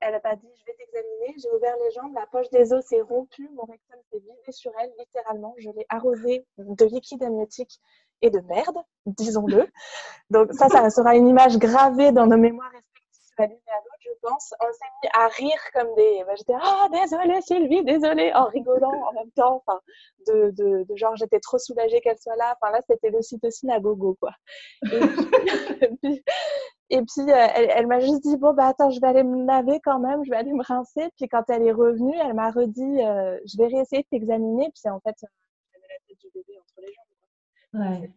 [0.00, 1.34] Elle n'a pas dit je vais t'examiner.
[1.38, 4.72] J'ai ouvert les jambes, la poche des os s'est rompue, mon rectum s'est vidé sur
[4.80, 5.54] elle, littéralement.
[5.58, 7.80] Je l'ai arrosée de liquide amniotique
[8.22, 9.68] et de merde, disons-le.
[10.30, 12.72] Donc, ça, ça sera une image gravée dans nos mémoires
[13.38, 14.54] à l'une et à l'autre, je pense.
[14.60, 16.24] On s'est mis à rire comme des.
[16.26, 19.62] Ben, j'étais Ah, désolée, Sylvie, désolée, en rigolant en même temps.
[19.66, 19.80] Enfin,
[20.26, 22.56] de, de, de genre, j'étais trop soulagée qu'elle soit là.
[22.60, 24.32] Enfin, là, c'était l'ocytocine à gogo, quoi.
[24.82, 26.24] Et puis,
[26.90, 29.44] et puis, euh, elle, elle m'a juste dit, bon, bah attends, je vais aller me
[29.46, 31.08] laver quand même, je vais aller me rincer.
[31.16, 34.70] Puis quand elle est revenue, elle m'a redit, euh, je vais réessayer de t'examiner.
[34.74, 38.02] Puis en fait, j'avais la tête du bébé entre les jambes.
[38.02, 38.10] Ouais.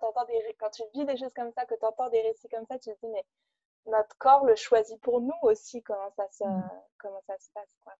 [0.00, 2.64] Quand, des, quand tu vis des choses comme ça, que tu entends des récits comme
[2.66, 3.24] ça, tu te dis, mais
[3.86, 6.70] notre corps le choisit pour nous aussi, comment ça se, mm.
[6.98, 7.76] comment ça se passe.
[7.82, 7.92] Quoi.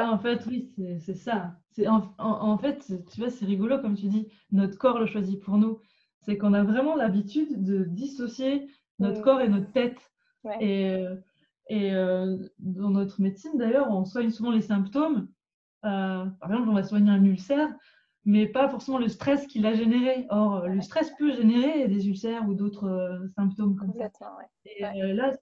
[0.00, 1.52] en fait, oui, c'est ça.
[1.86, 5.42] En, en, en, fait, tu vois, c'est rigolo, comme tu dis, notre corps le choisit
[5.42, 5.80] pour nous.
[6.20, 8.68] C'est qu'on a vraiment l'habitude de dissocier
[8.98, 9.24] notre mm.
[9.24, 9.98] corps et notre tête.
[10.60, 11.16] Et, euh,
[11.68, 15.28] et euh, dans notre médecine, d'ailleurs, on soigne souvent les symptômes.
[15.84, 17.68] Euh, par exemple, on va soigner un ulcère,
[18.24, 20.26] mais pas forcément le stress qu'il a généré.
[20.30, 24.36] Or, le stress peut générer des ulcères ou d'autres euh, symptômes comme ça.
[24.64, 25.32] Et euh, là,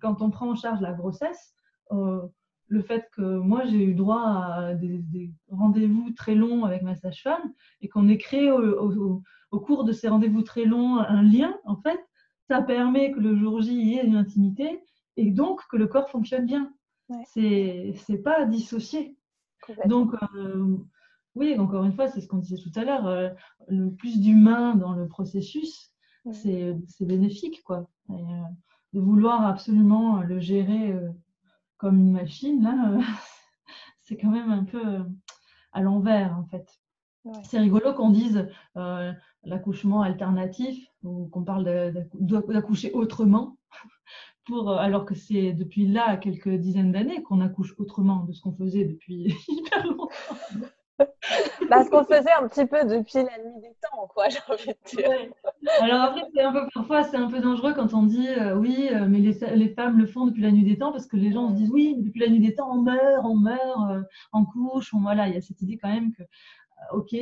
[0.00, 1.54] quand on prend en charge la grossesse,
[1.92, 2.22] euh,
[2.68, 7.52] le fait que moi j'ai eu droit à des, rendez-vous très longs avec ma sage-femme
[7.82, 12.00] et qu'on ait créé au, cours de ces rendez-vous très longs un lien, en fait,
[12.48, 14.82] ça permet que le jour J y ait une intimité
[15.16, 16.72] et donc que le corps fonctionne bien.
[17.26, 19.16] C'est pas dissocié.
[19.86, 20.14] Donc,
[21.34, 23.30] oui, encore une fois, c'est ce qu'on disait tout à l'heure, euh,
[23.68, 25.92] le plus d'humain dans le processus,
[26.32, 27.88] c'est bénéfique, quoi.
[28.10, 28.14] Euh,
[28.92, 31.10] de vouloir absolument le gérer euh,
[31.76, 32.98] comme une machine, là,
[34.02, 35.04] c'est quand même un peu
[35.72, 36.66] à l'envers, en fait.
[37.42, 38.48] C'est rigolo qu'on dise
[39.44, 41.64] l'accouchement alternatif ou qu'on parle
[42.14, 43.56] d'accoucher autrement,
[44.44, 48.54] pour, alors que c'est depuis là quelques dizaines d'années qu'on accouche autrement de ce qu'on
[48.54, 50.10] faisait depuis hyper longtemps.
[51.68, 54.96] Parce qu'on faisait un petit peu depuis la nuit des temps, quoi, j'ai envie de
[54.96, 55.10] dire.
[55.80, 58.88] Alors après, c'est un peu, parfois, c'est un peu dangereux quand on dit euh, oui,
[58.92, 61.50] euh, mais les, femmes le font depuis la nuit des temps, parce que les gens
[61.50, 64.92] se disent oui, depuis la nuit des temps, on meurt, on meurt, euh, on couche,
[64.94, 66.22] voilà, il y a cette idée quand même que,
[66.92, 67.14] ok,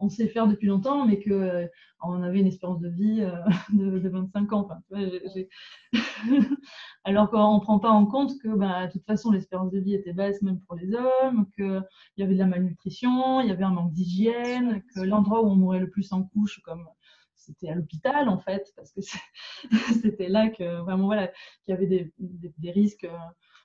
[0.00, 1.66] on sait faire depuis longtemps, mais que euh,
[2.02, 3.36] on avait une espérance de vie euh,
[3.72, 4.68] de, 25 ans.
[7.04, 9.94] Alors qu'on ne prend pas en compte que, bah, de toute façon, l'espérance de vie
[9.94, 11.82] était basse même pour les hommes, qu'il
[12.16, 15.56] y avait de la malnutrition, il y avait un manque d'hygiène, que l'endroit où on
[15.56, 16.86] mourait le plus en couche, comme
[17.34, 19.00] c'était à l'hôpital en fait, parce que
[20.02, 23.16] c'était là que vraiment voilà qu'il y avait des, des, risques, euh,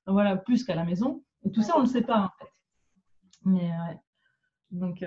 [0.08, 1.24] voilà plus qu'à la maison.
[1.46, 2.50] Et tout ça, on ne le sait pas en fait.
[3.46, 4.00] Mais ouais.
[4.72, 5.04] donc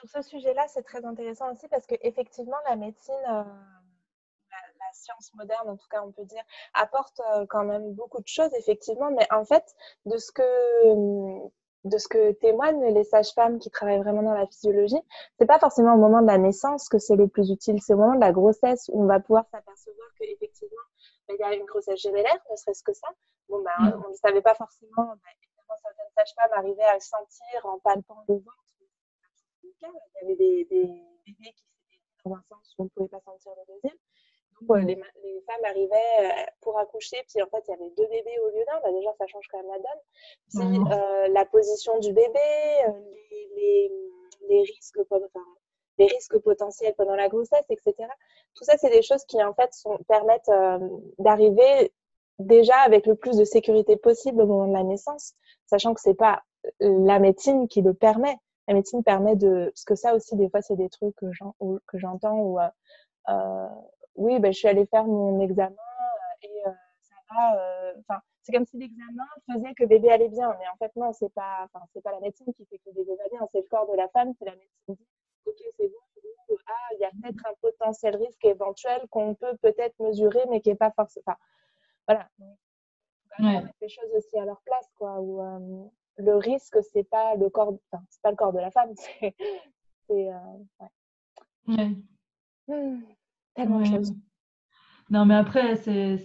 [0.00, 5.68] sur ce sujet-là, c'est très intéressant aussi parce qu'effectivement, la médecine, euh, la, science moderne,
[5.68, 6.42] en tout cas, on peut dire,
[6.74, 9.10] apporte euh, quand même beaucoup de choses, effectivement.
[9.12, 9.64] Mais en fait,
[10.06, 11.48] de ce que,
[11.84, 15.00] de ce que témoignent les sages-femmes qui travaillent vraiment dans la physiologie,
[15.38, 17.98] c'est pas forcément au moment de la naissance que c'est le plus utile, c'est au
[17.98, 20.82] moment de la grossesse où on va pouvoir s'apercevoir qu'effectivement,
[21.28, 23.08] bah, il y a une grossesse gémellaire, ne serait-ce que ça.
[23.48, 24.02] Bon, bah, mm.
[24.06, 25.14] on ne savait pas forcément, bah,
[25.82, 28.64] certaines sages-femmes arrivaient à le sentir en palpant le ventre
[29.82, 29.88] il
[30.20, 33.52] y avait des, bébés qui s'étaient dans un sens où on ne pouvait pas sentir
[33.56, 33.98] le deuxième.
[34.60, 38.06] Donc, les, les, femmes arrivaient euh, pour accoucher, puis en fait, il y avait deux
[38.06, 38.80] bébés au lieu d'un.
[38.80, 40.84] Bah, déjà, ça change quand même la donne.
[40.84, 42.38] Puis, euh, la position du bébé,
[42.88, 42.92] euh,
[43.56, 43.90] les,
[44.48, 45.44] les, risques, enfin,
[45.96, 47.94] les risques potentiels pendant la grossesse, etc.
[48.54, 50.50] Tout ça, c'est des choses qui, en fait, sont, permettent
[51.18, 51.90] d'arriver
[52.40, 55.34] déjà avec le plus de sécurité possible au moment de la naissance,
[55.66, 56.42] sachant que ce n'est pas
[56.80, 58.38] la médecine qui le permet
[58.70, 59.66] la médecine permet de.
[59.74, 62.68] Parce que ça aussi, des fois, c'est des trucs que j'entends où, euh,
[63.28, 63.68] euh,
[64.14, 66.62] oui, ben, je suis allée faire mon examen euh, et
[67.00, 67.92] ça va.
[67.98, 70.54] Enfin, c'est comme si l'examen faisait que bébé allait bien.
[70.60, 73.28] Mais en fait, non, c'est pas, c'est pas la médecine qui fait que bébé va
[73.36, 73.46] bien.
[73.50, 75.08] C'est le corps de la femme qui la médecine dit
[75.46, 76.56] Ok, c'est bon.
[76.68, 80.68] ah, il y a peut-être un potentiel risque éventuel qu'on peut peut-être mesurer, mais qui
[80.68, 81.24] n'est pas forcément.
[81.26, 81.38] Enfin,
[83.38, 83.60] voilà.
[83.60, 85.20] Donc, les choses aussi à leur place, quoi.
[85.20, 88.92] Où, le risque, c'est pas le corps, enfin, c'est pas le corps de la femme,
[90.06, 90.34] c'est, euh,
[91.68, 91.96] ouais.
[92.68, 93.02] Mmh,
[93.54, 94.14] tellement de choses.
[95.08, 96.18] Non, mais après, c'est,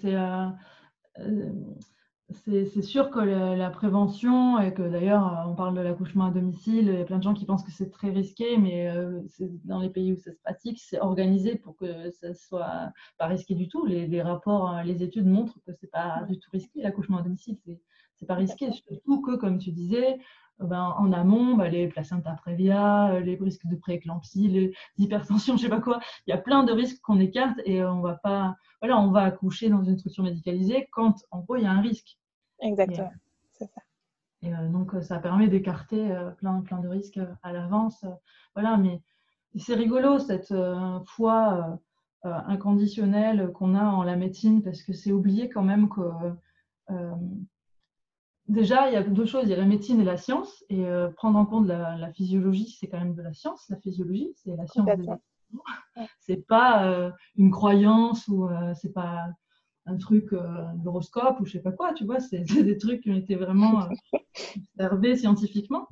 [2.43, 6.31] c'est, euh, euh, sûr que la, prévention, et que d'ailleurs, on parle de l'accouchement à
[6.31, 8.91] domicile, il y a plein de gens qui pensent que c'est très risqué, mais
[9.29, 13.27] c'est, dans les pays où ça se pratique, c'est organisé pour que ça soit pas
[13.27, 13.85] risqué du tout.
[13.85, 17.57] Les, les rapports, les études montrent que c'est pas du tout risqué, l'accouchement à domicile.
[18.17, 20.17] C'est, pas risqué, surtout que, comme tu disais,
[20.61, 25.57] euh, ben, en amont, ben, les placentas prévia, euh, les risques de prééclampsie, les hypertensions,
[25.57, 28.15] je sais pas quoi, il y a plein de risques qu'on écarte et on va
[28.15, 31.71] pas, voilà, on va accoucher dans une structure médicalisée quand, en gros, il y a
[31.71, 32.17] un risque.
[32.67, 33.11] Exactement,
[33.51, 33.81] c'est ça.
[34.41, 38.05] Et euh, donc, ça permet d'écarter plein, plein de risques à l'avance.
[38.53, 39.01] voilà, mais
[39.57, 40.53] c'est rigolo cette
[41.05, 41.79] foi
[42.23, 46.01] inconditionnelle qu'on a en la médecine parce que c'est oublié quand même que
[48.47, 50.85] Déjà, il y a deux choses, il y a la médecine et la science, et
[50.85, 53.65] euh, prendre en compte la, physiologie, c'est quand même de la science.
[53.69, 55.07] La physiologie, c'est la science des
[56.19, 59.25] C'est pas euh, une croyance ou euh, c'est pas
[59.85, 60.33] un truc
[60.75, 63.87] d'horoscope ou je sais pas quoi, tu vois, c'est des trucs qui ont été vraiment
[64.73, 65.87] observés scientifiquement.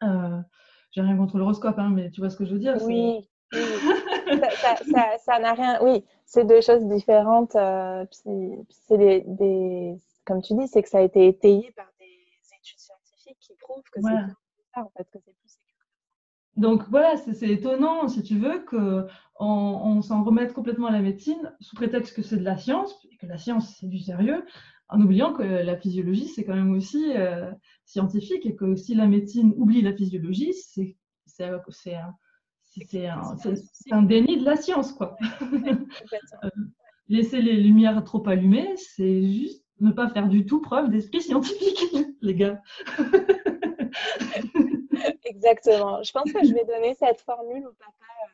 [0.00, 3.28] J'ai rien contre l'horoscope, hein, mais tu vois ce que je veux dire Oui,
[5.24, 5.78] ça n'a rien.
[5.82, 7.56] Oui, c'est deux choses différentes.
[7.56, 12.78] Euh, c'est des, comme tu dis, c'est que ça a été étayé par des études
[12.78, 15.34] scientifiques qui prouvent que c'est en fait, que c'est
[16.56, 19.08] donc voilà, c'est étonnant, si tu veux, qu'on
[19.40, 23.16] on, s'en remette complètement à la médecine sous prétexte que c'est de la science, et
[23.16, 24.44] que la science c'est du sérieux,
[24.88, 27.50] en oubliant que la physiologie c'est quand même aussi euh,
[27.84, 30.96] scientifique et que si la médecine oublie la physiologie, c'est
[33.90, 34.92] un, déni de la science.
[34.92, 35.16] quoi.
[36.44, 36.50] Euh,
[37.08, 41.84] laisser les lumières trop allumées, c'est juste ne pas faire du tout preuve d'esprit scientifique,
[42.22, 42.60] les gars.
[45.24, 46.02] Exactement.
[46.02, 47.92] Je pense que je vais donner cette formule au papa
[48.24, 48.30] euh,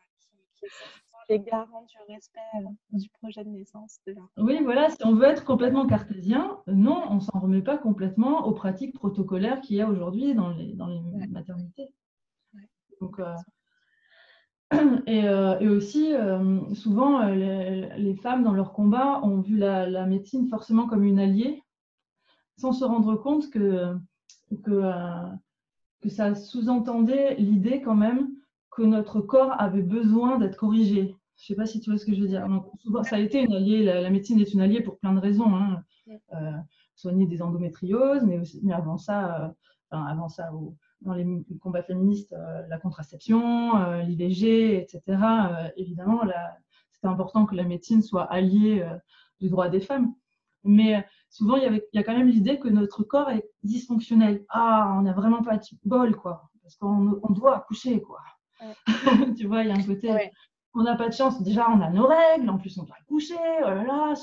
[0.60, 4.00] qui, sont les garants du respect euh, du projet de naissance.
[4.36, 8.46] Oui, voilà, si on veut être complètement cartésien, non, on ne s'en remet pas complètement
[8.46, 11.92] aux pratiques protocolaires qu'il y a aujourd'hui dans les, dans les maternités.
[13.00, 13.34] Donc, euh,
[15.06, 16.12] et, et, aussi,
[16.74, 21.62] souvent, les, femmes, dans leur combat, ont vu la, la, médecine forcément comme une alliée,
[22.56, 23.96] sans se rendre compte que,
[24.64, 24.82] que
[26.00, 28.30] que ça sous-entendait l'idée quand même
[28.70, 31.16] que notre corps avait besoin d'être corrigé.
[31.36, 32.46] Je ne sais pas si tu vois ce que je veux dire.
[32.78, 35.54] souvent, ça a été une alliée, la, médecine est une alliée pour plein de raisons.
[35.54, 35.82] Hein.
[36.34, 36.52] Euh,
[36.96, 39.54] soigner des endométrioses, mais, aussi, mais avant ça,
[39.92, 40.50] euh, avant ça
[41.00, 41.26] dans les
[41.60, 45.02] combats féministes, euh, la contraception, l'IVG, etc.
[45.76, 46.20] évidemment,
[46.92, 48.86] c'était important que la médecine soit alliée
[49.40, 50.12] du droit des femmes.
[50.62, 53.48] Mais souvent, il y, avait, il y a quand même l'idée que notre corps est
[53.62, 54.44] dysfonctionnel.
[54.50, 56.50] Ah, on n'a vraiment pas de bol, quoi.
[56.62, 58.20] Parce qu'on on doit accoucher, quoi.
[59.38, 60.30] tu vois, il y a un côté.
[60.74, 61.42] On n'a pas de chance.
[61.42, 62.50] Déjà, on a nos règles.
[62.50, 63.34] En plus, on doit accoucher.
[63.60, 64.14] Oh là là.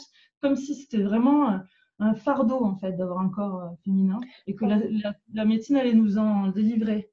[0.42, 1.60] Comme si c'était vraiment
[2.00, 4.20] un fardeau, en fait, d'avoir un corps euh, féminin.
[4.46, 7.10] Et que la, médecine allait nous en délivrer.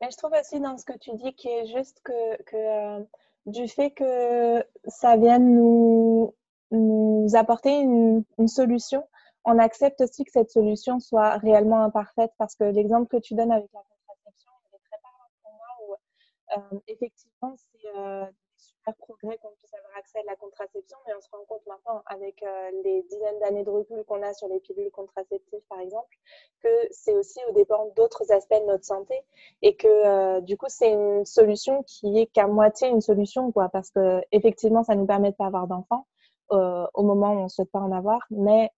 [0.00, 3.04] Mais je trouve aussi dans ce que tu dis qui est juste que, que euh,
[3.46, 6.34] du fait que ça vienne nous
[6.70, 9.06] nous apporter une, une, solution,
[9.44, 13.52] on accepte aussi que cette solution soit réellement imparfaite parce que l'exemple que tu donnes
[13.52, 18.58] avec la contraception, il est très parlant pour moi où euh, effectivement, c'est euh, des
[18.58, 22.02] super progrès qu'on puisse avoir accès à la contraception, mais on se rend compte maintenant
[22.06, 26.16] avec euh, les dizaines d'années de recul qu'on a sur les pilules contraceptives, par exemple,
[26.62, 29.14] que c'est aussi au dépend d'autres aspects de notre santé
[29.62, 33.68] et que euh, du coup, c'est une solution qui est qu'à moitié une solution, quoi,
[33.68, 36.06] parce que effectivement, ça nous permet de pas avoir d'enfants
[36.52, 38.70] euh, au moment où on ne souhaite pas en avoir, mais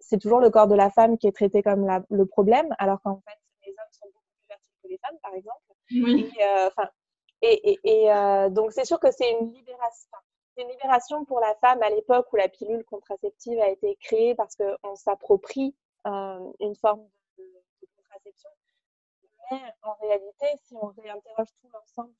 [0.00, 3.20] c'est toujours le corps de la femme qui est traité comme le problème, alors qu'en
[3.20, 5.60] fait, les hommes sont beaucoup plus fertiles que les femmes, par exemple.
[5.90, 6.32] Oui.
[6.38, 10.10] Et, euh, et, euh, donc, c'est sûr que c'est une libération.
[10.54, 14.34] C'est une libération pour la femme à l'époque où la pilule contraceptive a été créée
[14.34, 17.06] parce qu'on s'approprie une forme
[17.36, 17.44] de,
[17.96, 18.50] contraception.
[19.50, 22.12] Mais en réalité, si on réinterroge tout l'ensemble,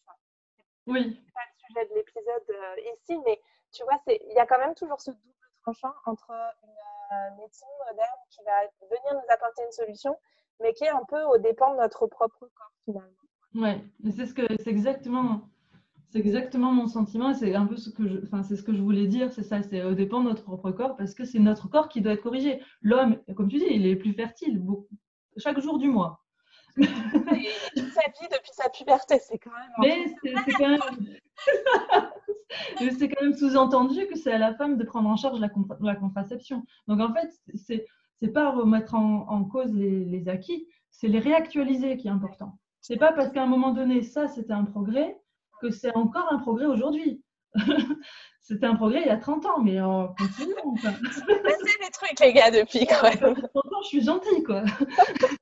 [0.86, 1.20] oui.
[1.34, 2.56] pas le sujet de l'épisode
[2.94, 3.40] ici, mais
[3.78, 5.22] tu vois, il y a quand même toujours ce double
[5.62, 10.16] tranchant entre une euh, médecine moderne qui va venir nous apporter une solution,
[10.60, 13.12] mais qui est un peu au dépend de notre propre corps finalement.
[13.54, 13.80] Ouais,
[14.10, 15.42] c'est ce que c'est exactement
[16.10, 18.82] c'est exactement mon sentiment c'est un peu ce que je enfin c'est ce que je
[18.82, 21.68] voulais dire, c'est ça, c'est au dépend de notre propre corps parce que c'est notre
[21.68, 22.60] corps qui doit être corrigé.
[22.82, 24.60] L'homme, comme tu dis, il est plus fertile
[25.36, 26.24] chaque jour du mois.
[26.86, 29.70] Toute sa vie depuis sa puberté, c'est quand même.
[29.80, 30.80] Mais c'est quand même.
[32.98, 35.48] c'est quand même sous-entendu que c'est à la femme de prendre en charge la,
[35.80, 36.64] la contraception.
[36.86, 37.86] Donc en fait, c'est
[38.20, 42.58] n'est pas remettre en, cause les, acquis, c'est les réactualiser qui est important.
[42.80, 45.20] C'est pas parce qu'à un moment donné, ça c'était un progrès,
[45.60, 47.22] que c'est encore un progrès aujourd'hui.
[48.40, 50.72] c'était un progrès il y a 30 ans, mais en continuant.
[50.72, 50.94] Enfin.
[51.12, 53.36] C'est des trucs, les gars, depuis quand même.
[53.78, 54.64] 30 ans, je suis gentille, quoi.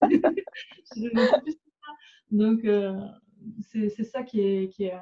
[2.31, 2.99] Donc, euh,
[3.73, 4.99] c'est ça qui est, qui est,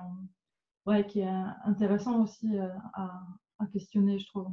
[0.87, 3.23] ouais, qui est intéressant aussi euh, à,
[3.59, 4.49] à, questionner, je trouve.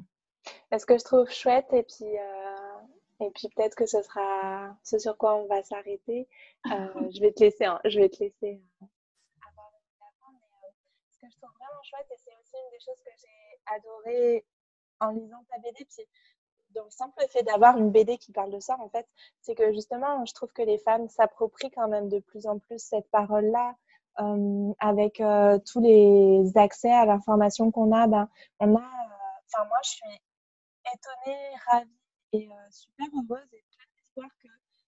[0.77, 4.97] Ce que je trouve chouette, et puis, euh, et puis peut-être que ce sera ce
[4.97, 6.27] sur quoi on va s'arrêter.
[6.67, 8.61] Euh, je vais te laisser, hein, je vais te laisser
[9.47, 10.39] avoir mais
[11.11, 14.45] ce que je trouve vraiment chouette, et c'est aussi une des choses que j'ai adoré
[14.99, 16.05] en lisant ta BD, puis
[16.75, 19.07] dans le simple fait d'avoir une BD qui parle de ça, en fait,
[19.41, 22.79] c'est que justement, je trouve que les femmes s'approprient quand même de plus en plus
[22.79, 23.75] cette parole-là,
[24.19, 28.29] euh, avec euh, tous les accès à l'information qu'on a, ben,
[28.59, 28.83] on a, euh,
[29.47, 30.21] enfin moi je suis
[30.93, 31.89] étonnée, ravie
[32.33, 34.47] et super heureuse et pleine d'espoir que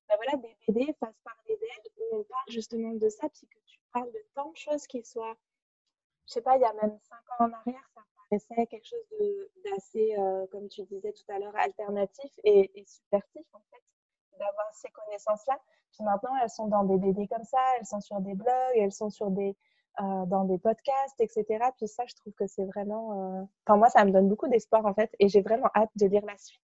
[0.09, 3.59] ben, voilà, des BD fassent parler d'elles où on parle justement de ça, puis que
[3.65, 5.37] tu parles de tant de choses qui soient,
[6.27, 8.01] je sais pas, il y a même cinq ans en arrière, ça
[8.39, 10.15] paraissait quelque chose d'assez,
[10.51, 13.83] comme tu disais tout à l'heure, alternatif et, et en fait
[14.39, 15.59] d'avoir ces connaissances-là.
[15.93, 18.91] Puis maintenant, elles sont dans des BD comme ça, elles sont sur des blogs, elles
[18.91, 19.55] sont sur des,
[20.01, 21.45] euh, dans des podcasts, etc.
[21.77, 23.41] Puis ça, je trouve que c'est vraiment...
[23.41, 26.07] Euh, enfin, moi, ça me donne beaucoup d'espoir, en fait, et j'ai vraiment hâte de
[26.07, 26.61] lire la suite.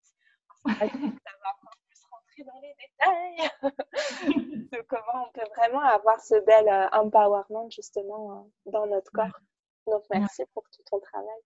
[0.66, 3.52] Ça va encore plus rentrer dans les détails
[4.72, 9.40] de comment on peut vraiment avoir ce bel euh, empowerment, justement, dans notre corps.
[9.86, 11.41] Donc, merci pour tout ton travail.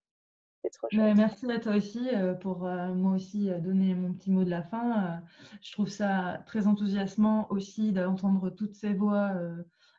[0.64, 1.14] C'est trop chouette.
[1.14, 2.08] merci à toi aussi
[2.40, 5.20] pour moi aussi donner mon petit mot de la fin.
[5.60, 9.32] je trouve ça très enthousiasmant aussi d'entendre toutes ces voix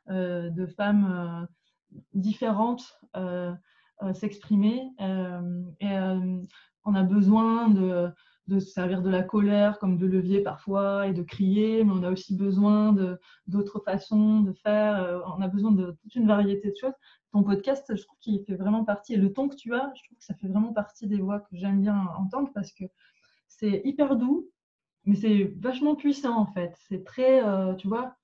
[0.10, 1.48] de femmes
[2.14, 3.54] différentes euh,
[4.04, 4.82] euh, s'exprimer.
[5.00, 5.98] Euh, et
[6.84, 8.12] on a besoin de,
[8.48, 12.04] de se servir de la colère comme de levier parfois et de crier, mais on
[12.04, 12.96] a aussi besoin
[13.48, 15.24] d'autres façons de faire.
[15.38, 16.94] On a besoin de toute une variété de choses.
[17.32, 20.04] Ton podcast, je trouve qu'il fait vraiment partie, et le ton que tu as, je
[20.04, 22.86] trouve que ça fait vraiment partie des voix que j'aime bien entendre parce que
[23.48, 24.50] c'est hyper doux,
[25.06, 26.76] mais c'est vachement puissant en fait.
[26.88, 27.42] C'est très,
[27.78, 28.16] tu vois,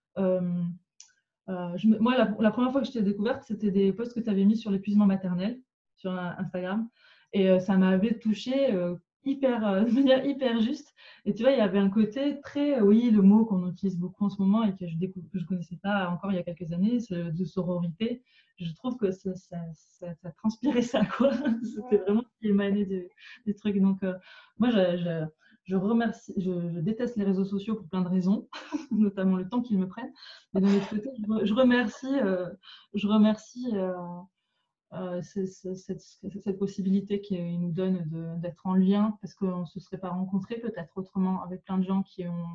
[1.47, 4.45] euh, moi, la, première fois que je t'ai découverte, c'était des posts que tu avais
[4.45, 5.59] mis sur l'épuisement maternel
[5.95, 6.87] sur Instagram.
[7.33, 8.13] Et euh, ça m'avait
[9.23, 10.93] touché euh, hyper, de manière hyper juste.
[11.25, 14.25] Et tu vois, il y avait un côté très, oui, le mot qu'on utilise beaucoup
[14.25, 16.99] en ce moment et que je ne connaissais pas encore il y a quelques années,
[17.09, 18.23] de sororité.
[18.57, 19.57] Je trouve que ça, ça,
[20.13, 21.31] ça, transpirait ça, quoi.
[21.63, 23.79] C'était vraiment ce qui émanait des, trucs.
[23.79, 24.01] Donc,
[24.59, 25.25] moi, je,
[25.63, 28.47] je remercie, je, déteste les réseaux sociaux pour plein de raisons,
[28.91, 30.11] notamment le temps qu'ils me prennent.
[30.53, 31.09] Mais d'un autre côté,
[31.43, 32.49] je, remercie, euh,
[32.93, 33.67] je remercie
[34.93, 40.09] euh, cette, possibilité qu'ils nous donnent d'être en lien, parce qu'on ne se serait pas
[40.09, 42.47] rencontrés peut-être autrement avec plein de gens qui ont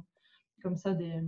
[0.62, 1.22] comme ça des,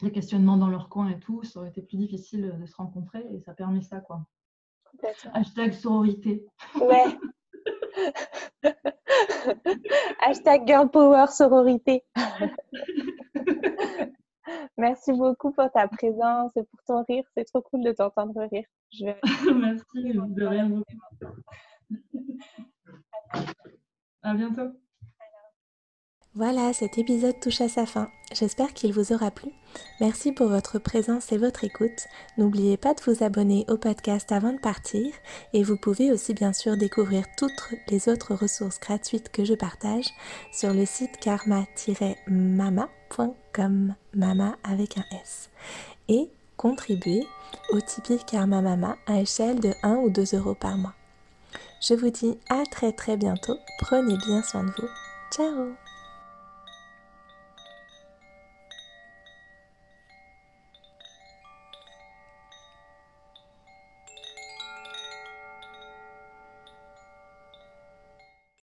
[0.00, 1.42] des, questionnements dans leur coin et tout.
[1.42, 4.24] Ça aurait été plus difficile de se rencontrer et ça permet ça, quoi.
[5.34, 6.46] Hashtag sororité.
[6.80, 7.04] Ouais.
[10.20, 12.02] Hashtag girl power sororité.
[14.76, 17.24] Merci beaucoup pour ta présence et pour ton rire.
[17.36, 18.66] C'est trop cool de t'entendre rire.
[19.54, 20.70] Merci, de rien.
[24.22, 24.70] À bientôt.
[26.36, 28.08] Voilà, cet épisode touche à sa fin.
[28.32, 29.50] J'espère qu'il vous aura plu.
[30.00, 32.06] Merci pour votre présence et votre écoute.
[32.38, 35.12] N'oubliez pas de vous abonner au podcast avant de partir
[35.52, 40.06] et vous pouvez aussi bien sûr découvrir toutes les autres ressources gratuites que je partage
[40.52, 45.50] sur le site karma-mama.com, mama avec un S,
[46.06, 47.26] et contribuer
[47.72, 50.94] au Tipeee Karma Mama à échelle de 1 ou 2 euros par mois.
[51.82, 53.56] Je vous dis à très très bientôt.
[53.80, 54.88] Prenez bien soin de vous.
[55.32, 55.74] Ciao